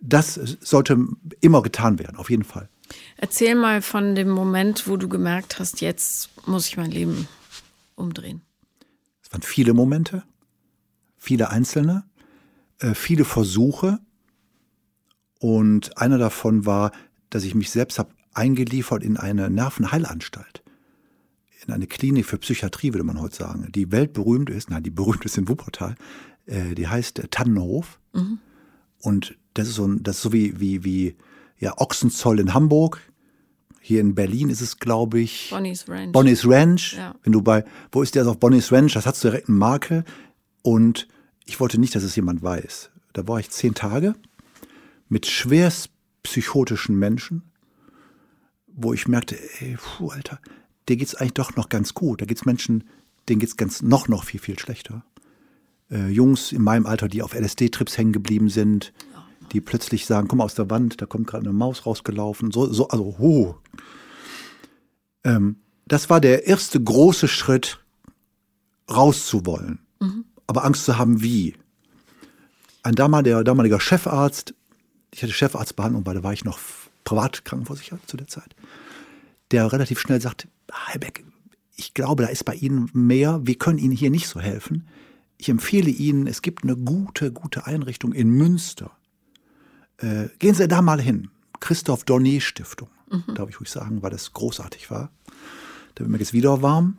Das 0.00 0.34
sollte 0.60 0.98
immer 1.40 1.62
getan 1.62 1.98
werden, 1.98 2.16
auf 2.16 2.30
jeden 2.30 2.44
Fall. 2.44 2.68
Erzähl 3.16 3.54
mal 3.54 3.82
von 3.82 4.14
dem 4.14 4.30
Moment, 4.30 4.88
wo 4.88 4.96
du 4.96 5.08
gemerkt 5.08 5.58
hast, 5.58 5.80
jetzt 5.80 6.30
muss 6.46 6.66
ich 6.68 6.76
mein 6.76 6.90
Leben 6.90 7.28
umdrehen. 7.94 8.40
Es 9.22 9.32
waren 9.32 9.42
viele 9.42 9.74
Momente, 9.74 10.24
viele 11.18 11.50
einzelne, 11.50 12.04
äh, 12.78 12.94
viele 12.94 13.24
Versuche. 13.24 13.98
Und 15.40 15.96
einer 15.96 16.18
davon 16.18 16.66
war, 16.66 16.92
dass 17.30 17.44
ich 17.44 17.54
mich 17.54 17.70
selbst 17.70 17.98
habe 17.98 18.10
eingeliefert 18.34 19.02
in 19.02 19.16
eine 19.16 19.50
Nervenheilanstalt. 19.50 20.62
In 21.66 21.72
eine 21.72 21.86
Klinik 21.86 22.26
für 22.26 22.38
Psychiatrie, 22.38 22.92
würde 22.92 23.04
man 23.04 23.20
heute 23.20 23.36
sagen, 23.36 23.68
die 23.74 23.90
weltberühmt 23.90 24.50
ist, 24.50 24.70
nein, 24.70 24.82
die 24.82 24.90
berühmt 24.90 25.24
ist 25.24 25.38
in 25.38 25.48
Wuppertal, 25.48 25.94
äh, 26.46 26.74
die 26.74 26.88
heißt 26.88 27.18
äh, 27.18 27.28
Tannenhof. 27.28 27.98
Mhm. 28.12 28.38
Und 29.00 29.36
das 29.54 29.68
ist 29.68 29.74
so, 29.74 29.86
ein, 29.86 30.02
das 30.02 30.16
ist 30.16 30.22
so 30.22 30.32
wie, 30.32 30.60
wie, 30.60 30.84
wie 30.84 31.16
ja, 31.58 31.76
Ochsenzoll 31.78 32.38
in 32.38 32.54
Hamburg. 32.54 33.00
Hier 33.80 34.00
in 34.02 34.14
Berlin 34.14 34.50
ist 34.50 34.60
es, 34.60 34.78
glaube 34.78 35.20
ich. 35.20 35.50
Bonnie's 35.50 35.88
Ranch. 35.88 36.12
Bonnie's 36.12 36.46
Ranch. 36.46 36.96
Ja. 36.96 37.14
Wenn 37.22 37.32
du 37.32 37.40
bei, 37.40 37.64
wo 37.92 38.02
ist 38.02 38.14
der 38.14 38.22
also 38.22 38.32
auf 38.32 38.38
Bonnie's 38.38 38.70
Ranch? 38.70 38.92
Das 38.92 39.06
hast 39.06 39.24
du 39.24 39.28
direkt 39.28 39.48
eine 39.48 39.56
Marke. 39.56 40.04
Und 40.62 41.08
ich 41.46 41.60
wollte 41.60 41.80
nicht, 41.80 41.94
dass 41.94 42.02
es 42.02 42.14
jemand 42.14 42.42
weiß. 42.42 42.90
Da 43.14 43.26
war 43.26 43.40
ich 43.40 43.50
zehn 43.50 43.74
Tage 43.74 44.14
mit 45.10 45.26
schwerst 45.26 45.90
psychotischen 46.22 46.98
Menschen, 46.98 47.42
wo 48.66 48.94
ich 48.94 49.06
merkte, 49.06 49.36
ey, 49.60 49.76
puh, 49.76 50.08
Alter, 50.08 50.40
dir 50.88 50.96
geht's 50.96 51.14
eigentlich 51.14 51.34
doch 51.34 51.56
noch 51.56 51.68
ganz 51.68 51.92
gut. 51.92 52.22
Da 52.22 52.24
gibt's 52.24 52.46
Menschen, 52.46 52.84
denen 53.28 53.40
geht's 53.40 53.58
ganz 53.58 53.82
noch, 53.82 54.08
noch 54.08 54.24
viel, 54.24 54.40
viel 54.40 54.58
schlechter 54.58 55.04
äh, 55.90 56.08
Jungs 56.08 56.52
in 56.52 56.62
meinem 56.62 56.86
Alter, 56.86 57.08
die 57.08 57.22
auf 57.22 57.34
LSD-Trips 57.34 57.98
hängen 57.98 58.12
geblieben 58.12 58.48
sind, 58.48 58.92
die 59.52 59.60
plötzlich 59.60 60.06
sagen, 60.06 60.28
komm 60.28 60.40
aus 60.40 60.54
der 60.54 60.70
Wand, 60.70 61.00
da 61.00 61.06
kommt 61.06 61.26
gerade 61.26 61.44
eine 61.44 61.52
Maus 61.52 61.86
rausgelaufen. 61.86 62.52
So, 62.52 62.72
so, 62.72 62.88
also, 62.88 63.16
huh. 63.18 63.54
Ähm, 65.24 65.56
das 65.86 66.08
war 66.08 66.20
der 66.20 66.46
erste 66.46 66.80
große 66.80 67.26
Schritt, 67.28 67.80
rauszuwollen. 68.88 69.80
Mhm. 70.00 70.24
Aber 70.46 70.64
Angst 70.64 70.84
zu 70.84 70.98
haben, 70.98 71.22
wie. 71.22 71.54
Ein 72.82 72.94
damaliger, 72.94 73.44
damaliger 73.44 73.80
Chefarzt, 73.80 74.54
ich 75.12 75.22
hatte 75.22 75.32
Chefarztbehandlung, 75.32 76.06
weil 76.06 76.14
da 76.14 76.22
war 76.22 76.32
ich 76.32 76.44
noch 76.44 76.58
privat 77.04 77.44
krankenversichert 77.44 78.00
zu 78.06 78.16
der 78.16 78.28
Zeit, 78.28 78.54
der 79.50 79.72
relativ 79.72 80.00
schnell 80.00 80.20
sagte, 80.20 80.48
Heilbeck, 80.72 81.24
ich 81.76 81.94
glaube, 81.94 82.22
da 82.22 82.28
ist 82.28 82.44
bei 82.44 82.54
Ihnen 82.54 82.90
mehr, 82.92 83.40
wir 83.42 83.56
können 83.56 83.78
Ihnen 83.78 83.96
hier 83.96 84.10
nicht 84.10 84.28
so 84.28 84.40
helfen. 84.40 84.86
Ich 85.38 85.48
empfehle 85.48 85.90
Ihnen, 85.90 86.26
es 86.26 86.42
gibt 86.42 86.62
eine 86.62 86.76
gute, 86.76 87.32
gute 87.32 87.66
Einrichtung 87.66 88.12
in 88.12 88.30
Münster. 88.30 88.90
Äh, 89.96 90.28
gehen 90.38 90.54
Sie 90.54 90.68
da 90.68 90.82
mal 90.82 91.00
hin. 91.00 91.30
Christoph 91.58 92.04
Dornier 92.04 92.40
Stiftung. 92.40 92.88
Mhm. 93.10 93.34
Darf 93.34 93.48
ich 93.48 93.58
ruhig 93.58 93.70
sagen, 93.70 94.02
weil 94.02 94.10
das 94.10 94.32
großartig 94.32 94.90
war. 94.90 95.10
Da 95.94 96.00
wird 96.00 96.10
mir 96.10 96.18
jetzt 96.18 96.32
wieder 96.32 96.62
warm. 96.62 96.98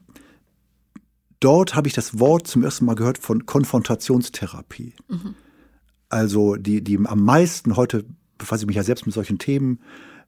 Dort 1.40 1.76
habe 1.76 1.88
ich 1.88 1.94
das 1.94 2.20
Wort 2.20 2.48
zum 2.48 2.64
ersten 2.64 2.86
Mal 2.86 2.96
gehört 2.96 3.18
von 3.18 3.46
Konfrontationstherapie. 3.46 4.94
Mhm. 5.08 5.36
Also 6.12 6.58
die, 6.58 6.84
die 6.84 7.00
am 7.06 7.24
meisten, 7.24 7.78
heute 7.78 8.04
befasse 8.38 8.64
ich 8.64 8.68
mich 8.68 8.76
ja 8.76 8.84
selbst 8.84 9.06
mit 9.06 9.16
solchen 9.16 9.40
Themen 9.40 9.80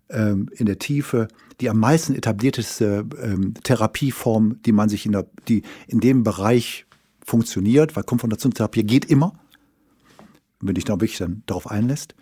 ähm, 0.09 0.49
in 0.55 0.65
der 0.65 0.79
Tiefe, 0.79 1.27
die 1.59 1.69
am 1.69 1.77
meisten 1.77 2.15
etablierteste 2.15 3.05
ähm, 3.21 3.53
Therapieform, 3.63 4.61
die 4.61 4.71
man 4.71 4.88
sich 4.88 5.05
in, 5.05 5.11
der, 5.11 5.27
die 5.49 5.63
in 5.88 5.99
dem 5.99 6.23
Bereich 6.23 6.86
funktioniert, 7.25 7.97
weil 7.97 8.03
Konfrontationstherapie 8.03 8.84
geht 8.84 9.05
immer, 9.05 9.34
wenn 10.61 10.75
dich 10.75 10.86
da 10.86 10.93
wirklich 10.93 11.17
dann 11.17 11.43
darauf 11.47 11.69
einlässt. 11.69 12.15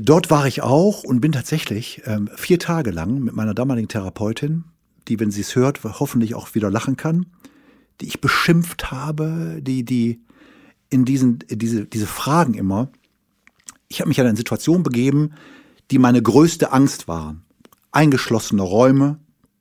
Dort 0.00 0.30
war 0.30 0.46
ich 0.46 0.62
auch 0.62 1.04
und 1.04 1.20
bin 1.20 1.32
tatsächlich 1.32 2.02
ähm, 2.06 2.30
vier 2.36 2.58
Tage 2.58 2.90
lang 2.90 3.20
mit 3.20 3.34
meiner 3.34 3.52
damaligen 3.54 3.88
Therapeutin, 3.88 4.64
die, 5.08 5.20
wenn 5.20 5.30
sie 5.30 5.42
es 5.42 5.56
hört, 5.56 5.84
hoffentlich 5.84 6.34
auch 6.34 6.54
wieder 6.54 6.70
lachen 6.70 6.96
kann, 6.96 7.26
die 8.00 8.06
ich 8.06 8.22
beschimpft 8.22 8.90
habe, 8.90 9.58
die, 9.60 9.84
die 9.84 10.20
in 10.90 11.04
diesen, 11.04 11.38
diese, 11.48 11.86
diese 11.86 12.06
Fragen 12.06 12.54
immer. 12.54 12.90
Ich 13.88 14.00
habe 14.00 14.08
mich 14.08 14.20
an 14.20 14.26
eine 14.26 14.36
Situation 14.36 14.82
begeben, 14.82 15.32
die 15.90 15.98
meine 15.98 16.22
größte 16.22 16.72
Angst 16.72 17.08
waren. 17.08 17.42
Eingeschlossene 17.92 18.62
Räume, 18.62 19.18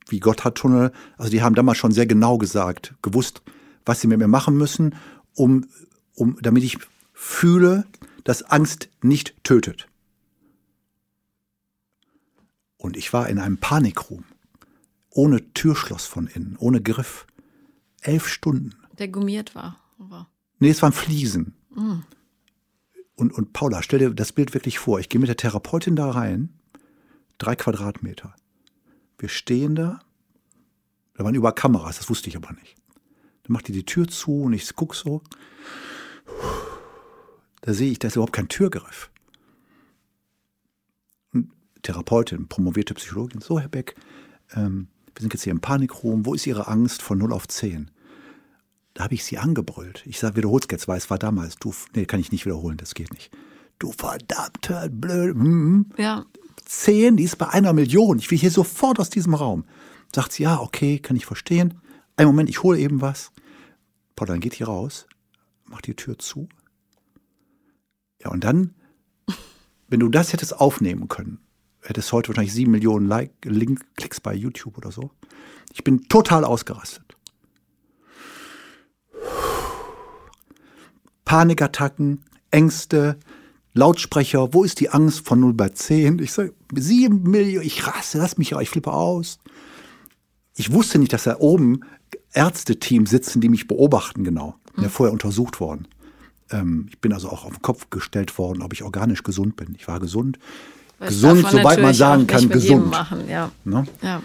wie 0.07 0.19
Gotthardtunnel. 0.19 0.91
Also 1.17 1.31
die 1.31 1.41
haben 1.41 1.55
damals 1.55 1.77
schon 1.77 1.91
sehr 1.91 2.05
genau 2.05 2.37
gesagt, 2.37 2.95
gewusst, 3.01 3.41
was 3.85 4.01
sie 4.01 4.07
mit 4.07 4.19
mir 4.19 4.27
machen 4.27 4.57
müssen, 4.57 4.95
um, 5.35 5.65
um, 6.15 6.37
damit 6.41 6.63
ich 6.63 6.77
fühle, 7.13 7.85
dass 8.23 8.43
Angst 8.43 8.89
nicht 9.01 9.43
tötet. 9.43 9.87
Und 12.77 12.97
ich 12.97 13.11
war 13.13 13.27
in 13.29 13.39
einem 13.39 13.57
Panikroom, 13.57 14.23
ohne 15.09 15.53
Türschloss 15.53 16.05
von 16.05 16.27
innen, 16.27 16.55
ohne 16.59 16.81
Griff. 16.81 17.25
Elf 18.01 18.27
Stunden. 18.29 18.75
Der 18.97 19.09
gummiert 19.09 19.53
war. 19.55 19.77
war. 19.97 20.29
Nee, 20.59 20.69
es 20.69 20.81
waren 20.81 20.93
Fliesen. 20.93 21.55
Mm. 21.73 21.99
Und, 23.15 23.33
und 23.33 23.53
Paula, 23.53 23.81
stell 23.83 23.99
dir 23.99 24.11
das 24.11 24.31
Bild 24.31 24.53
wirklich 24.53 24.79
vor. 24.79 24.99
Ich 24.99 25.09
gehe 25.09 25.19
mit 25.19 25.27
der 25.27 25.37
Therapeutin 25.37 25.95
da 25.95 26.09
rein, 26.09 26.53
drei 27.37 27.55
Quadratmeter. 27.55 28.33
Wir 29.17 29.29
stehen 29.29 29.75
da, 29.75 29.99
da 31.15 31.23
waren 31.25 31.35
über 31.35 31.51
Kameras, 31.51 31.97
das 31.97 32.09
wusste 32.09 32.29
ich 32.29 32.37
aber 32.37 32.53
nicht. 32.53 32.75
Dann 33.43 33.53
macht 33.53 33.67
die 33.67 33.73
die 33.73 33.85
Tür 33.85 34.07
zu 34.07 34.43
und 34.43 34.53
ich 34.53 34.73
gucke 34.75 34.95
so. 34.95 35.21
Da 37.61 37.73
sehe 37.73 37.91
ich, 37.91 37.99
da 37.99 38.07
ist 38.07 38.15
überhaupt 38.15 38.33
kein 38.33 38.47
Türgriff. 38.47 39.11
Und 41.33 41.51
Therapeutin, 41.81 42.47
promovierte 42.47 42.93
Psychologin, 42.93 43.41
so 43.41 43.59
Herr 43.59 43.67
Beck, 43.67 43.95
ähm, 44.53 44.87
wir 45.13 45.21
sind 45.21 45.33
jetzt 45.33 45.43
hier 45.43 45.51
im 45.51 45.59
Panikroom, 45.59 46.25
wo 46.25 46.33
ist 46.33 46.47
Ihre 46.47 46.67
Angst 46.69 47.01
von 47.01 47.17
0 47.17 47.33
auf 47.33 47.47
10? 47.49 47.91
Da 48.99 49.05
habe 49.05 49.13
ich 49.13 49.23
sie 49.23 49.37
angebrüllt. 49.37 50.03
Ich 50.05 50.19
sage, 50.19 50.35
wiederhol's 50.35 50.67
jetzt, 50.69 50.89
weil 50.89 50.97
es 50.97 51.09
war 51.09 51.17
damals. 51.17 51.55
Du, 51.55 51.73
nee, 51.95 52.03
kann 52.03 52.19
ich 52.19 52.33
nicht 52.33 52.45
wiederholen, 52.45 52.75
das 52.75 52.95
geht 52.95 53.13
nicht. 53.13 53.31
Du 53.79 53.93
verdammte 53.93 54.89
blöd. 54.91 55.35
Hm. 55.35 55.85
Ja. 55.97 56.25
Zehn, 56.65 57.15
die 57.15 57.23
ist 57.23 57.37
bei 57.37 57.47
einer 57.47 57.71
Million. 57.71 58.19
Ich 58.19 58.29
will 58.29 58.37
hier 58.37 58.51
sofort 58.51 58.99
aus 58.99 59.09
diesem 59.09 59.35
Raum. 59.35 59.63
Sagt 60.13 60.33
sie, 60.33 60.43
ja, 60.43 60.59
okay, 60.59 60.99
kann 60.99 61.15
ich 61.15 61.25
verstehen. 61.25 61.79
Ein 62.17 62.27
Moment, 62.27 62.49
ich 62.49 62.61
hole 62.61 62.77
eben 62.77 62.99
was. 62.99 63.31
Paul, 64.17 64.27
dann 64.27 64.41
geht 64.41 64.55
hier 64.55 64.67
raus, 64.67 65.07
macht 65.63 65.87
die 65.87 65.95
Tür 65.95 66.19
zu. 66.19 66.49
Ja, 68.21 68.31
und 68.31 68.43
dann, 68.43 68.75
wenn 69.87 70.01
du 70.01 70.09
das 70.09 70.33
hättest 70.33 70.59
aufnehmen 70.59 71.07
können, 71.07 71.39
hättest 71.83 72.11
heute 72.11 72.27
wahrscheinlich 72.27 72.53
sieben 72.53 72.71
Millionen 72.71 73.07
like, 73.07 73.31
Link, 73.45 73.79
Klicks 73.95 74.19
bei 74.19 74.33
YouTube 74.33 74.77
oder 74.77 74.91
so. 74.91 75.11
Ich 75.71 75.85
bin 75.85 76.09
total 76.09 76.43
ausgerastet. 76.43 77.15
Panikattacken, 81.29 82.23
Ängste, 82.49 83.15
Lautsprecher, 83.75 84.51
wo 84.51 84.63
ist 84.63 84.79
die 84.79 84.89
Angst 84.89 85.27
von 85.27 85.39
0 85.39 85.53
bei 85.53 85.69
10? 85.69 86.17
Ich 86.17 86.33
sage, 86.33 86.55
sieben 86.73 87.21
Millionen, 87.21 87.67
ich 87.67 87.85
raste, 87.85 88.17
lass 88.17 88.39
mich 88.39 88.49
ja, 88.49 88.59
ich 88.61 88.71
flippe 88.71 88.91
aus. 88.91 89.37
Ich 90.55 90.73
wusste 90.73 90.97
nicht, 90.97 91.13
dass 91.13 91.25
da 91.25 91.37
oben 91.37 91.81
Ärzteteam 92.33 93.05
sitzen, 93.05 93.41
die 93.41 93.49
mich 93.49 93.67
beobachten 93.67 94.23
genau. 94.23 94.55
Bin 94.73 94.85
ja 94.85 94.89
vorher 94.89 95.13
untersucht 95.13 95.59
worden. 95.59 95.87
Ähm, 96.49 96.87
ich 96.89 96.97
bin 96.97 97.13
also 97.13 97.29
auch 97.29 97.45
auf 97.45 97.53
den 97.53 97.61
Kopf 97.61 97.91
gestellt 97.91 98.35
worden, 98.39 98.63
ob 98.63 98.73
ich 98.73 98.81
organisch 98.81 99.21
gesund 99.21 99.55
bin. 99.55 99.75
Ich 99.77 99.87
war 99.87 99.99
gesund. 99.99 100.39
Das 100.97 101.09
gesund, 101.09 101.45
soweit 101.47 101.79
man 101.79 101.93
sagen 101.93 102.25
kann, 102.25 102.49
gesund. 102.49 102.89
Machen, 102.89 103.29
ja. 103.29 103.51
Ne? 103.65 103.85
ja. 104.01 104.23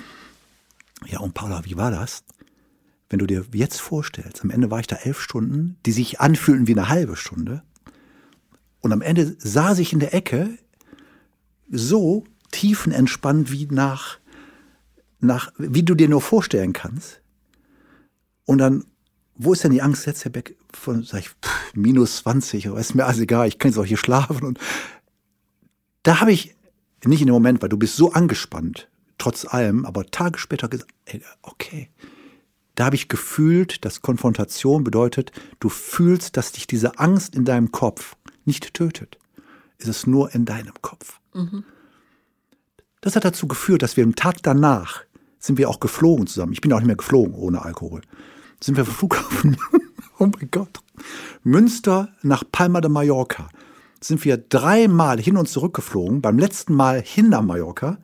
Ja, 1.07 1.18
und 1.20 1.34
Paula, 1.34 1.66
wie 1.66 1.76
war 1.76 1.90
das? 1.90 2.24
Wenn 3.14 3.20
du 3.20 3.26
dir 3.28 3.44
jetzt 3.52 3.80
vorstellst, 3.80 4.42
am 4.42 4.50
Ende 4.50 4.72
war 4.72 4.80
ich 4.80 4.88
da 4.88 4.96
elf 4.96 5.20
Stunden, 5.20 5.76
die 5.86 5.92
sich 5.92 6.18
anfühlten 6.18 6.66
wie 6.66 6.72
eine 6.72 6.88
halbe 6.88 7.14
Stunde. 7.14 7.62
Und 8.80 8.92
am 8.92 9.02
Ende 9.02 9.36
saß 9.38 9.78
ich 9.78 9.92
in 9.92 10.00
der 10.00 10.12
Ecke 10.14 10.58
so 11.70 12.24
tiefenentspannt 12.50 13.52
wie 13.52 13.66
nach 13.66 14.18
nach, 15.20 15.52
wie 15.58 15.84
du 15.84 15.94
dir 15.94 16.08
nur 16.08 16.22
vorstellen 16.22 16.72
kannst. 16.72 17.20
Und 18.46 18.58
dann, 18.58 18.84
wo 19.36 19.52
ist 19.52 19.62
denn 19.62 19.70
die 19.70 19.82
Angst 19.82 20.06
jetzt, 20.06 20.24
Herr 20.24 20.32
Beck? 20.32 20.56
Von, 20.72 21.04
sag 21.04 21.20
ich, 21.20 21.28
pff, 21.28 21.72
minus 21.76 22.16
20, 22.16 22.66
aber 22.66 22.80
ist 22.80 22.96
mir 22.96 23.04
alles 23.04 23.20
egal, 23.20 23.46
ich 23.46 23.60
kann 23.60 23.70
jetzt 23.70 23.78
auch 23.78 23.86
hier 23.86 23.96
schlafen. 23.96 24.44
Und 24.44 24.58
da 26.02 26.20
habe 26.20 26.32
ich, 26.32 26.56
nicht 27.04 27.20
in 27.20 27.28
dem 27.28 27.34
Moment, 27.34 27.62
weil 27.62 27.68
du 27.68 27.76
bist 27.76 27.94
so 27.94 28.10
angespannt, 28.10 28.88
trotz 29.18 29.44
allem, 29.44 29.86
aber 29.86 30.04
Tage 30.06 30.40
später 30.40 30.66
gesagt, 30.66 30.92
okay. 31.42 31.90
Da 32.75 32.87
habe 32.87 32.97
ich 32.97 33.09
gefühlt, 33.09 33.85
dass 33.85 34.03
Konfrontation 34.03 34.83
bedeutet, 34.83 35.33
du 35.61 35.68
fühlst, 35.68 36.37
dass 36.37 36.53
dich 36.53 36.66
diese 36.66 36.99
Angst 36.99 37.35
in 37.35 37.45
deinem 37.45 37.70
Kopf 37.70 38.16
nicht 38.45 38.75
tötet. 38.75 39.18
Es 39.79 39.87
ist 39.89 40.07
nur 40.07 40.35
in 40.35 40.45
deinem 40.45 40.75
Kopf. 40.83 41.20
Mhm. 41.35 41.64
Das 43.01 43.16
hat 43.16 43.25
dazu 43.25 43.47
geführt, 43.47 43.83
dass 43.83 43.97
wir 43.97 44.05
im 44.05 44.16
Tag 44.16 44.43
danach 44.43 45.05
sind 45.39 45.59
wir 45.59 45.68
auch 45.68 45.79
geflogen 45.79 46.27
zusammen. 46.27 46.53
Ich 46.53 46.62
bin 46.62 46.72
auch 46.72 46.79
nicht 46.79 46.87
mehr 46.87 46.97
geflogen 46.97 47.35
ohne 47.35 47.62
Alkohol. 47.62 48.01
Sind 48.61 48.77
wir 48.77 48.85
vom 48.85 48.95
Flughafen, 48.95 49.57
oh 50.18 50.27
mein 50.27 50.51
Gott, 50.51 50.81
Münster 51.43 52.09
nach 52.22 52.45
Palma 52.51 52.81
de 52.81 52.91
Mallorca. 52.91 53.49
Sind 54.01 54.25
wir 54.25 54.39
dreimal 54.39 55.20
hin 55.20 55.37
und 55.37 55.49
zurück 55.49 55.75
geflogen. 55.75 56.22
Beim 56.22 56.39
letzten 56.39 56.75
Mal 56.75 57.03
hin 57.03 57.29
nach 57.29 57.43
Mallorca 57.43 57.99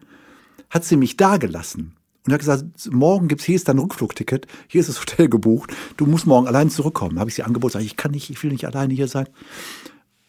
hat 0.69 0.85
sie 0.85 0.97
mich 0.97 1.17
da 1.17 1.39
gelassen 1.39 1.97
und 2.27 2.33
hat 2.33 2.41
gesagt, 2.41 2.65
morgen 2.91 3.29
gibt's 3.29 3.45
hier 3.45 3.57
ist 3.57 3.69
dein 3.69 3.79
Rückflugticket, 3.79 4.47
hier 4.69 4.81
ist 4.81 4.89
das 4.89 5.01
Hotel 5.01 5.29
gebucht, 5.29 5.73
du 5.97 6.07
musst 6.07 6.27
morgen 6.27 6.47
allein 6.47 6.71
zurückkommen. 6.71 7.19
Habe 7.19 7.31
ich 7.31 7.37
sie 7.37 7.43
angeboten, 7.43 7.73
sage 7.73 7.85
ich, 7.85 7.93
ich 7.93 7.97
kann 7.97 8.11
nicht, 8.11 8.31
ich 8.31 8.43
will 8.43 8.53
nicht 8.53 8.67
alleine 8.67 8.93
hier 8.95 9.09
sein. 9.09 9.29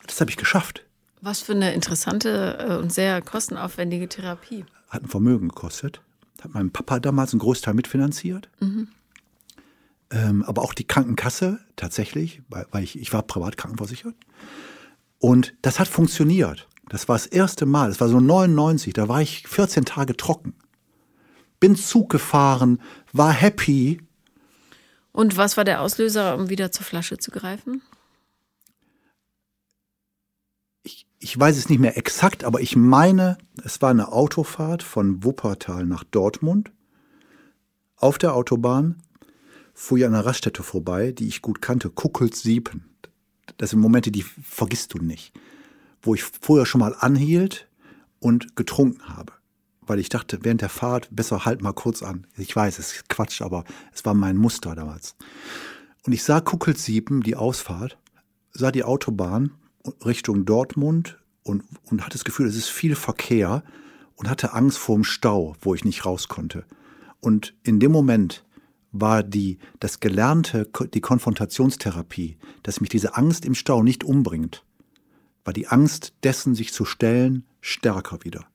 Das 0.07 0.19
habe 0.21 0.31
ich 0.31 0.37
geschafft. 0.37 0.85
Was 1.21 1.41
für 1.41 1.53
eine 1.53 1.73
interessante 1.73 2.57
äh, 2.59 2.75
und 2.77 2.91
sehr 2.91 3.21
kostenaufwendige 3.21 4.09
Therapie. 4.09 4.65
Hat 4.89 5.03
ein 5.03 5.09
Vermögen 5.09 5.49
gekostet. 5.49 6.01
Hat 6.41 6.53
mein 6.53 6.71
Papa 6.71 6.99
damals 6.99 7.33
einen 7.33 7.39
Großteil 7.39 7.75
mitfinanziert. 7.75 8.49
Mhm. 8.59 8.87
Ähm, 10.09 10.43
aber 10.43 10.63
auch 10.63 10.73
die 10.73 10.87
Krankenkasse 10.87 11.59
tatsächlich, 11.75 12.41
weil, 12.49 12.65
weil 12.71 12.83
ich, 12.83 12.99
ich 12.99 13.13
war 13.13 13.21
privat 13.21 13.57
krankenversichert. 13.57 14.15
Und 15.19 15.53
das 15.61 15.79
hat 15.79 15.87
funktioniert. 15.87 16.67
Das 16.89 17.07
war 17.07 17.15
das 17.15 17.27
erste 17.27 17.65
Mal, 17.65 17.89
das 17.89 18.01
war 18.01 18.09
so 18.09 18.19
99, 18.19 18.91
da 18.93 19.07
war 19.07 19.21
ich 19.21 19.47
14 19.47 19.85
Tage 19.85 20.17
trocken. 20.17 20.53
Bin 21.61 21.77
Zug 21.77 22.09
gefahren, 22.09 22.81
war 23.13 23.31
happy. 23.31 24.01
Und 25.13 25.37
was 25.37 25.55
war 25.55 25.63
der 25.63 25.79
Auslöser, 25.79 26.35
um 26.35 26.49
wieder 26.49 26.73
zur 26.73 26.85
Flasche 26.85 27.17
zu 27.17 27.31
greifen? 27.31 27.81
ich 31.21 31.39
weiß 31.39 31.55
es 31.55 31.69
nicht 31.69 31.79
mehr 31.79 31.97
exakt, 31.97 32.43
aber 32.43 32.61
ich 32.61 32.75
meine, 32.75 33.37
es 33.63 33.81
war 33.81 33.91
eine 33.91 34.11
Autofahrt 34.11 34.81
von 34.81 35.23
Wuppertal 35.23 35.85
nach 35.85 36.03
Dortmund. 36.03 36.71
Auf 37.95 38.17
der 38.17 38.33
Autobahn 38.33 39.03
fuhr 39.75 39.99
ich 39.99 40.05
an 40.05 40.15
einer 40.15 40.25
Raststätte 40.25 40.63
vorbei, 40.63 41.11
die 41.11 41.27
ich 41.27 41.43
gut 41.43 41.61
kannte, 41.61 41.91
Kuckels-Siepen. 41.91 42.89
Das 43.57 43.69
sind 43.69 43.79
Momente, 43.79 44.11
die 44.11 44.23
vergisst 44.23 44.95
du 44.95 44.97
nicht. 44.97 45.31
Wo 46.01 46.15
ich 46.15 46.23
vorher 46.23 46.65
schon 46.65 46.81
mal 46.81 46.95
anhielt 46.99 47.67
und 48.19 48.55
getrunken 48.55 49.15
habe. 49.15 49.33
Weil 49.85 49.99
ich 49.99 50.09
dachte, 50.09 50.39
während 50.41 50.61
der 50.61 50.69
Fahrt, 50.69 51.09
besser 51.11 51.45
halt 51.45 51.61
mal 51.61 51.73
kurz 51.73 52.03
an. 52.03 52.27
Ich 52.37 52.55
weiß, 52.55 52.79
es 52.79 52.93
ist 52.93 53.09
Quatsch, 53.09 53.41
aber 53.41 53.63
es 53.93 54.05
war 54.05 54.13
mein 54.13 54.37
Muster 54.37 54.75
damals. 54.75 55.15
Und 56.05 56.13
ich 56.13 56.23
sah 56.23 56.41
Kuckels-Siepen, 56.41 57.21
die 57.21 57.35
Ausfahrt, 57.35 57.97
sah 58.53 58.71
die 58.71 58.83
Autobahn 58.83 59.51
Richtung 60.05 60.45
Dortmund 60.45 61.17
und, 61.43 61.63
und 61.85 62.01
hatte 62.01 62.13
das 62.13 62.23
Gefühl, 62.23 62.47
es 62.47 62.55
ist 62.55 62.69
viel 62.69 62.95
Verkehr 62.95 63.63
und 64.15 64.29
hatte 64.29 64.53
Angst 64.53 64.77
vor 64.77 64.95
dem 64.95 65.03
Stau, 65.03 65.55
wo 65.61 65.73
ich 65.73 65.83
nicht 65.83 66.05
raus 66.05 66.27
konnte. 66.27 66.65
Und 67.19 67.55
in 67.63 67.79
dem 67.79 67.91
Moment 67.91 68.43
war 68.91 69.23
die, 69.23 69.57
das 69.79 69.99
Gelernte, 69.99 70.69
die 70.93 71.01
Konfrontationstherapie, 71.01 72.37
dass 72.63 72.81
mich 72.81 72.89
diese 72.89 73.15
Angst 73.15 73.45
im 73.45 73.55
Stau 73.55 73.83
nicht 73.83 74.03
umbringt, 74.03 74.63
war 75.43 75.53
die 75.53 75.67
Angst 75.67 76.13
dessen, 76.23 76.55
sich 76.55 76.73
zu 76.73 76.85
stellen, 76.85 77.45
stärker 77.61 78.23
wieder. 78.23 78.45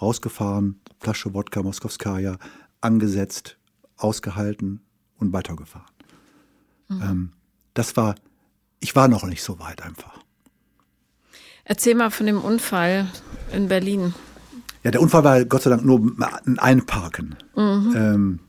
Rausgefahren, 0.00 0.80
Flasche 0.98 1.34
Wodka 1.34 1.62
Moskowskaja, 1.62 2.36
angesetzt, 2.80 3.56
ausgehalten 3.96 4.80
und 5.18 5.32
weitergefahren. 5.32 5.90
Mhm. 6.88 7.02
Ähm, 7.02 7.32
das 7.74 7.96
war, 7.96 8.14
ich 8.80 8.96
war 8.96 9.08
noch 9.08 9.24
nicht 9.24 9.42
so 9.42 9.58
weit 9.58 9.82
einfach. 9.82 10.18
Erzähl 11.64 11.94
mal 11.94 12.10
von 12.10 12.26
dem 12.26 12.40
Unfall 12.40 13.06
in 13.52 13.68
Berlin. 13.68 14.14
Ja, 14.82 14.90
der 14.90 15.02
Unfall 15.02 15.24
war 15.24 15.44
Gott 15.44 15.62
sei 15.62 15.70
Dank 15.70 15.84
nur 15.84 16.00
ein 16.46 16.58
Einparken. 16.58 17.36
Mhm. 17.54 17.94
Ähm, 17.96 18.40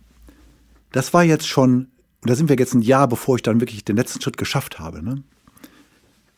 das 0.92 1.14
war 1.14 1.24
jetzt 1.24 1.48
schon, 1.48 1.92
und 2.22 2.30
da 2.30 2.36
sind 2.36 2.50
wir 2.50 2.56
jetzt 2.56 2.74
ein 2.74 2.82
Jahr, 2.82 3.08
bevor 3.08 3.36
ich 3.36 3.42
dann 3.42 3.60
wirklich 3.60 3.84
den 3.86 3.96
letzten 3.98 4.22
Schritt 4.22 4.38
geschafft 4.38 4.80
habe. 4.80 5.04
Ne? 5.04 5.24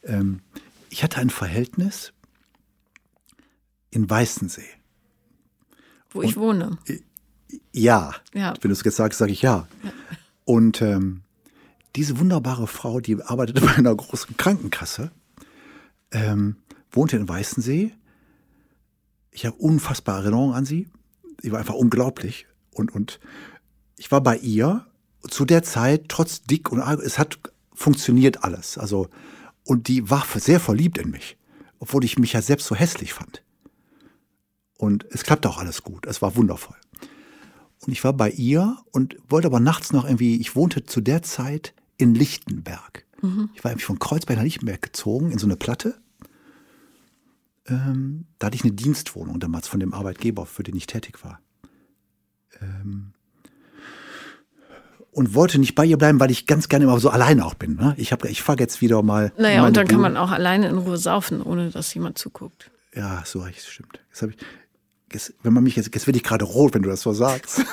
Ähm, 0.04 0.42
ich 0.90 1.04
hatte 1.04 1.20
ein 1.20 1.30
Verhältnis 1.30 2.14
in 3.90 4.10
Weißensee. 4.10 4.70
Wo 6.14 6.20
und, 6.20 6.26
ich 6.26 6.38
wohne. 6.38 6.78
Ja. 7.72 8.14
ja. 8.34 8.54
Wenn 8.62 8.70
du 8.70 8.74
es 8.74 8.84
jetzt 8.84 8.96
sagst, 8.96 9.20
sage 9.20 9.32
ich 9.32 9.42
ja. 9.42 9.68
ja. 9.84 9.92
Und 10.46 10.82
ähm, 10.82 11.22
diese 11.96 12.20
wunderbare 12.20 12.68
Frau, 12.68 13.00
die 13.00 13.22
arbeitete 13.22 13.62
bei 13.66 13.76
einer 13.76 13.96
großen 13.96 14.38
Krankenkasse, 14.38 15.12
ähm, 16.12 16.58
wohnte 16.92 17.18
in 17.18 17.28
Weißensee. 17.28 17.92
Ich 19.32 19.46
habe 19.46 19.56
unfassbare 19.58 20.22
Erinnerungen 20.22 20.54
an 20.54 20.66
sie. 20.66 20.90
Sie 21.42 21.52
war 21.52 21.60
einfach 21.60 21.74
unglaublich. 21.74 22.48
Und, 22.72 22.94
und 22.94 23.20
ich 23.98 24.12
war 24.12 24.22
bei 24.22 24.38
ihr 24.38 24.86
zu 25.30 25.46
der 25.46 25.64
Zeit, 25.64 26.10
trotz 26.10 26.42
dick 26.42 26.72
und 26.72 26.80
es 26.80 27.18
hat 27.18 27.40
funktioniert 27.74 28.44
alles. 28.44 28.78
Also, 28.78 29.10
und 29.64 29.88
die 29.88 30.10
war 30.10 30.26
sehr 30.36 30.60
verliebt 30.60 30.98
in 30.98 31.12
mich, 31.12 31.38
obwohl 31.80 32.04
ich 32.04 32.20
mich 32.20 32.34
ja 32.34 32.42
selbst 32.42 32.68
so 32.68 32.76
hässlich 32.76 33.14
fand. 33.14 33.43
Und 34.84 35.06
es 35.12 35.24
klappte 35.24 35.50
auch 35.50 35.58
alles 35.58 35.84
gut. 35.84 36.06
Es 36.06 36.22
war 36.22 36.36
wundervoll. 36.36 36.76
Und 37.86 37.92
ich 37.92 38.04
war 38.04 38.14
bei 38.14 38.30
ihr 38.30 38.78
und 38.92 39.18
wollte 39.30 39.48
aber 39.48 39.60
nachts 39.60 39.94
noch 39.94 40.06
irgendwie, 40.06 40.40
ich 40.40 40.56
wohnte 40.56 40.84
zu 40.86 41.02
der 41.02 41.22
Zeit 41.22 41.74
in 41.98 42.16
Lichtenberg. 42.16 43.06
Mhm. 43.22 43.50
Ich 43.54 43.64
war 43.64 43.72
irgendwie 43.72 43.86
von 43.86 44.00
Kreuzberg 44.00 44.38
nach 44.38 44.44
Lichtenberg 44.44 44.82
gezogen 44.82 45.32
in 45.32 45.38
so 45.38 45.48
eine 45.48 45.58
Platte 45.58 45.96
ähm, 47.68 48.26
da 48.40 48.48
hatte 48.48 48.56
ich 48.56 48.64
eine 48.64 48.74
Dienstwohnung 48.74 49.40
damals 49.40 49.68
von 49.68 49.80
dem 49.80 49.94
Arbeitgeber, 49.94 50.46
für 50.46 50.64
den 50.64 50.76
ich 50.76 50.88
tätig 50.88 51.24
war. 51.24 51.40
Ähm, 52.62 53.14
und 55.12 55.36
wollte 55.36 55.60
nicht 55.60 55.76
bei 55.76 55.86
ihr 55.86 55.98
bleiben, 55.98 56.20
weil 56.20 56.32
ich 56.32 56.48
ganz 56.48 56.70
gerne 56.70 56.86
immer 56.86 57.00
so 57.00 57.10
alleine 57.10 57.46
auch 57.46 57.54
bin. 57.54 57.76
Ne? 57.76 57.94
Ich, 57.98 58.12
hab, 58.12 58.26
ich 58.26 58.42
fahre 58.42 58.60
jetzt 58.60 58.82
wieder 58.82 59.02
mal. 59.04 59.32
Naja, 59.38 59.66
und 59.66 59.78
dann 59.78 59.86
Bude. 59.86 59.94
kann 59.94 60.02
man 60.02 60.18
auch 60.18 60.32
alleine 60.32 60.68
in 60.68 60.78
Ruhe 60.78 60.98
saufen, 60.98 61.42
ohne 61.42 61.70
dass 61.70 61.94
jemand 61.94 62.18
zuguckt. 62.18 62.72
Ja, 62.96 63.24
so 63.26 63.42
recht, 63.42 63.64
stimmt. 63.64 64.00
Jetzt 64.10 64.24
ich, 64.24 64.38
jetzt, 65.14 65.34
wenn 65.44 65.54
man 65.54 65.64
mich 65.64 65.76
jetzt, 65.76 65.94
jetzt 65.94 66.08
werde 66.08 66.18
ich 66.18 66.24
gerade 66.24 66.46
rot, 66.46 66.74
wenn 66.74 66.82
du 66.82 66.90
das 66.90 67.02
so 67.02 67.14
sagst. 67.14 67.60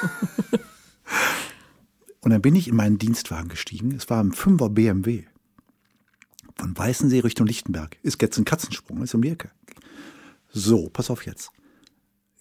und 2.20 2.30
dann 2.30 2.42
bin 2.42 2.54
ich 2.54 2.68
in 2.68 2.76
meinen 2.76 2.98
Dienstwagen 2.98 3.48
gestiegen. 3.48 3.92
Es 3.92 4.10
war 4.10 4.22
ein 4.22 4.32
5er 4.32 4.68
BMW. 4.68 5.24
Von 6.56 6.76
Weißensee 6.76 7.20
Richtung 7.20 7.46
Lichtenberg. 7.46 7.96
Ist 8.02 8.20
jetzt 8.20 8.38
ein 8.38 8.44
Katzensprung, 8.44 9.02
ist 9.02 9.14
um 9.14 9.22
die 9.22 9.30
Ecke. 9.30 9.50
So, 10.52 10.90
pass 10.90 11.10
auf 11.10 11.26
jetzt. 11.26 11.52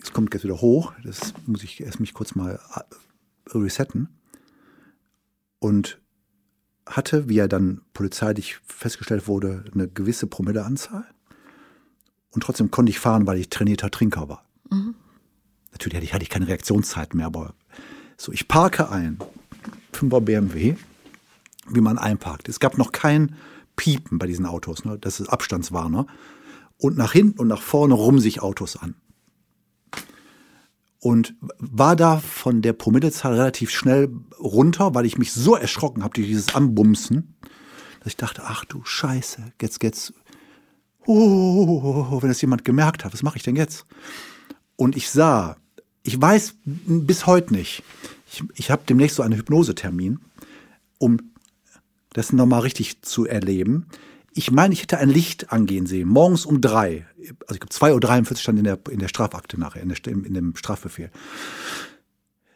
Es 0.01 0.13
kommt 0.13 0.33
jetzt 0.33 0.43
wieder 0.43 0.61
hoch. 0.61 0.93
Das 1.03 1.33
muss 1.45 1.63
ich 1.63 1.81
erst 1.81 1.99
mich 1.99 2.13
kurz 2.13 2.35
mal 2.35 2.59
äh, 2.75 3.57
resetten. 3.57 4.09
Und 5.59 5.99
hatte, 6.85 7.29
wie 7.29 7.35
ja 7.35 7.47
dann 7.47 7.81
polizeilich 7.93 8.57
festgestellt 8.65 9.27
wurde, 9.27 9.65
eine 9.73 9.87
gewisse 9.87 10.27
Promilleanzahl. 10.27 11.05
Und 12.31 12.43
trotzdem 12.43 12.71
konnte 12.71 12.89
ich 12.89 12.99
fahren, 12.99 13.27
weil 13.27 13.37
ich 13.37 13.49
trainierter 13.49 13.91
Trinker 13.91 14.29
war. 14.29 14.48
Mhm. 14.69 14.95
Natürlich 15.71 16.13
hatte 16.13 16.23
ich, 16.23 16.29
keine 16.29 16.47
Reaktionszeit 16.47 17.13
mehr, 17.13 17.27
aber 17.27 17.53
so, 18.17 18.31
ich 18.31 18.47
parke 18.47 18.89
ein. 18.89 19.19
5er 19.93 20.21
BMW, 20.21 20.75
wie 21.69 21.81
man 21.81 21.97
einparkt. 21.97 22.49
Es 22.49 22.59
gab 22.59 22.77
noch 22.77 22.91
kein 22.91 23.35
Piepen 23.75 24.19
bei 24.19 24.27
diesen 24.27 24.45
Autos. 24.45 24.85
Ne? 24.85 24.97
Das 24.99 25.19
ist 25.19 25.29
Abstandswarner 25.29 26.05
und 26.77 26.97
nach 26.97 27.11
hinten 27.11 27.39
und 27.39 27.47
nach 27.47 27.61
vorne 27.61 27.93
rum 27.93 28.19
sich 28.19 28.41
Autos 28.41 28.77
an. 28.77 28.95
Und 31.01 31.35
war 31.59 31.95
da 31.95 32.17
von 32.17 32.61
der 32.61 32.73
Promillezahl 32.73 33.33
relativ 33.33 33.71
schnell 33.71 34.11
runter, 34.37 34.95
weil 34.95 35.05
ich 35.05 35.17
mich 35.17 35.31
so 35.31 35.55
erschrocken 35.55 36.03
habe 36.03 36.13
durch 36.13 36.27
dieses 36.27 36.55
Anbumsen, 36.55 37.35
dass 37.99 38.07
ich 38.07 38.17
dachte, 38.17 38.43
ach 38.45 38.65
du 38.65 38.83
Scheiße, 38.83 39.53
jetzt, 39.61 39.81
jetzt, 39.81 40.13
oh, 41.05 42.21
wenn 42.21 42.29
das 42.29 42.41
jemand 42.41 42.65
gemerkt 42.65 43.05
hat, 43.05 43.13
was 43.13 43.23
mache 43.23 43.37
ich 43.37 43.43
denn 43.43 43.55
jetzt? 43.55 43.85
Und 44.79 44.95
ich 44.95 45.09
sah, 45.09 45.57
ich 46.03 46.19
weiß 46.19 46.55
bis 46.63 47.25
heute 47.25 47.53
nicht, 47.53 47.83
ich, 48.31 48.43
ich 48.55 48.71
habe 48.71 48.83
demnächst 48.87 49.17
so 49.17 49.23
einen 49.23 49.37
Hypnosetermin, 49.37 50.19
um 50.97 51.17
das 52.13 52.33
nochmal 52.33 52.61
richtig 52.61 53.01
zu 53.01 53.25
erleben 53.25 53.85
ich 54.33 54.51
meine, 54.51 54.73
ich 54.73 54.81
hätte 54.81 54.97
ein 54.99 55.09
Licht 55.09 55.51
angehen 55.51 55.85
sehen, 55.85 56.07
morgens 56.07 56.45
um 56.45 56.61
drei. 56.61 57.05
Also 57.47 57.55
ich 57.55 57.59
glaube, 57.59 57.97
2.43 58.05 58.31
Uhr 58.31 58.37
stand 58.37 58.59
in 58.59 58.63
der, 58.63 58.79
in 58.89 58.99
der 58.99 59.07
Strafakte 59.07 59.59
nachher, 59.59 59.81
in, 59.81 59.89
der, 59.89 59.97
in 60.07 60.33
dem 60.33 60.55
Strafbefehl. 60.55 61.11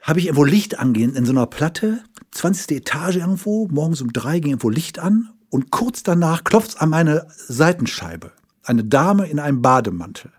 habe 0.01 0.19
ich 0.19 0.27
irgendwo 0.27 0.45
Licht 0.45 0.79
angehen 0.79 1.15
in 1.15 1.25
so 1.25 1.31
einer 1.31 1.45
Platte, 1.45 2.03
20. 2.31 2.77
Etage 2.77 3.17
irgendwo, 3.17 3.67
morgens 3.69 4.01
um 4.01 4.13
drei 4.13 4.39
ging 4.39 4.51
irgendwo 4.51 4.69
Licht 4.69 4.99
an 4.99 5.29
und 5.49 5.71
kurz 5.71 6.03
danach 6.03 6.43
klopft 6.43 6.81
an 6.81 6.89
meine 6.89 7.27
Seitenscheibe. 7.35 8.31
Eine 8.63 8.83
Dame 8.83 9.27
in 9.27 9.39
einem 9.39 9.61
Bademantel. 9.61 10.31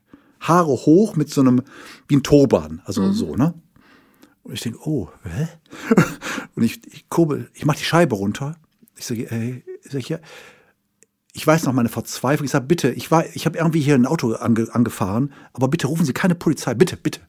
Haare 0.48 0.68
hoch 0.68 1.16
mit 1.16 1.30
so 1.30 1.40
einem, 1.40 1.62
wie 2.08 2.16
ein 2.16 2.22
Turban, 2.22 2.82
also 2.84 3.02
mhm. 3.02 3.12
so, 3.12 3.36
ne? 3.36 3.54
Und 4.42 4.52
ich 4.52 4.60
denke, 4.60 4.78
oh, 4.86 5.08
hä? 5.24 5.48
Und 6.54 6.62
ich, 6.62 6.80
ich 6.92 7.08
kurbel, 7.08 7.50
ich 7.54 7.64
mach 7.64 7.76
die 7.76 7.84
Scheibe 7.84 8.14
runter. 8.14 8.56
Ich 8.96 9.06
sage, 9.06 9.30
ey, 9.30 9.64
sag 9.82 10.00
ich, 10.00 10.10
ja, 10.10 10.18
ich 11.32 11.46
weiß 11.46 11.64
noch 11.64 11.72
meine 11.72 11.88
Verzweiflung. 11.88 12.44
Ich 12.44 12.52
sage, 12.52 12.66
bitte, 12.66 12.92
ich 12.92 13.10
war, 13.10 13.26
ich 13.34 13.46
habe 13.46 13.58
irgendwie 13.58 13.80
hier 13.80 13.94
ein 13.94 14.06
Auto 14.06 14.34
ange, 14.34 14.72
angefahren, 14.72 15.32
aber 15.52 15.68
bitte 15.68 15.88
rufen 15.88 16.04
Sie 16.04 16.12
keine 16.12 16.34
Polizei, 16.34 16.74
bitte, 16.74 16.96
bitte. 16.96 17.20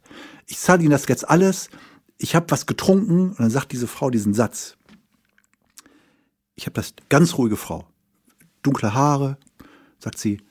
Ich 0.45 0.59
zahle 0.59 0.81
Ihnen 0.81 0.91
das 0.91 1.07
jetzt 1.07 1.27
alles. 1.27 1.69
Ich 2.17 2.35
habe 2.35 2.45
was 2.49 2.65
getrunken 2.65 3.29
und 3.29 3.39
dann 3.39 3.49
sagt 3.49 3.71
diese 3.71 3.87
Frau 3.87 4.09
diesen 4.09 4.33
Satz. 4.33 4.77
Ich 6.55 6.65
habe 6.65 6.73
das 6.73 6.93
ganz 7.09 7.37
ruhige 7.37 7.57
Frau, 7.57 7.87
dunkle 8.61 8.93
Haare, 8.93 9.37
sagt 9.99 10.17
sie. 10.17 10.41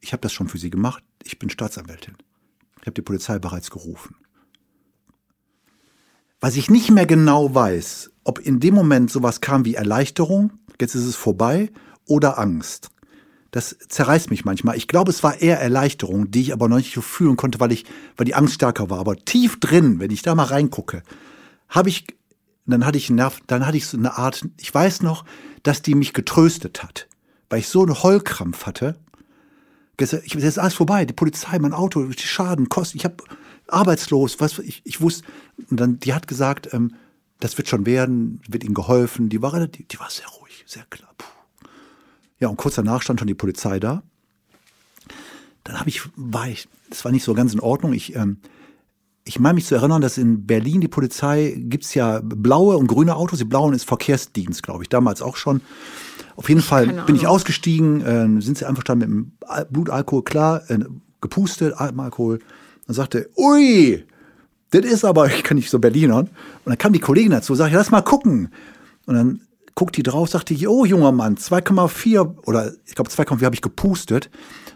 Ich 0.00 0.12
habe 0.12 0.20
das 0.20 0.34
schon 0.34 0.48
für 0.48 0.58
Sie 0.58 0.68
gemacht. 0.68 1.02
Ich 1.24 1.38
bin 1.38 1.50
Staatsanwältin. 1.50 2.16
Ich 2.80 2.86
habe 2.86 2.94
die 2.94 3.02
Polizei 3.02 3.38
bereits 3.38 3.70
gerufen. 3.70 4.16
Was 6.40 6.56
ich 6.56 6.70
nicht 6.70 6.90
mehr 6.90 7.06
genau 7.06 7.54
weiß, 7.54 8.10
ob 8.24 8.38
in 8.38 8.60
dem 8.60 8.74
Moment 8.74 9.10
sowas 9.10 9.40
kam 9.40 9.64
wie 9.64 9.74
Erleichterung, 9.74 10.52
jetzt 10.78 10.94
ist 10.94 11.06
es 11.06 11.16
vorbei, 11.16 11.70
oder 12.06 12.38
Angst. 12.38 12.90
Das 13.50 13.76
zerreißt 13.88 14.30
mich 14.30 14.44
manchmal. 14.44 14.76
Ich 14.76 14.88
glaube, 14.88 15.10
es 15.10 15.22
war 15.22 15.40
eher 15.40 15.60
Erleichterung, 15.60 16.30
die 16.30 16.42
ich 16.42 16.52
aber 16.52 16.68
noch 16.68 16.76
nicht 16.76 16.92
so 16.92 17.00
fühlen 17.00 17.36
konnte, 17.36 17.60
weil 17.60 17.72
ich, 17.72 17.86
weil 18.16 18.26
die 18.26 18.34
Angst 18.34 18.54
stärker 18.54 18.90
war. 18.90 18.98
Aber 18.98 19.16
tief 19.16 19.58
drin, 19.60 20.00
wenn 20.00 20.10
ich 20.10 20.22
da 20.22 20.34
mal 20.34 20.44
reingucke, 20.44 21.02
habe 21.68 21.88
ich, 21.88 22.06
dann 22.66 22.84
hatte 22.84 22.98
ich 22.98 23.10
Nerv, 23.10 23.40
dann 23.46 23.66
hatte 23.66 23.76
ich 23.76 23.86
so 23.86 23.96
eine 23.96 24.18
Art, 24.18 24.46
ich 24.60 24.74
weiß 24.74 25.02
noch, 25.02 25.24
dass 25.62 25.82
die 25.82 25.94
mich 25.94 26.12
getröstet 26.12 26.82
hat, 26.82 27.08
weil 27.48 27.60
ich 27.60 27.68
so 27.68 27.82
einen 27.82 28.02
Heulkrampf 28.02 28.66
hatte. 28.66 28.98
Ich, 29.98 30.34
jetzt 30.34 30.34
ist 30.34 30.58
alles 30.58 30.74
vorbei, 30.74 31.04
die 31.04 31.12
Polizei, 31.12 31.58
mein 31.58 31.72
Auto, 31.72 32.04
die 32.04 32.18
Schaden, 32.18 32.68
Kosten, 32.68 32.98
ich 32.98 33.04
habe 33.04 33.16
arbeitslos, 33.68 34.40
was 34.40 34.58
ich, 34.58 34.82
ich 34.84 35.00
wusste. 35.00 35.24
Und 35.70 35.78
dann, 35.78 35.98
die 36.00 36.14
hat 36.14 36.28
gesagt, 36.28 36.72
ähm, 36.72 36.94
das 37.40 37.56
wird 37.58 37.68
schon 37.68 37.86
werden, 37.86 38.40
wird 38.48 38.64
ihnen 38.64 38.74
geholfen. 38.74 39.28
Die 39.28 39.42
war 39.42 39.52
relativ, 39.52 39.86
die 39.88 39.98
war 39.98 40.10
sehr 40.10 40.26
ruhig, 40.26 40.64
sehr 40.66 40.84
klar. 40.90 41.10
Puh. 41.16 41.26
Ja, 42.40 42.48
und 42.48 42.56
kurz 42.56 42.74
danach 42.74 43.02
stand 43.02 43.20
schon 43.20 43.26
die 43.26 43.34
Polizei 43.34 43.78
da. 43.78 44.02
Dann 45.62 45.78
habe 45.78 45.88
ich, 45.88 46.02
war 46.16 46.48
ich, 46.48 46.68
das 46.90 47.04
war 47.04 47.12
nicht 47.12 47.24
so 47.24 47.34
ganz 47.34 47.54
in 47.54 47.60
Ordnung. 47.60 47.92
Ich, 47.92 48.14
ähm, 48.14 48.38
ich 49.24 49.40
meine 49.40 49.54
mich 49.54 49.66
zu 49.66 49.74
erinnern, 49.74 50.02
dass 50.02 50.18
in 50.18 50.46
Berlin 50.46 50.80
die 50.80 50.88
Polizei 50.88 51.54
gibt's 51.56 51.94
ja 51.94 52.20
blaue 52.22 52.76
und 52.76 52.86
grüne 52.86 53.16
Autos. 53.16 53.38
Die 53.38 53.44
blauen 53.44 53.72
ist 53.72 53.84
Verkehrsdienst, 53.84 54.62
glaube 54.62 54.82
ich, 54.82 54.90
damals 54.90 55.22
auch 55.22 55.36
schon. 55.36 55.62
Auf 56.36 56.48
jeden 56.48 56.62
Fall 56.62 56.86
bin 57.06 57.16
ich 57.16 57.26
ausgestiegen, 57.26 58.00
äh, 58.00 58.42
sind 58.42 58.58
sie 58.58 58.66
einfach 58.66 58.82
dann 58.82 58.98
mit 58.98 59.08
dem 59.08 59.32
Blutalkohol 59.70 60.24
klar, 60.24 60.62
äh, 60.68 60.78
gepustet, 61.20 61.74
Alkohol. 61.76 62.40
Dann 62.86 62.94
sagte, 62.94 63.30
ui, 63.36 64.04
das 64.70 64.84
ist 64.84 65.04
aber, 65.04 65.26
ich 65.34 65.42
kann 65.42 65.56
nicht 65.56 65.70
so 65.70 65.78
Berlinern. 65.78 66.26
Und 66.26 66.66
dann 66.66 66.78
kam 66.78 66.92
die 66.92 67.00
Kollegin 67.00 67.30
dazu, 67.30 67.54
sagte, 67.54 67.76
lass 67.76 67.90
mal 67.90 68.02
gucken. 68.02 68.50
Und 69.06 69.14
dann 69.14 69.40
guckt 69.74 69.96
die 69.96 70.02
drauf, 70.02 70.28
sagte 70.28 70.54
ich, 70.54 70.68
oh 70.68 70.84
junger 70.84 71.12
Mann, 71.12 71.36
2,4 71.36 72.46
oder 72.46 72.72
ich 72.86 72.94
glaube 72.94 73.10
2,4 73.10 73.44
habe 73.44 73.54
ich 73.54 73.62
gepustet. 73.62 74.30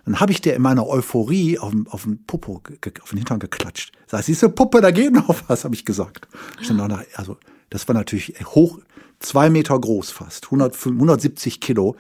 Dann 0.05 0.21
habe 0.21 0.33
ich 0.33 0.41
der 0.41 0.57
in 0.57 0.63
meiner 0.63 0.87
Euphorie 0.87 1.59
auf, 1.59 1.73
auf 1.91 2.05
den 2.05 2.25
Popo, 2.25 2.63
auf 3.03 3.11
den 3.11 3.19
Hintern 3.19 3.39
geklatscht. 3.39 3.93
Sag, 4.07 4.25
siehst 4.25 4.43
du, 4.43 4.49
Puppe, 4.49 4.81
da 4.81 4.91
geht 4.91 5.13
noch 5.13 5.35
was, 5.49 5.65
habe 5.65 5.75
ich 5.75 5.85
gesagt. 5.85 6.29
Nach, 6.71 7.03
also 7.15 7.37
das 7.71 7.87
war 7.89 7.95
natürlich 7.95 8.35
hoch, 8.55 8.79
zwei 9.21 9.51
Meter 9.51 9.79
groß 9.79 10.11
fast, 10.11 10.47
100, 10.47 10.75
170 10.87 11.61
Kilo, 11.61 11.97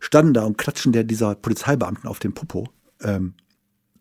standen 0.00 0.34
da 0.34 0.44
und 0.44 0.58
klatschen 0.58 0.92
der 0.92 1.04
dieser 1.04 1.34
Polizeibeamten 1.34 2.08
auf 2.08 2.18
den 2.18 2.32
Popo. 2.32 2.68
Ähm, 3.02 3.34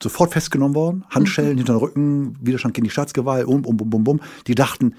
sofort 0.02 0.32
festgenommen 0.32 0.76
worden, 0.76 1.06
Handschellen 1.10 1.54
mhm. 1.54 1.58
hinter 1.58 1.74
den 1.74 1.80
Rücken, 1.80 2.38
Widerstand 2.42 2.74
gegen 2.74 2.86
die 2.86 2.92
Staatsgewalt, 2.92 3.46
um, 3.46 3.66
um, 3.66 3.82
um, 3.82 3.94
um, 3.94 4.08
um. 4.08 4.22
Die 4.48 4.56
dachten, 4.56 4.96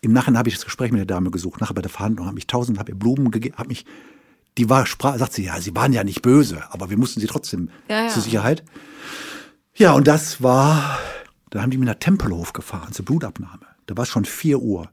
im 0.00 0.12
Nachhinein 0.12 0.38
habe 0.38 0.48
ich 0.48 0.54
das 0.54 0.64
Gespräch 0.64 0.92
mit 0.92 0.98
der 0.98 1.06
Dame 1.06 1.30
gesucht, 1.30 1.60
nachher 1.60 1.74
bei 1.74 1.82
der 1.82 1.90
Verhandlung, 1.90 2.26
habe 2.26 2.38
ich 2.38 2.46
tausend, 2.46 2.78
habe 2.78 2.92
ihr 2.92 2.98
Blumen 2.98 3.30
gegeben, 3.30 3.56
habe 3.56 3.68
mich, 3.68 3.84
die 4.58 4.68
war, 4.68 4.86
sprach, 4.86 5.18
sagt 5.18 5.32
sie, 5.32 5.44
ja, 5.44 5.60
sie 5.60 5.74
waren 5.74 5.92
ja 5.92 6.04
nicht 6.04 6.22
böse, 6.22 6.62
aber 6.70 6.90
wir 6.90 6.98
mussten 6.98 7.20
sie 7.20 7.26
trotzdem 7.26 7.70
ja, 7.88 8.04
ja. 8.04 8.08
zur 8.08 8.22
Sicherheit. 8.22 8.64
Ja, 9.74 9.92
und 9.92 10.06
das 10.06 10.42
war, 10.42 10.98
da 11.50 11.62
haben 11.62 11.70
die 11.70 11.78
mich 11.78 11.86
nach 11.86 11.94
Tempelhof 11.94 12.52
gefahren 12.52 12.92
zur 12.92 13.04
Blutabnahme. 13.04 13.66
Da 13.86 13.96
war 13.96 14.02
es 14.02 14.10
schon 14.10 14.24
vier 14.24 14.60
Uhr. 14.60 14.90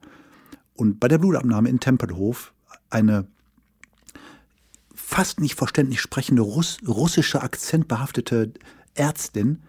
Und 0.79 1.01
bei 1.01 1.09
der 1.09 1.17
Blutabnahme 1.17 1.67
in 1.67 1.81
Tempelhof 1.81 2.53
eine 2.89 3.27
fast 4.95 5.41
nicht 5.41 5.55
verständlich 5.55 5.99
sprechende 5.99 6.41
Russ, 6.41 6.77
russische 6.87 7.41
akzentbehaftete 7.41 8.53
Ärztin 8.95 9.61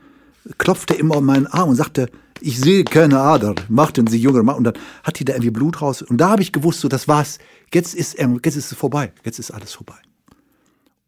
klopfte 0.59 0.95
immer 0.95 1.17
um 1.17 1.27
meinen 1.27 1.49
Arm 1.49 1.71
und 1.71 1.75
sagte, 1.75 2.11
ich 2.41 2.61
sehe 2.61 2.85
keine 2.85 3.19
Ader, 3.19 3.57
machten 3.69 4.07
Sie 4.07 4.25
Mann. 4.25 4.55
Und 4.55 4.65
dann 4.65 4.75
hat 5.03 5.19
die 5.19 5.25
da 5.25 5.33
irgendwie 5.33 5.51
Blut 5.51 5.83
raus. 5.83 6.01
Und 6.01 6.19
da 6.19 6.31
habe 6.31 6.43
ich 6.43 6.53
gewusst, 6.53 6.81
so, 6.81 6.89
das 6.89 7.09
war's. 7.09 7.39
Jetzt 7.75 7.95
ist, 7.95 8.17
jetzt 8.17 8.57
ist 8.57 8.71
es 8.71 8.79
vorbei. 8.79 9.13
Jetzt 9.25 9.41
ist 9.41 9.51
alles 9.51 9.73
vorbei. 9.73 9.99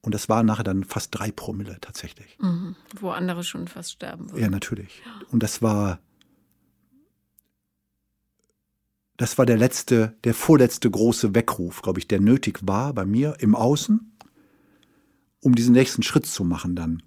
Und 0.00 0.14
das 0.14 0.28
waren 0.28 0.46
nachher 0.46 0.64
dann 0.64 0.82
fast 0.82 1.10
drei 1.12 1.30
Promille 1.30 1.78
tatsächlich. 1.80 2.36
Mhm. 2.40 2.74
Wo 2.98 3.10
andere 3.10 3.44
schon 3.44 3.68
fast 3.68 3.92
sterben 3.92 4.30
würden. 4.32 4.42
Ja, 4.42 4.50
natürlich. 4.50 5.00
Und 5.30 5.44
das 5.44 5.62
war, 5.62 6.00
das 9.16 9.38
war 9.38 9.46
der 9.46 9.56
letzte, 9.56 10.14
der 10.24 10.34
vorletzte 10.34 10.90
große 10.90 11.34
Weckruf, 11.34 11.82
glaube 11.82 12.00
ich, 12.00 12.08
der 12.08 12.20
nötig 12.20 12.60
war 12.62 12.92
bei 12.92 13.04
mir 13.04 13.36
im 13.40 13.54
Außen, 13.54 14.16
um 15.40 15.54
diesen 15.54 15.74
nächsten 15.74 16.02
Schritt 16.02 16.26
zu 16.26 16.44
machen 16.44 16.74
dann. 16.74 17.02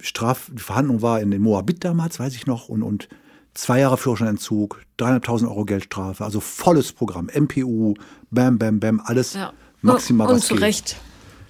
Straf, 0.00 0.50
die 0.52 0.62
Verhandlung 0.62 1.02
war 1.02 1.20
in 1.20 1.30
den 1.30 1.42
Moabit 1.42 1.84
damals, 1.84 2.18
weiß 2.18 2.34
ich 2.34 2.46
noch, 2.46 2.68
und, 2.68 2.82
und 2.82 3.08
zwei 3.54 3.80
Jahre 3.80 3.98
Führerscheinentzug, 3.98 4.80
300.000 4.98 5.48
Euro 5.48 5.64
Geldstrafe, 5.64 6.24
also 6.24 6.40
volles 6.40 6.92
Programm, 6.92 7.28
MPU, 7.34 7.94
bam, 8.30 8.58
bam, 8.58 8.80
bam, 8.80 9.00
alles 9.04 9.34
ja. 9.34 9.52
maximal 9.82 10.28
und, 10.28 10.34
was 10.34 10.42
und 10.42 10.46
zu 10.46 10.54
geht. 10.54 10.62
Recht. 10.62 10.96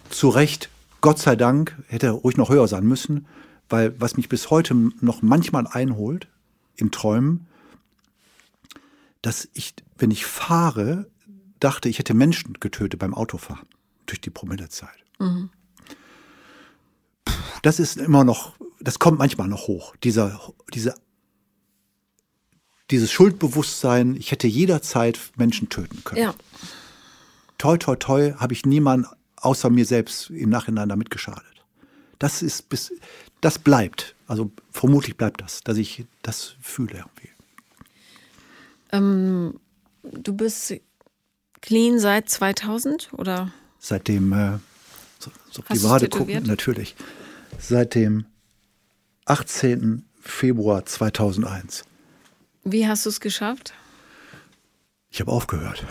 Zu 0.09 0.29
Recht, 0.29 0.71
Gott 1.01 1.19
sei 1.19 1.37
Dank, 1.37 1.77
hätte 1.87 2.11
ruhig 2.11 2.37
noch 2.37 2.51
höher 2.51 2.67
sein 2.67 2.85
müssen, 2.85 3.27
weil 3.69 3.95
was 4.01 4.17
mich 4.17 4.29
bis 4.29 4.51
heute 4.51 4.75
noch 5.01 5.23
manchmal 5.23 5.67
einholt, 5.69 6.27
in 6.77 6.91
Träumen, 6.91 7.47
dass 9.23 9.49
ich, 9.53 9.75
wenn 9.99 10.11
ich 10.11 10.27
fahre, 10.27 11.11
dachte, 11.59 11.89
ich 11.89 11.99
hätte 11.99 12.15
Menschen 12.15 12.55
getötet 12.55 13.01
beim 13.01 13.15
Autofahren 13.15 13.69
durch 14.07 14.21
die 14.21 14.31
Promillezeit. 14.31 15.05
Mhm 15.19 15.51
das 17.63 17.81
ist 17.81 17.97
immer 17.99 18.25
noch, 18.25 18.55
das 18.81 18.99
kommt 18.99 19.19
manchmal 19.19 19.49
noch 19.49 19.67
hoch. 19.67 19.95
Dieser, 20.03 20.41
diese, 20.73 20.95
dieses 22.91 23.11
Schuldbewusstsein, 23.13 24.17
ich 24.17 24.33
hätte 24.33 24.47
jederzeit 24.47 25.19
Menschen 25.37 25.69
töten 25.69 26.03
können. 26.05 26.23
Ja. 26.23 26.35
Toi, 27.59 27.77
toi, 27.77 27.97
toi, 27.97 28.33
habe 28.35 28.55
ich 28.55 28.65
niemand 28.65 29.07
außer 29.37 29.71
mir 29.71 29.85
selbst 29.85 30.31
im 30.31 30.51
Nachhinein 30.51 30.89
damit 30.89 31.11
geschadet. 31.11 31.45
Das 32.19 32.43
ist 32.43 32.69
bis, 32.69 32.93
das 33.41 33.59
bleibt. 33.59 34.15
Also 34.27 34.51
vermutlich 34.71 35.17
bleibt 35.17 35.41
das, 35.41 35.61
dass 35.63 35.77
ich 35.77 36.05
das 36.23 36.55
fühle 36.61 36.99
irgendwie. 36.99 37.30
Ähm, 38.93 39.61
du 40.03 40.33
bist 40.35 40.75
clean 41.61 41.99
seit 41.99 42.29
2000 42.29 43.11
oder? 43.17 43.53
Seitdem, 43.79 44.33
äh, 44.33 44.59
so, 45.19 45.31
so 45.51 45.63
private 45.63 46.09
gucken, 46.09 46.45
natürlich 46.45 46.97
seit 47.59 47.95
dem 47.95 48.27
18. 49.27 50.05
Februar 50.21 50.85
2001. 50.85 51.85
Wie 52.65 52.87
hast 52.87 53.07
du 53.07 53.11
es 53.11 53.21
geschafft? 53.21 53.75
Ich 55.11 55.21
habe 55.21 55.33
aufgehört. 55.33 55.85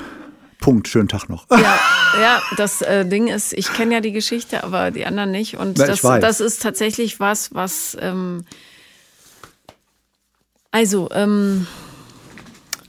Punkt, 0.60 0.88
schönen 0.88 1.08
Tag 1.08 1.30
noch. 1.30 1.50
Ja, 1.50 1.80
ja 2.20 2.42
das 2.58 2.82
äh, 2.82 3.06
Ding 3.06 3.28
ist, 3.28 3.54
ich 3.54 3.72
kenne 3.74 3.96
ja 3.96 4.02
die 4.02 4.12
Geschichte, 4.12 4.64
aber 4.64 4.92
die 4.92 5.06
anderen 5.06 5.32
nicht. 5.32 5.58
Und 5.58 5.78
ja, 5.78 5.88
das, 5.88 6.02
das 6.02 6.40
ist 6.40 6.62
tatsächlich 6.62 7.20
was, 7.20 7.54
was. 7.54 7.98
Ähm, 8.00 8.46
also, 10.72 11.10
ähm, 11.12 11.66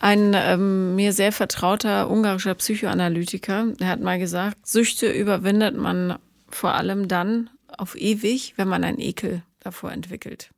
ein 0.01 0.35
ähm, 0.35 0.97
mir 0.97 1.13
sehr 1.13 1.31
vertrauter 1.31 2.11
ungarischer 2.11 2.55
Psychoanalytiker, 2.55 3.67
der 3.79 3.89
hat 3.89 4.01
mal 4.01 4.19
gesagt, 4.19 4.67
Süchte 4.67 5.11
überwindet 5.11 5.77
man 5.77 6.19
vor 6.49 6.75
allem 6.75 7.07
dann, 7.07 7.51
auf 7.79 7.97
ewig, 7.97 8.55
wenn 8.57 8.69
man 8.69 8.83
einen 8.83 8.99
Ekel 8.99 9.43
davor 9.61 9.93
entwickelt. 9.93 10.51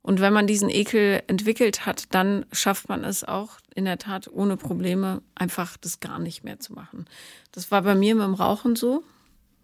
Und 0.00 0.20
wenn 0.20 0.32
man 0.32 0.46
diesen 0.46 0.70
Ekel 0.70 1.22
entwickelt 1.26 1.84
hat, 1.84 2.14
dann 2.14 2.46
schafft 2.52 2.88
man 2.88 3.04
es 3.04 3.24
auch 3.24 3.58
in 3.74 3.84
der 3.84 3.98
Tat 3.98 4.28
ohne 4.28 4.56
Probleme 4.56 5.22
einfach 5.34 5.76
das 5.76 6.00
gar 6.00 6.18
nicht 6.18 6.44
mehr 6.44 6.60
zu 6.60 6.72
machen. 6.72 7.06
Das 7.52 7.70
war 7.70 7.82
bei 7.82 7.94
mir 7.94 8.14
mit 8.14 8.24
dem 8.24 8.34
Rauchen 8.34 8.74
so, 8.74 9.02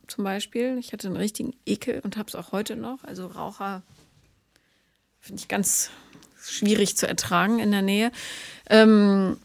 zum 0.06 0.24
Beispiel. 0.24 0.76
Ich 0.78 0.92
hatte 0.92 1.06
einen 1.06 1.16
richtigen 1.16 1.54
Ekel 1.64 2.00
und 2.00 2.16
habe 2.16 2.28
es 2.28 2.34
auch 2.34 2.52
heute 2.52 2.76
noch. 2.76 3.04
Also 3.04 3.26
Raucher 3.26 3.82
finde 5.18 5.40
ich 5.40 5.48
ganz, 5.48 5.90
schwierig 6.46 6.96
zu 6.96 7.06
ertragen 7.06 7.58
in 7.58 7.70
der 7.70 7.82
Nähe. 7.82 8.12
Ähm, 8.70 9.36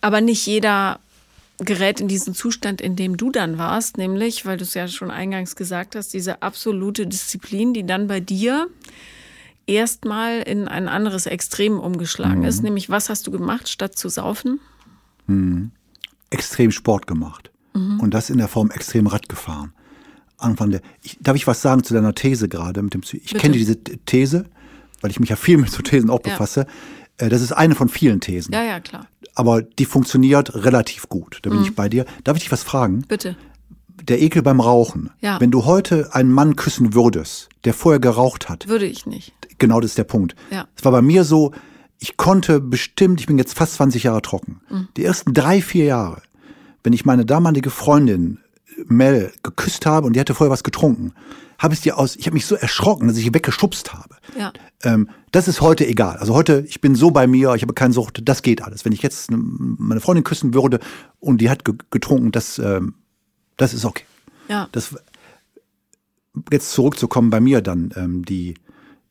aber 0.00 0.20
nicht 0.20 0.46
jeder 0.46 1.00
gerät 1.58 2.00
in 2.00 2.08
diesen 2.08 2.34
Zustand, 2.34 2.80
in 2.80 2.96
dem 2.96 3.16
du 3.16 3.30
dann 3.30 3.58
warst, 3.58 3.98
nämlich, 3.98 4.44
weil 4.44 4.56
du 4.56 4.64
es 4.64 4.74
ja 4.74 4.88
schon 4.88 5.10
eingangs 5.10 5.56
gesagt 5.56 5.94
hast, 5.94 6.12
diese 6.12 6.42
absolute 6.42 7.06
Disziplin, 7.06 7.72
die 7.72 7.86
dann 7.86 8.08
bei 8.08 8.20
dir 8.20 8.68
erstmal 9.66 10.40
in 10.42 10.66
ein 10.68 10.88
anderes 10.88 11.26
Extrem 11.26 11.78
umgeschlagen 11.78 12.40
mhm. 12.40 12.46
ist, 12.46 12.62
nämlich 12.62 12.90
was 12.90 13.08
hast 13.08 13.26
du 13.26 13.30
gemacht, 13.30 13.68
statt 13.68 13.96
zu 13.96 14.08
saufen? 14.08 14.60
Mhm. 15.26 15.70
Extrem 16.30 16.70
Sport 16.70 17.06
gemacht 17.06 17.50
mhm. 17.74 18.00
und 18.00 18.12
das 18.12 18.30
in 18.30 18.38
der 18.38 18.48
Form 18.48 18.70
extrem 18.70 19.06
Rad 19.06 19.28
gefahren. 19.28 19.72
Anfang 20.38 20.72
der, 20.72 20.80
ich, 21.02 21.18
darf 21.20 21.36
ich 21.36 21.46
was 21.46 21.62
sagen 21.62 21.84
zu 21.84 21.94
deiner 21.94 22.14
These 22.14 22.48
gerade 22.48 22.82
mit 22.82 22.94
dem 22.94 23.02
Ich 23.12 23.34
kenne 23.34 23.54
diese 23.54 23.76
These, 23.78 24.46
weil 25.02 25.10
ich 25.10 25.20
mich 25.20 25.28
ja 25.28 25.36
viel 25.36 25.58
mit 25.58 25.70
so 25.70 25.82
Thesen 25.82 26.10
auch 26.10 26.20
befasse. 26.20 26.66
Ja. 27.20 27.26
Äh, 27.26 27.28
das 27.28 27.42
ist 27.42 27.52
eine 27.52 27.74
von 27.74 27.88
vielen 27.88 28.20
Thesen. 28.20 28.54
Ja, 28.54 28.62
ja, 28.62 28.80
klar. 28.80 29.06
Aber 29.34 29.62
die 29.62 29.84
funktioniert 29.84 30.54
relativ 30.54 31.08
gut. 31.08 31.40
Da 31.42 31.50
bin 31.50 31.60
mhm. 31.60 31.66
ich 31.66 31.74
bei 31.74 31.88
dir. 31.88 32.04
Darf 32.24 32.36
ich 32.36 32.44
dich 32.44 32.52
was 32.52 32.62
fragen? 32.62 33.02
Bitte. 33.08 33.36
Der 34.02 34.20
Ekel 34.20 34.42
beim 34.42 34.60
Rauchen. 34.60 35.10
Ja. 35.20 35.40
Wenn 35.40 35.50
du 35.50 35.64
heute 35.64 36.14
einen 36.14 36.32
Mann 36.32 36.56
küssen 36.56 36.94
würdest, 36.94 37.48
der 37.64 37.74
vorher 37.74 38.00
geraucht 38.00 38.48
hat. 38.48 38.68
Würde 38.68 38.86
ich 38.86 39.06
nicht. 39.06 39.32
Genau 39.58 39.80
das 39.80 39.92
ist 39.92 39.98
der 39.98 40.04
Punkt. 40.04 40.34
Ja. 40.50 40.66
Es 40.76 40.84
war 40.84 40.92
bei 40.92 41.02
mir 41.02 41.24
so, 41.24 41.52
ich 41.98 42.16
konnte 42.16 42.60
bestimmt, 42.60 43.20
ich 43.20 43.26
bin 43.26 43.38
jetzt 43.38 43.54
fast 43.56 43.74
20 43.74 44.02
Jahre 44.04 44.22
trocken. 44.22 44.60
Mhm. 44.68 44.88
Die 44.96 45.04
ersten 45.04 45.34
drei, 45.34 45.62
vier 45.62 45.84
Jahre, 45.84 46.22
wenn 46.82 46.92
ich 46.92 47.04
meine 47.04 47.24
damalige 47.24 47.70
Freundin 47.70 48.38
Mel 48.86 49.32
geküsst 49.42 49.86
habe 49.86 50.06
und 50.06 50.14
die 50.14 50.20
hatte 50.20 50.34
vorher 50.34 50.50
was 50.50 50.64
getrunken, 50.64 51.12
habe 51.62 51.74
ich 51.74 51.80
die 51.80 51.92
aus, 51.92 52.16
ich 52.16 52.26
habe 52.26 52.34
mich 52.34 52.44
so 52.44 52.56
erschrocken, 52.56 53.06
dass 53.06 53.16
ich 53.16 53.32
weggeschubst 53.32 53.94
habe. 53.94 54.16
Ja. 54.36 54.52
Ähm, 54.82 55.08
das 55.30 55.46
ist 55.46 55.60
heute 55.60 55.86
egal. 55.86 56.16
Also 56.16 56.34
heute, 56.34 56.64
ich 56.66 56.80
bin 56.80 56.96
so 56.96 57.12
bei 57.12 57.28
mir, 57.28 57.54
ich 57.54 57.62
habe 57.62 57.72
keine 57.72 57.94
Sucht, 57.94 58.20
das 58.24 58.42
geht 58.42 58.62
alles. 58.62 58.84
Wenn 58.84 58.92
ich 58.92 59.00
jetzt 59.00 59.30
meine 59.30 60.00
Freundin 60.00 60.24
küssen 60.24 60.54
würde 60.54 60.80
und 61.20 61.40
die 61.40 61.48
hat 61.48 61.64
getrunken, 61.64 62.32
das, 62.32 62.58
ähm, 62.58 62.94
das 63.56 63.74
ist 63.74 63.84
okay. 63.84 64.04
Ja. 64.48 64.68
Das, 64.72 64.96
jetzt 66.50 66.72
zurückzukommen 66.72 67.30
bei 67.30 67.40
mir 67.40 67.60
dann, 67.60 67.92
ähm, 67.94 68.24
die, 68.24 68.54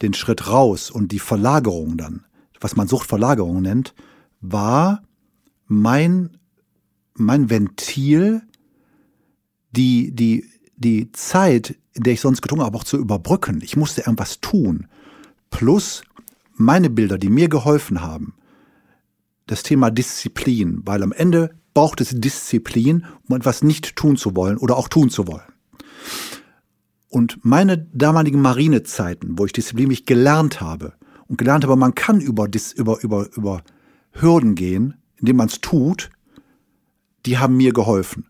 den 0.02 0.14
Schritt 0.14 0.50
raus 0.50 0.92
und 0.92 1.14
die 1.14 1.20
Verlagerung 1.20 1.96
dann, 1.96 2.26
was 2.60 2.76
man 2.76 2.88
Suchtverlagerung 2.88 3.62
nennt, 3.62 3.94
war 4.42 5.04
mein, 5.68 6.38
mein 7.14 7.50
Ventil, 7.50 8.42
die, 9.72 10.12
die, 10.14 10.46
die 10.82 11.12
Zeit, 11.12 11.78
in 11.94 12.04
der 12.04 12.14
ich 12.14 12.22
sonst 12.22 12.42
getrunken 12.42 12.66
habe, 12.66 12.78
auch 12.78 12.84
zu 12.84 12.98
überbrücken. 12.98 13.62
Ich 13.64 13.78
musste 13.78 14.02
irgendwas 14.02 14.42
tun. 14.42 14.88
Plus 15.50 16.04
meine 16.54 16.90
Bilder, 16.90 17.18
die 17.18 17.30
mir 17.30 17.50
geholfen 17.50 18.02
haben. 18.02 18.34
Das 19.48 19.64
Thema 19.64 19.92
Disziplin, 19.92 20.82
weil 20.86 21.04
am 21.04 21.12
Ende 21.12 21.56
braucht 21.74 22.02
es 22.02 22.10
Disziplin, 22.14 23.06
um 23.28 23.36
etwas 23.36 23.64
nicht 23.64 23.96
tun 23.96 24.18
zu 24.18 24.36
wollen 24.36 24.58
oder 24.58 24.78
auch 24.78 24.88
tun 24.88 25.10
zu 25.10 25.28
wollen. 25.28 25.42
Und 27.10 27.44
meine 27.44 27.78
damaligen 27.94 28.42
Marinezeiten, 28.42 29.38
wo 29.38 29.46
ich 29.46 29.54
Disziplin 29.54 29.90
mich 29.90 30.06
gelernt 30.06 30.62
habe 30.62 30.94
und 31.28 31.38
gelernt 31.38 31.64
habe, 31.66 31.76
man 31.76 31.96
kann 31.96 32.22
über, 32.22 32.48
über, 32.76 33.04
über, 33.04 33.28
über 33.36 33.64
Hürden 34.14 34.56
gehen, 34.56 34.96
indem 35.18 35.38
man 35.38 35.48
es 35.48 35.60
tut, 35.60 36.10
die 37.26 37.38
haben 37.38 37.58
mir 37.58 37.74
geholfen. 37.74 38.26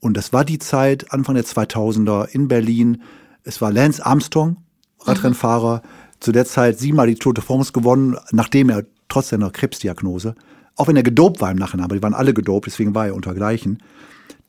Und 0.00 0.16
das 0.16 0.32
war 0.32 0.44
die 0.44 0.58
Zeit, 0.58 1.12
Anfang 1.12 1.34
der 1.34 1.44
2000er 1.44 2.28
in 2.28 2.48
Berlin. 2.48 3.02
Es 3.42 3.60
war 3.60 3.72
Lance 3.72 4.04
Armstrong, 4.04 4.56
Radrennfahrer, 5.00 5.78
mhm. 5.78 6.20
zu 6.20 6.32
der 6.32 6.44
Zeit 6.44 6.78
siebenmal 6.78 7.08
die 7.08 7.16
Tour 7.16 7.34
de 7.34 7.42
France 7.42 7.72
gewonnen, 7.72 8.16
nachdem 8.30 8.70
er 8.70 8.84
trotz 9.08 9.30
seiner 9.30 9.50
Krebsdiagnose, 9.50 10.34
auch 10.76 10.86
wenn 10.86 10.96
er 10.96 11.02
gedopt 11.02 11.40
war 11.40 11.50
im 11.50 11.56
Nachhinein, 11.56 11.84
aber 11.84 11.96
die 11.96 12.02
waren 12.02 12.14
alle 12.14 12.34
gedopt, 12.34 12.66
deswegen 12.66 12.94
war 12.94 13.06
er 13.06 13.14
untergleichen. 13.14 13.82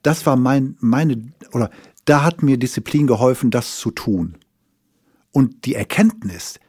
Das 0.04 0.26
war 0.26 0.36
mein, 0.36 0.76
meine, 0.80 1.32
oder 1.54 1.70
da 2.06 2.24
hat 2.24 2.43
mir 2.43 2.58
Disziplin 2.58 3.08
geholfen, 3.08 3.52
das 3.52 3.78
zu 3.78 3.91
tun. 3.91 4.36
Und 5.32 5.66
die 5.66 5.76
Erkenntnis, 5.76 6.60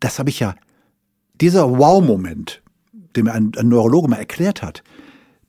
das 0.00 0.18
habe 0.18 0.30
ich 0.30 0.40
ja, 0.40 0.54
dieser 1.40 1.78
Wow-Moment, 1.78 2.62
den 3.14 3.24
mir 3.24 3.32
ein, 3.32 3.52
ein 3.56 3.68
Neurologe 3.68 4.08
mal 4.08 4.16
erklärt 4.16 4.62
hat, 4.62 4.82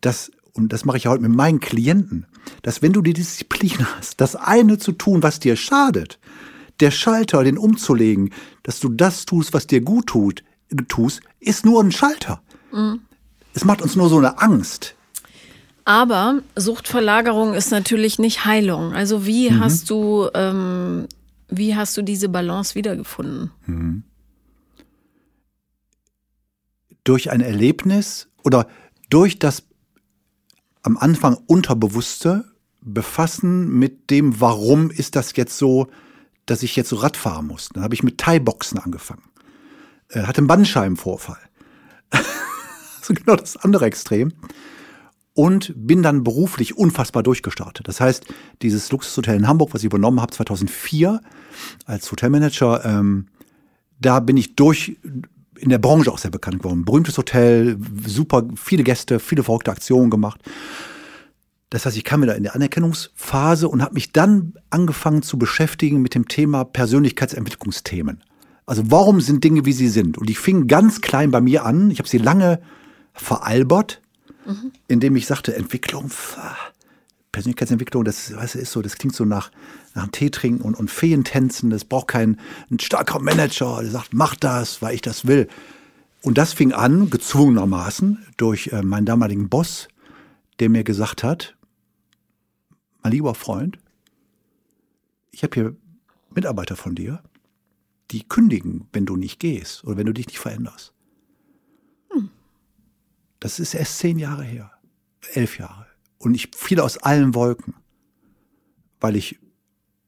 dass 0.02 0.32
und 0.60 0.74
das 0.74 0.86
mache 0.86 0.98
ich 0.98 1.06
ja 1.06 1.12
heute 1.12 1.24
mit 1.24 1.36
meinen 1.36 1.60
Klienten, 1.60 2.26
dass 2.62 2.82
wenn 2.82 2.94
du 2.94 3.02
die 3.02 3.14
Disziplin 3.14 3.86
hast, 3.98 4.22
das 4.22 4.36
eine 4.36 4.78
zu 4.78 4.92
tun, 4.92 5.24
was 5.24 5.40
dir 5.40 5.56
schadet, 5.56 6.20
der 6.80 6.92
Schalter, 6.92 7.44
den 7.44 7.58
umzulegen, 7.58 8.32
dass 8.64 8.80
du 8.80 8.90
das 8.90 9.26
tust, 9.26 9.54
was 9.54 9.68
dir 9.68 9.82
gut 9.82 10.08
tut, 10.08 10.44
tust, 10.88 11.22
ist 11.40 11.66
nur 11.66 11.84
ein 11.84 11.92
Schalter. 11.92 12.42
Mhm. 12.72 13.02
Es 13.54 13.66
macht 13.66 13.82
uns 13.82 13.96
nur 13.96 14.10
so 14.10 14.18
eine 14.18 14.40
Angst. 14.40 14.96
Aber 15.86 16.42
Suchtverlagerung 16.56 17.56
ist 17.56 17.72
natürlich 17.72 18.20
nicht 18.20 18.46
Heilung. 18.46 18.94
Also 18.94 19.26
wie 19.26 19.50
mhm. 19.50 19.60
hast 19.60 19.90
du, 19.90 20.30
ähm, 20.36 21.08
wie 21.50 21.76
hast 21.76 21.98
du 21.98 22.04
diese 22.04 22.30
Balance 22.30 22.76
wiedergefunden? 22.76 23.52
Mhm. 23.66 24.04
Durch 27.04 27.32
ein 27.32 27.42
Erlebnis 27.42 28.28
oder 28.44 28.68
durch 29.10 29.40
das 29.40 29.64
am 30.84 30.98
Anfang 30.98 31.38
Unterbewusste 31.48 32.46
befassen 32.82 33.70
mit 33.70 34.10
dem, 34.10 34.40
warum 34.40 34.90
ist 34.90 35.16
das 35.16 35.36
jetzt 35.36 35.58
so, 35.58 35.88
dass 36.46 36.64
ich 36.64 36.76
jetzt 36.76 36.90
so 36.90 36.98
Rad 36.98 37.18
fahren 37.18 37.48
muss. 37.48 37.70
Dann 37.74 37.84
habe 37.84 37.94
ich 37.94 38.04
mit 38.04 38.18
Thai-Boxen 38.18 38.80
angefangen. 38.80 39.24
Äh, 40.10 40.24
hatte 40.24 40.40
einen 40.40 40.48
Bandscheibenvorfall. 40.48 41.40
also 42.12 43.14
genau 43.14 43.36
das 43.36 43.58
andere 43.58 43.86
Extrem. 43.86 44.34
Und 45.34 45.74
bin 45.76 46.02
dann 46.02 46.24
beruflich 46.24 46.78
unfassbar 46.78 47.24
durchgestartet. 47.24 47.88
Das 47.88 48.02
heißt, 48.02 48.26
dieses 48.62 48.92
Luxushotel 48.92 49.38
in 49.38 49.48
Hamburg, 49.48 49.74
was 49.74 49.82
ich 49.82 49.86
übernommen 49.86 50.22
habe 50.22 50.34
2004 50.34 51.22
als 51.86 52.12
Hotelmanager, 52.12 52.84
ähm, 52.84 53.28
da 54.00 54.20
bin 54.20 54.36
ich 54.36 54.56
durch 54.56 54.98
in 55.60 55.70
der 55.70 55.78
Branche 55.78 56.12
auch 56.12 56.18
sehr 56.18 56.32
bekannt 56.32 56.60
geworden. 56.60 56.86
Berühmtes 56.86 57.18
Hotel, 57.18 57.78
super, 58.06 58.48
viele 58.56 58.84
Gäste, 58.84 59.20
viele 59.20 59.44
verrückte 59.44 59.72
Aktionen 59.72 60.10
gemacht. 60.10 60.42
Das 61.70 61.86
heißt, 61.86 61.98
ich 61.98 62.04
kam 62.04 62.22
wieder 62.22 62.36
in 62.36 62.44
der 62.44 62.56
Anerkennungsphase 62.56 63.68
und 63.68 63.82
habe 63.82 63.94
mich 63.94 64.12
dann 64.12 64.54
angefangen 64.70 65.22
zu 65.22 65.38
beschäftigen 65.38 66.02
mit 66.02 66.16
dem 66.16 66.28
Thema 66.28 66.64
Persönlichkeitsentwicklungsthemen. 66.64 68.24
Also 68.66 68.84
warum 68.92 69.22
sind 69.22 69.44
Dinge, 69.44 69.66
wie 69.66 69.74
sie 69.74 69.90
sind? 69.90 70.18
Und 70.18 70.30
ich 70.30 70.40
fing 70.40 70.68
ganz 70.68 71.02
klein 71.02 71.32
bei 71.32 71.42
mir 71.42 71.66
an. 71.66 71.92
Ich 71.92 72.00
habe 72.00 72.10
sie 72.10 72.18
lange 72.18 72.60
veralbert, 73.14 74.02
mhm. 74.46 74.72
indem 74.88 75.16
ich 75.16 75.28
sagte, 75.28 75.56
Entwicklung, 75.56 76.10
Persönlichkeitsentwicklung, 77.32 78.04
das 78.04 78.36
weißt 78.36 78.56
du, 78.56 78.60
ist 78.60 78.72
so, 78.72 78.82
das 78.82 78.98
klingt 78.98 79.16
so 79.16 79.26
nach, 79.26 79.52
nach 79.96 80.04
einem 80.04 80.12
Tee 80.12 80.30
trinken 80.30 80.62
und, 80.62 80.76
und 80.76 80.90
Feentänzen. 80.90 81.70
Das 81.70 81.86
braucht 81.86 82.08
kein 82.08 82.40
ein 82.70 82.80
starker 82.80 83.20
Manager, 83.20 83.80
der 83.82 83.92
sagt, 83.92 84.14
mach 84.14 84.36
das, 84.36 84.82
weil 84.82 84.96
ich 84.96 85.02
das 85.02 85.28
will. 85.28 85.48
Und 86.22 86.38
das 86.38 86.54
fing 86.54 86.74
an, 86.74 87.10
gezwungenermaßen, 87.10 88.26
durch 88.38 88.68
äh, 88.68 88.82
meinen 88.82 89.06
damaligen 89.06 89.50
Boss, 89.50 89.88
der 90.60 90.70
mir 90.70 90.84
gesagt 90.84 91.24
hat, 91.24 91.56
mein 93.02 93.14
lieber 93.14 93.36
Freund, 93.36 93.80
ich 95.32 95.44
habe 95.44 95.54
hier 95.54 95.76
Mitarbeiter 96.34 96.76
von 96.76 96.96
dir, 96.96 97.24
die 98.12 98.28
kündigen, 98.28 98.88
wenn 98.92 99.06
du 99.06 99.16
nicht 99.16 99.40
gehst 99.40 99.84
oder 99.84 99.98
wenn 99.98 100.06
du 100.08 100.14
dich 100.14 100.28
nicht 100.28 100.40
veränderst. 100.40 100.94
Hm. 102.10 102.30
Das 103.40 103.60
ist 103.60 103.74
erst 103.74 104.00
zehn 104.00 104.20
Jahre 104.20 104.44
her, 104.44 104.72
elf 105.34 105.60
Jahre. 105.60 105.86
Und 106.18 106.34
ich 106.34 106.50
fiel 106.56 106.82
aus 106.82 106.98
allen 106.98 107.34
Wolken, 107.34 107.76
weil 109.00 109.16
ich 109.16 109.40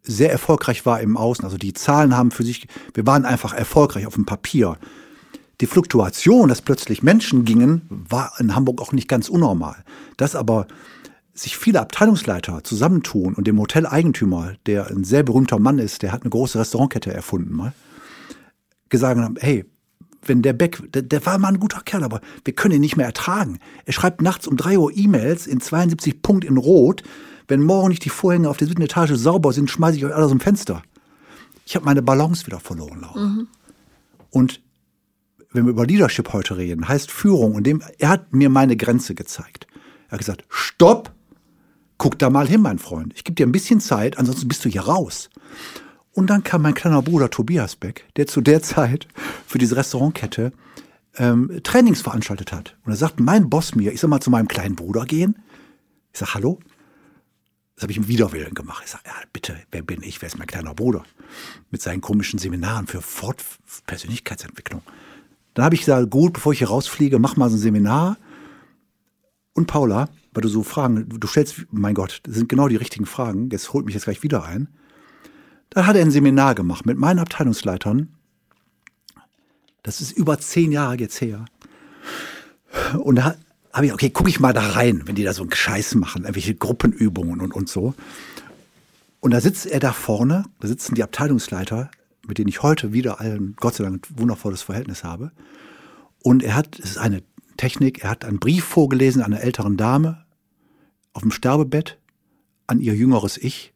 sehr 0.04 0.32
erfolgreich 0.32 0.86
war 0.86 1.02
im 1.02 1.18
Außen. 1.18 1.45
Also 1.45 1.58
die 1.58 1.74
Zahlen 1.74 2.16
haben 2.16 2.32
für 2.32 2.43
sich, 2.43 2.68
wir 2.93 3.06
waren 3.06 3.26
einfach 3.26 3.54
erfolgreich 3.54 4.08
auf 4.08 4.16
dem 4.16 4.26
Papier. 4.26 4.78
Die 5.62 5.68
Fluktuation, 5.68 6.49
dass 6.49 6.62
plötzlich 6.62 7.04
Menschen 7.04 7.45
gingen, 7.45 7.84
war 7.89 8.34
in 8.39 8.56
Hamburg 8.56 8.82
auch 8.82 8.93
nicht 8.93 9.08
ganz 9.08 9.30
unnormal. 9.30 9.84
Dass 10.18 10.36
aber 10.36 10.68
sich 11.34 11.58
viele 11.58 11.80
Abteilungsleiter 11.80 12.64
zusammentun 12.64 13.36
und 13.36 13.47
dem 13.47 13.60
Hoteleigentümer, 13.60 14.54
der 14.66 14.88
ein 14.88 15.04
sehr 15.04 15.24
berühmter 15.24 15.60
Mann 15.60 15.80
ist, 15.80 16.02
der 16.02 16.12
hat 16.12 16.24
eine 16.24 16.30
große 16.30 16.60
Restaurantkette 16.60 17.14
erfunden 17.14 17.56
mal, 17.56 17.74
gesagt 18.89 19.20
haben, 19.20 19.36
hey, 19.39 19.66
wenn 20.24 20.41
der 20.41 20.54
Beck, 20.54 20.82
der, 20.93 21.02
der, 21.02 21.26
war 21.26 21.38
mal 21.39 21.49
ein 21.49 21.60
guter 21.60 21.82
Kerl, 21.82 22.04
aber 22.04 22.22
wir 22.45 22.54
können 22.54 22.76
ihn 22.76 22.82
nicht 22.82 22.97
mehr 22.97 23.08
ertragen. 23.08 23.60
Er 23.86 23.93
schreibt 23.93 24.22
nachts 24.22 24.47
um 24.47 24.58
drei 24.58 24.78
Uhr 24.78 24.91
E-Mails 24.95 25.47
in 25.47 25.62
72 25.62 26.22
Punkt 26.22 26.45
in 26.45 26.58
Rot. 26.58 27.04
Wenn 27.47 27.61
morgen 27.61 27.89
nicht 27.89 28.05
die 28.05 28.09
Vorhänge 28.09 28.49
auf 28.49 28.57
der 28.57 28.67
siebten 28.67 28.83
Etage 28.83 29.13
sauber 29.13 29.53
sind, 29.53 29.69
schmeiße 29.69 29.97
ich 29.97 30.05
euch 30.05 30.13
alle 30.13 30.25
aus 30.25 30.31
dem 30.31 30.39
Fenster. 30.39 30.83
Ich 31.65 31.75
habe 31.75 31.85
meine 31.85 32.01
Balance 32.01 32.45
wieder 32.45 32.59
verloren, 32.59 33.01
Laura. 33.01 33.19
Mhm. 33.19 33.47
Und 34.29 34.61
wenn 35.51 35.65
wir 35.65 35.71
über 35.71 35.85
Leadership 35.85 36.33
heute 36.33 36.57
reden, 36.57 36.87
heißt 36.87 37.11
Führung. 37.11 37.55
Und 37.55 37.65
dem, 37.65 37.83
er 37.97 38.09
hat 38.09 38.33
mir 38.33 38.49
meine 38.49 38.77
Grenze 38.77 39.15
gezeigt. 39.15 39.67
Er 40.07 40.13
hat 40.13 40.19
gesagt, 40.19 40.45
stopp, 40.49 41.11
guck 41.97 42.17
da 42.17 42.29
mal 42.29 42.47
hin, 42.47 42.61
mein 42.61 42.79
Freund. 42.79 43.13
Ich 43.15 43.23
gebe 43.23 43.35
dir 43.35 43.45
ein 43.45 43.51
bisschen 43.51 43.79
Zeit, 43.79 44.17
ansonsten 44.17 44.47
bist 44.47 44.65
du 44.65 44.69
hier 44.69 44.81
raus. 44.81 45.29
Und 46.13 46.29
dann 46.29 46.43
kam 46.43 46.61
mein 46.61 46.73
kleiner 46.73 47.01
Bruder 47.01 47.29
Tobias 47.29 47.75
Beck, 47.75 48.05
der 48.15 48.27
zu 48.27 48.41
der 48.41 48.61
Zeit 48.61 49.07
für 49.45 49.57
diese 49.57 49.75
Restaurantkette 49.77 50.51
ähm, 51.17 51.59
Trainings 51.63 52.01
veranstaltet 52.01 52.51
hat. 52.51 52.75
Und 52.85 52.91
er 52.91 52.97
sagt 52.97 53.19
mein 53.19 53.49
Boss 53.49 53.75
mir, 53.75 53.93
ich 53.93 53.99
soll 53.99 54.09
mal 54.09 54.19
zu 54.19 54.29
meinem 54.29 54.47
kleinen 54.47 54.75
Bruder 54.75 55.05
gehen. 55.05 55.35
Ich 56.13 56.19
sag 56.19 56.33
hallo. 56.33 56.59
Das 57.82 57.86
habe 57.86 57.93
ich 57.93 57.97
im 57.97 58.07
Widerwillen 58.07 58.53
gemacht. 58.53 58.84
Ich 58.86 58.91
sage, 58.91 59.05
ja, 59.07 59.13
bitte, 59.34 59.57
wer 59.71 59.82
bin 59.82 60.03
ich? 60.03 60.21
Wer 60.21 60.27
ist 60.27 60.38
mein 60.38 60.45
kleiner 60.45 60.75
Bruder? 60.75 61.01
Mit 61.71 61.82
seinen 61.82 61.99
komischen 61.99 62.38
Seminaren 62.38 62.86
für 62.86 63.01
Fort 63.01 63.43
Persönlichkeitsentwicklung. 63.88 64.84
Dann 65.55 65.65
habe 65.65 65.73
ich 65.73 65.82
gesagt, 65.82 66.11
gut, 66.11 66.34
bevor 66.34 66.53
ich 66.53 66.59
hier 66.59 66.67
rausfliege, 66.67 67.17
mach 67.17 67.38
mal 67.38 67.49
so 67.49 67.55
ein 67.55 67.59
Seminar. 67.59 68.17
Und 69.53 69.65
Paula, 69.65 70.09
weil 70.32 70.41
du 70.41 70.47
so 70.47 70.61
Fragen, 70.61 71.09
du 71.09 71.25
stellst, 71.25 71.65
mein 71.71 71.95
Gott, 71.95 72.19
das 72.21 72.36
sind 72.36 72.49
genau 72.49 72.67
die 72.67 72.75
richtigen 72.75 73.07
Fragen. 73.07 73.49
Jetzt 73.49 73.73
holt 73.73 73.88
mich 73.88 73.95
jetzt 73.95 74.03
gleich 74.03 74.21
wieder 74.21 74.45
ein. 74.45 74.67
Dann 75.71 75.88
hat 75.88 75.95
er 75.95 76.03
ein 76.03 76.11
Seminar 76.11 76.53
gemacht 76.53 76.86
mit 76.86 76.99
meinen 76.99 77.17
Abteilungsleitern. 77.17 78.15
Das 79.82 80.01
ist 80.01 80.11
über 80.11 80.38
zehn 80.38 80.71
Jahre 80.71 80.97
jetzt 80.97 81.19
her. 81.19 81.45
Und 82.99 83.15
da 83.15 83.34
habe 83.74 83.86
ich, 83.86 83.93
okay, 83.93 84.09
gucke 84.09 84.30
ich 84.30 84.39
mal 84.39 84.53
da 84.53 84.72
rein, 84.72 85.03
wenn 85.05 85.15
die 85.15 85.24
da 85.24 85.34
so 85.34 85.43
einen 85.43 85.53
Scheiß 85.53 85.95
machen, 85.95 86.24
irgendwelche 86.24 86.55
Gruppenübungen 86.55 87.41
und, 87.41 87.53
und 87.53 87.69
so. 87.69 87.93
Und 89.19 89.32
da 89.32 89.41
sitzt 89.41 89.65
er 89.65 89.80
da 89.80 89.93
vorne, 89.93 90.45
da 90.59 90.67
sitzen 90.67 90.95
die 90.95 91.03
Abteilungsleiter, 91.03 91.91
mit 92.28 92.38
denen 92.38 92.49
ich 92.49 92.63
heute 92.63 92.93
wieder 92.93 93.22
allen, 93.22 93.55
Gott 93.59 93.76
sei 93.76 93.84
Dank, 93.84 94.09
ein 94.09 94.19
wundervolles 94.19 94.61
Verhältnis 94.61 95.03
habe. 95.03 95.32
Und 96.24 96.43
er 96.43 96.55
hat, 96.55 96.80
es 96.80 96.91
ist 96.91 96.97
eine 96.97 97.24
Technik, 97.57 98.03
er 98.03 98.09
hat 98.09 98.26
einen 98.26 98.39
Brief 98.39 98.63
vorgelesen 98.63 99.22
einer 99.22 99.41
älteren 99.41 99.78
Dame 99.78 100.26
auf 101.13 101.22
dem 101.22 101.32
Sterbebett 101.32 101.99
an 102.67 102.80
ihr 102.80 102.95
jüngeres 102.95 103.38
Ich, 103.38 103.74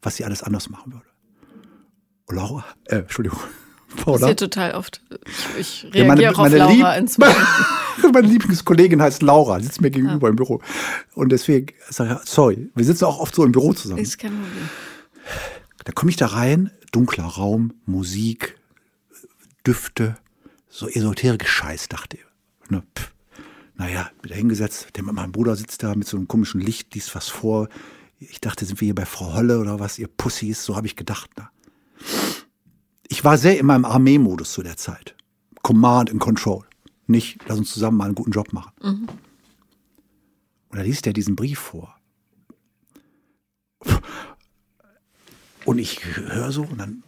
was 0.00 0.16
sie 0.16 0.24
alles 0.24 0.42
anders 0.42 0.70
machen 0.70 0.92
würde. 0.92 1.06
Laura, 2.30 2.64
äh, 2.84 2.96
Entschuldigung. 2.96 3.40
Paula. 3.96 4.18
Das 4.18 4.30
ist 4.30 4.38
total 4.38 4.74
oft. 4.74 5.00
Ich, 5.58 5.84
ich 5.84 5.94
reagiere 5.94 6.06
ja, 6.22 6.32
meine, 6.32 6.32
auch 6.32 6.38
auf 6.38 6.52
Laura 6.52 6.96
inzwischen. 6.96 7.46
meine 8.12 8.28
Lieblingskollegin 8.28 9.00
heißt 9.02 9.22
Laura, 9.22 9.60
sitzt 9.60 9.80
mir 9.80 9.90
gegenüber 9.90 10.28
ja. 10.28 10.30
im 10.30 10.36
Büro. 10.36 10.60
Und 11.14 11.30
deswegen 11.30 11.74
sage 11.88 12.20
ich, 12.22 12.28
sorry, 12.28 12.70
wir 12.74 12.84
sitzen 12.84 13.04
auch 13.04 13.18
oft 13.18 13.34
so 13.34 13.44
im 13.44 13.52
Büro 13.52 13.72
zusammen. 13.72 14.00
Ist 14.00 14.18
kein 14.18 14.32
Problem. 14.32 14.68
Da 15.84 15.92
komme 15.92 16.10
ich 16.10 16.16
da 16.16 16.26
rein, 16.26 16.70
dunkler 16.92 17.24
Raum, 17.24 17.74
Musik, 17.86 18.58
Düfte, 19.66 20.16
so 20.68 20.86
esoterische 20.86 21.50
Scheiß, 21.50 21.88
dachte 21.88 22.18
ich. 22.18 22.70
Ne, 22.70 22.82
naja, 23.76 24.10
wieder 24.22 24.34
hingesetzt, 24.34 24.88
der, 24.96 25.04
mein 25.04 25.32
Bruder 25.32 25.56
sitzt 25.56 25.82
da 25.82 25.94
mit 25.94 26.06
so 26.06 26.16
einem 26.16 26.28
komischen 26.28 26.60
Licht, 26.60 26.94
liest 26.94 27.14
was 27.14 27.28
vor. 27.28 27.68
Ich 28.18 28.40
dachte, 28.40 28.64
sind 28.64 28.80
wir 28.80 28.86
hier 28.86 28.94
bei 28.94 29.06
Frau 29.06 29.34
Holle 29.34 29.60
oder 29.60 29.78
was, 29.78 29.98
ihr 29.98 30.08
Pussys, 30.08 30.64
so 30.64 30.76
habe 30.76 30.88
ich 30.88 30.96
gedacht. 30.96 31.30
Ne? 31.38 31.48
Ich 33.08 33.24
war 33.24 33.38
sehr 33.38 33.58
in 33.58 33.66
meinem 33.66 33.84
Armeemodus 33.84 34.52
zu 34.52 34.62
der 34.62 34.76
Zeit. 34.76 35.14
Command 35.62 36.10
and 36.10 36.20
Control. 36.20 36.64
Nicht, 37.06 37.40
lass 37.48 37.58
uns 37.58 37.72
zusammen 37.72 37.96
mal 37.96 38.04
einen 38.04 38.14
guten 38.14 38.30
Job 38.30 38.52
machen. 38.52 38.72
Mhm. 38.82 39.08
Und 40.68 40.78
da 40.78 40.82
liest 40.82 41.06
er 41.06 41.14
diesen 41.14 41.34
Brief 41.34 41.58
vor. 41.58 41.94
Und 45.64 45.78
ich 45.78 46.04
höre 46.04 46.52
so, 46.52 46.62
und 46.62 46.78
dann, 46.78 47.02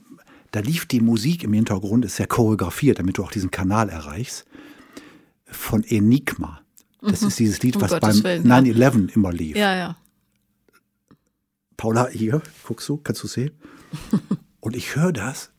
da 0.50 0.60
lief 0.60 0.86
die 0.86 1.00
Musik 1.00 1.44
im 1.44 1.52
Hintergrund, 1.52 2.04
ist 2.04 2.18
ja 2.18 2.26
choreografiert, 2.26 2.98
damit 2.98 3.18
du 3.18 3.24
auch 3.24 3.30
diesen 3.30 3.50
Kanal 3.50 3.88
erreichst, 3.88 4.46
von 5.44 5.82
Enigma. 5.84 6.60
Das 7.02 7.20
mhm. 7.20 7.28
ist 7.28 7.38
dieses 7.38 7.62
Lied, 7.62 7.76
um 7.76 7.82
was 7.82 7.90
Gottes 7.90 8.22
beim 8.22 8.42
9-11 8.42 9.08
ja. 9.08 9.14
immer 9.14 9.32
lief. 9.32 9.56
Ja, 9.56 9.74
ja. 9.74 9.96
Paula, 11.76 12.08
hier, 12.08 12.42
guckst 12.64 12.88
du, 12.88 12.98
kannst 12.98 13.22
du 13.22 13.26
sehen? 13.26 13.52
Und 14.60 14.76
ich 14.76 14.96
höre 14.96 15.12
das 15.12 15.50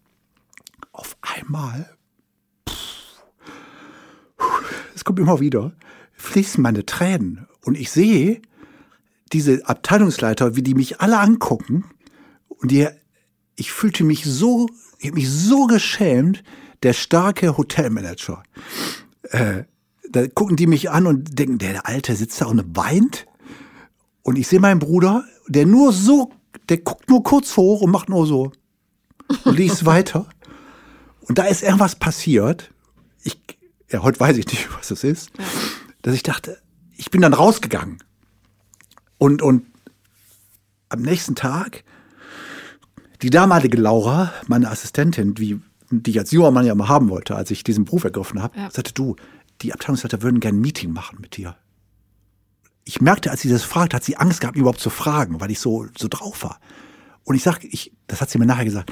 einmal, 1.51 1.89
es 4.95 5.03
kommt 5.03 5.19
immer 5.19 5.39
wieder, 5.39 5.73
fließen 6.13 6.61
meine 6.61 6.85
Tränen. 6.85 7.47
Und 7.65 7.77
ich 7.77 7.91
sehe 7.91 8.41
diese 9.33 9.67
Abteilungsleiter, 9.67 10.55
wie 10.55 10.61
die 10.61 10.75
mich 10.75 11.01
alle 11.01 11.19
angucken. 11.19 11.85
Und 12.47 12.71
die, 12.71 12.87
ich 13.55 13.71
fühlte 13.71 14.03
mich 14.03 14.23
so, 14.23 14.69
ich 14.99 15.07
habe 15.07 15.15
mich 15.15 15.29
so 15.29 15.67
geschämt, 15.67 16.43
der 16.83 16.93
starke 16.93 17.57
Hotelmanager. 17.57 18.43
Äh, 19.23 19.63
da 20.09 20.27
gucken 20.27 20.55
die 20.55 20.67
mich 20.67 20.89
an 20.89 21.05
und 21.05 21.37
denken, 21.37 21.57
der 21.57 21.85
Alte 21.85 22.15
sitzt 22.15 22.41
da 22.41 22.45
und 22.45 22.75
weint. 22.75 23.25
Und 24.23 24.37
ich 24.37 24.47
sehe 24.47 24.59
meinen 24.59 24.79
Bruder, 24.79 25.25
der 25.47 25.65
nur 25.65 25.91
so, 25.91 26.31
der 26.69 26.77
guckt 26.77 27.09
nur 27.09 27.23
kurz 27.23 27.57
hoch 27.57 27.81
und 27.81 27.91
macht 27.91 28.09
nur 28.09 28.25
so 28.25 28.51
und 29.43 29.57
liest 29.57 29.85
weiter. 29.85 30.27
Und 31.31 31.37
da 31.37 31.43
ist 31.43 31.63
irgendwas 31.63 31.95
passiert. 31.95 32.73
Ich, 33.23 33.39
ja, 33.89 34.03
heute 34.03 34.19
weiß 34.19 34.35
ich 34.35 34.47
nicht, 34.47 34.67
was 34.77 34.91
es 34.91 35.05
ist. 35.05 35.31
Dass 36.01 36.13
ich 36.13 36.23
dachte, 36.23 36.57
ich 36.97 37.09
bin 37.09 37.21
dann 37.21 37.33
rausgegangen. 37.33 38.03
Und, 39.17 39.41
und 39.41 39.65
am 40.89 41.01
nächsten 41.01 41.35
Tag, 41.35 41.85
die 43.21 43.29
damalige 43.29 43.77
Laura, 43.77 44.33
meine 44.47 44.69
Assistentin, 44.69 45.37
wie, 45.37 45.61
die 45.89 46.11
ich 46.11 46.19
als 46.19 46.31
junger 46.31 46.51
Mann 46.51 46.65
ja 46.65 46.75
mal 46.75 46.89
haben 46.89 47.07
wollte, 47.09 47.37
als 47.37 47.49
ich 47.49 47.63
diesen 47.63 47.85
Beruf 47.85 48.03
ergriffen 48.03 48.41
habe, 48.41 48.59
ja. 48.59 48.69
sagte, 48.69 48.91
du, 48.91 49.15
die 49.61 49.71
Abteilungsleiter 49.71 50.21
würden 50.21 50.41
gerne 50.41 50.57
ein 50.57 50.61
Meeting 50.61 50.91
machen 50.91 51.19
mit 51.21 51.37
dir. 51.37 51.55
Ich 52.83 52.99
merkte, 52.99 53.31
als 53.31 53.39
sie 53.39 53.49
das 53.49 53.63
fragte, 53.63 53.95
hat 53.95 54.03
sie 54.03 54.17
Angst 54.17 54.41
gehabt, 54.41 54.57
überhaupt 54.57 54.81
zu 54.81 54.89
fragen, 54.89 55.39
weil 55.39 55.49
ich 55.49 55.61
so, 55.61 55.85
so 55.97 56.09
drauf 56.09 56.43
war. 56.43 56.59
Und 57.23 57.35
ich 57.35 57.43
sag, 57.43 57.63
ich, 57.63 57.93
das 58.07 58.19
hat 58.19 58.29
sie 58.29 58.37
mir 58.37 58.45
nachher 58.45 58.65
gesagt, 58.65 58.91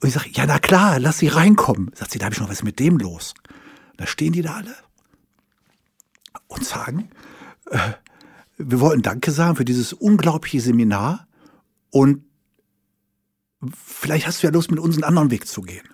und 0.00 0.08
ich 0.08 0.14
sage, 0.14 0.30
ja, 0.32 0.44
na 0.46 0.58
klar, 0.58 0.98
lass 0.98 1.18
sie 1.18 1.28
reinkommen. 1.28 1.90
Sagt 1.94 2.10
sie, 2.10 2.18
da 2.18 2.26
habe 2.26 2.34
ich 2.34 2.40
noch 2.40 2.50
was 2.50 2.62
mit 2.62 2.78
dem 2.78 2.98
los. 2.98 3.34
Da 3.96 4.06
stehen 4.06 4.32
die 4.32 4.42
da 4.42 4.54
alle 4.54 4.74
und 6.48 6.64
sagen, 6.64 7.10
äh, 7.70 7.78
wir 8.58 8.80
wollten 8.80 9.02
Danke 9.02 9.30
sagen 9.30 9.56
für 9.56 9.64
dieses 9.64 9.92
unglaubliche 9.92 10.60
Seminar 10.60 11.26
und 11.90 12.24
vielleicht 13.74 14.26
hast 14.26 14.42
du 14.42 14.46
ja 14.46 14.52
Lust, 14.52 14.70
mit 14.70 14.80
uns 14.80 14.96
einen 14.96 15.04
anderen 15.04 15.30
Weg 15.30 15.46
zu 15.46 15.62
gehen. 15.62 15.88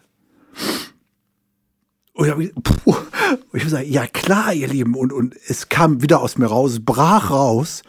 Und 2.13 2.27
ich 2.27 2.33
habe 2.33 2.53
hab 2.87 3.53
gesagt, 3.53 3.87
ja 3.87 4.07
klar, 4.07 4.53
ihr 4.53 4.69
Lieben. 4.69 4.95
Und, 4.95 5.13
und 5.13 5.35
es 5.47 5.69
kam 5.69 6.03
wieder 6.03 6.21
aus 6.21 6.37
mir 6.37 6.47
raus, 6.47 6.81
brach 6.85 7.31
raus. 7.31 7.83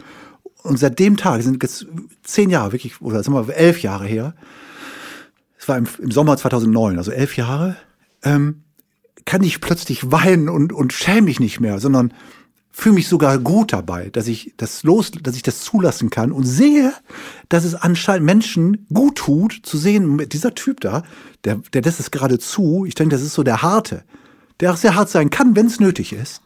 Und 0.63 0.77
seit 0.77 0.99
dem 0.99 1.17
Tag, 1.17 1.41
sind 1.41 1.61
jetzt 1.61 1.87
zehn 2.23 2.49
Jahre, 2.49 2.71
wirklich, 2.71 3.01
oder 3.01 3.23
sagen 3.23 3.47
wir 3.47 3.55
elf 3.55 3.81
Jahre 3.81 4.05
her, 4.05 4.35
es 5.61 5.67
war 5.67 5.77
im, 5.77 5.87
im, 5.99 6.09
Sommer 6.09 6.37
2009, 6.37 6.97
also 6.97 7.11
elf 7.11 7.37
Jahre, 7.37 7.77
ähm, 8.23 8.63
kann 9.25 9.43
ich 9.43 9.61
plötzlich 9.61 10.11
weinen 10.11 10.49
und, 10.49 10.73
und 10.73 10.91
schäme 10.91 11.21
mich 11.21 11.39
nicht 11.39 11.59
mehr, 11.59 11.79
sondern 11.79 12.13
fühle 12.71 12.95
mich 12.95 13.07
sogar 13.07 13.37
gut 13.37 13.71
dabei, 13.71 14.09
dass 14.09 14.27
ich 14.27 14.55
das 14.57 14.81
los, 14.81 15.11
dass 15.11 15.35
ich 15.35 15.43
das 15.43 15.61
zulassen 15.61 16.09
kann 16.09 16.31
und 16.31 16.45
sehe, 16.45 16.93
dass 17.49 17.63
es 17.63 17.75
anscheinend 17.75 18.25
Menschen 18.25 18.87
gut 18.91 19.17
tut, 19.17 19.59
zu 19.61 19.77
sehen, 19.77 20.17
dieser 20.29 20.55
Typ 20.55 20.79
da, 20.79 21.03
der, 21.43 21.61
der 21.73 21.83
lässt 21.83 21.99
es 21.99 22.09
gerade 22.09 22.39
zu. 22.39 22.85
Ich 22.85 22.95
denke, 22.95 23.15
das 23.15 23.21
ist 23.21 23.35
so 23.35 23.43
der 23.43 23.61
Harte, 23.61 24.03
der 24.61 24.73
auch 24.73 24.77
sehr 24.77 24.95
hart 24.95 25.09
sein 25.09 25.29
kann, 25.29 25.55
wenn 25.55 25.67
es 25.67 25.79
nötig 25.79 26.11
ist. 26.13 26.41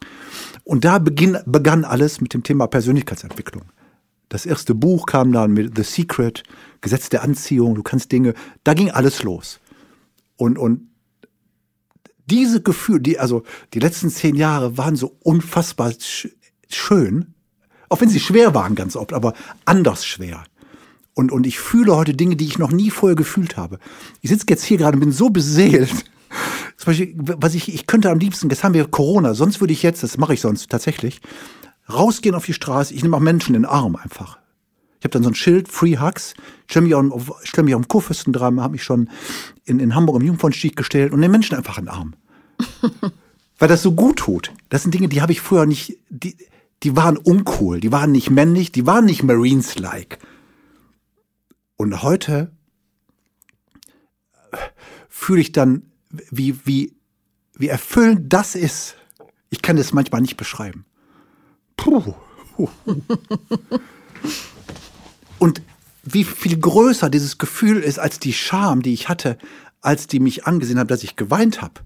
Und 0.65 0.83
da 0.83 0.97
beginn, 0.99 1.37
begann 1.45 1.85
alles 1.85 2.19
mit 2.19 2.33
dem 2.33 2.43
Thema 2.43 2.67
Persönlichkeitsentwicklung. 2.67 3.63
Das 4.29 4.45
erste 4.45 4.73
Buch 4.75 5.05
kam 5.05 5.31
dann 5.31 5.53
mit 5.53 5.75
The 5.75 5.83
Secret, 5.83 6.43
Gesetz 6.81 7.09
der 7.09 7.23
Anziehung, 7.23 7.75
du 7.75 7.83
kannst 7.83 8.11
Dinge, 8.11 8.33
da 8.63 8.73
ging 8.73 8.91
alles 8.91 9.23
los. 9.23 9.59
Und, 10.37 10.57
und 10.57 10.89
diese 12.25 12.61
Gefühle, 12.61 13.01
die, 13.01 13.19
also 13.19 13.43
die 13.73 13.79
letzten 13.79 14.09
zehn 14.09 14.35
Jahre 14.35 14.77
waren 14.77 14.95
so 14.95 15.15
unfassbar 15.21 15.93
sch 15.99 16.29
schön, 16.69 17.35
auch 17.89 18.01
wenn 18.01 18.09
sie 18.09 18.19
schwer 18.19 18.55
waren 18.55 18.73
ganz 18.73 18.95
oft, 18.95 19.13
aber 19.13 19.33
anders 19.65 20.05
schwer. 20.05 20.43
Und, 21.13 21.31
und 21.31 21.45
ich 21.45 21.59
fühle 21.59 21.95
heute 21.95 22.13
Dinge, 22.13 22.35
die 22.35 22.45
ich 22.45 22.57
noch 22.57 22.71
nie 22.71 22.89
vorher 22.89 23.15
gefühlt 23.15 23.55
habe. 23.55 23.79
Ich 24.21 24.31
sitze 24.31 24.47
jetzt 24.49 24.63
hier 24.65 24.77
gerade 24.77 24.95
und 24.95 25.01
bin 25.01 25.11
so 25.11 25.29
beseelt. 25.29 25.89
Zum 26.77 26.85
Beispiel, 26.87 27.15
was 27.15 27.53
ich, 27.53 27.73
ich 27.73 27.87
könnte 27.87 28.09
am 28.09 28.19
liebsten, 28.19 28.49
jetzt 28.49 28.63
haben 28.63 28.73
wir 28.73 28.85
Corona, 28.87 29.33
sonst 29.33 29.61
würde 29.61 29.71
ich 29.71 29.83
jetzt, 29.83 30.03
das 30.03 30.17
mache 30.17 30.33
ich 30.33 30.41
sonst 30.41 30.69
tatsächlich, 30.69 31.21
rausgehen 31.91 32.35
auf 32.35 32.45
die 32.45 32.53
Straße, 32.53 32.93
ich 32.93 33.03
nehme 33.03 33.17
auch 33.17 33.21
Menschen 33.21 33.55
in 33.55 33.63
den 33.63 33.69
Arm 33.69 33.95
einfach. 33.95 34.39
Ich 34.99 35.05
habe 35.05 35.11
dann 35.11 35.23
so 35.23 35.29
ein 35.29 35.35
Schild, 35.35 35.67
Free 35.67 35.97
Hugs, 35.97 36.33
stelle 36.67 36.85
mich, 36.85 36.95
auf, 36.95 37.31
stell 37.43 37.63
mich 37.63 37.75
auf 37.75 37.81
dem 37.81 37.87
Kurfürstendrama, 37.87 38.63
habe 38.63 38.73
mich 38.73 38.83
schon 38.83 39.09
in, 39.65 39.79
in 39.79 39.93
Hamburg 39.93 40.15
am 40.15 40.25
Jungfernstieg 40.25 40.75
gestellt 40.75 41.13
und 41.13 41.19
nehme 41.19 41.33
Menschen 41.33 41.55
einfach 41.55 41.77
in 41.77 41.85
den 41.85 41.93
Arm. 41.93 42.13
Weil 43.59 43.67
das 43.67 43.83
so 43.83 43.93
gut 43.93 44.17
tut. 44.17 44.51
Das 44.69 44.81
sind 44.81 44.93
Dinge, 44.93 45.07
die 45.07 45.21
habe 45.21 45.31
ich 45.31 45.41
früher 45.41 45.65
nicht, 45.65 45.97
die, 46.09 46.35
die 46.83 46.95
waren 46.95 47.17
uncool, 47.17 47.79
die 47.79 47.91
waren 47.91 48.11
nicht 48.11 48.29
männlich, 48.29 48.71
die 48.71 48.85
waren 48.85 49.05
nicht 49.05 49.23
Marines-like. 49.23 50.19
Und 51.77 52.01
heute 52.01 52.51
fühle 55.09 55.41
ich 55.41 55.51
dann, 55.51 55.83
wie, 56.09 56.65
wie, 56.65 56.95
wie 57.53 57.67
erfüllend 57.67 58.31
das 58.31 58.55
ist. 58.55 58.95
Ich 59.49 59.61
kann 59.61 59.77
das 59.77 59.93
manchmal 59.93 60.21
nicht 60.21 60.37
beschreiben. 60.37 60.84
Puh. 61.77 62.15
Und 65.39 65.61
wie 66.03 66.23
viel 66.23 66.57
größer 66.57 67.09
dieses 67.09 67.37
Gefühl 67.37 67.81
ist 67.81 67.99
als 67.99 68.19
die 68.19 68.33
Scham, 68.33 68.81
die 68.81 68.93
ich 68.93 69.09
hatte, 69.09 69.37
als 69.81 70.07
die 70.07 70.19
mich 70.19 70.45
angesehen 70.45 70.79
haben, 70.79 70.87
dass 70.87 71.03
ich 71.03 71.15
geweint 71.15 71.61
habe. 71.61 71.81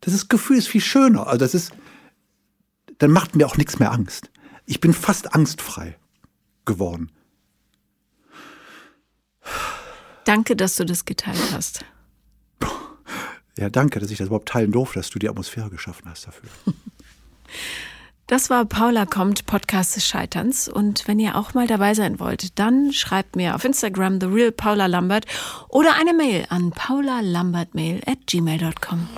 Das 0.00 0.28
Gefühl 0.28 0.58
ist 0.58 0.68
viel 0.68 0.80
schöner. 0.80 1.26
Also 1.26 1.38
das 1.38 1.54
ist, 1.54 1.72
dann 2.98 3.10
macht 3.10 3.34
mir 3.36 3.46
auch 3.46 3.56
nichts 3.56 3.78
mehr 3.78 3.92
Angst. 3.92 4.30
Ich 4.66 4.80
bin 4.80 4.92
fast 4.92 5.34
angstfrei 5.34 5.96
geworden. 6.64 7.10
Danke, 10.24 10.56
dass 10.56 10.76
du 10.76 10.84
das 10.84 11.04
geteilt 11.04 11.52
hast. 11.52 11.84
Ja, 13.56 13.70
danke, 13.70 13.98
dass 13.98 14.10
ich 14.10 14.18
das 14.18 14.28
überhaupt 14.28 14.48
teilen 14.48 14.70
durfte, 14.70 15.00
dass 15.00 15.10
du 15.10 15.18
die 15.18 15.28
Atmosphäre 15.28 15.70
geschaffen 15.70 16.08
hast 16.08 16.26
dafür. 16.26 16.48
Das 18.28 18.50
war 18.50 18.66
Paula 18.66 19.06
kommt, 19.06 19.46
Podcast 19.46 19.96
des 19.96 20.06
Scheiterns. 20.06 20.68
Und 20.68 21.08
wenn 21.08 21.18
ihr 21.18 21.34
auch 21.34 21.54
mal 21.54 21.66
dabei 21.66 21.94
sein 21.94 22.20
wollt, 22.20 22.58
dann 22.58 22.92
schreibt 22.92 23.36
mir 23.36 23.54
auf 23.54 23.64
Instagram 23.64 24.20
The 24.20 24.26
Real 24.26 24.52
Paula 24.52 24.84
Lambert 24.84 25.24
oder 25.70 25.94
eine 25.98 26.12
Mail 26.12 26.44
an 26.50 26.70
paulalambertmail 26.70 28.02
at 28.06 28.26
gmail.com. 28.26 29.08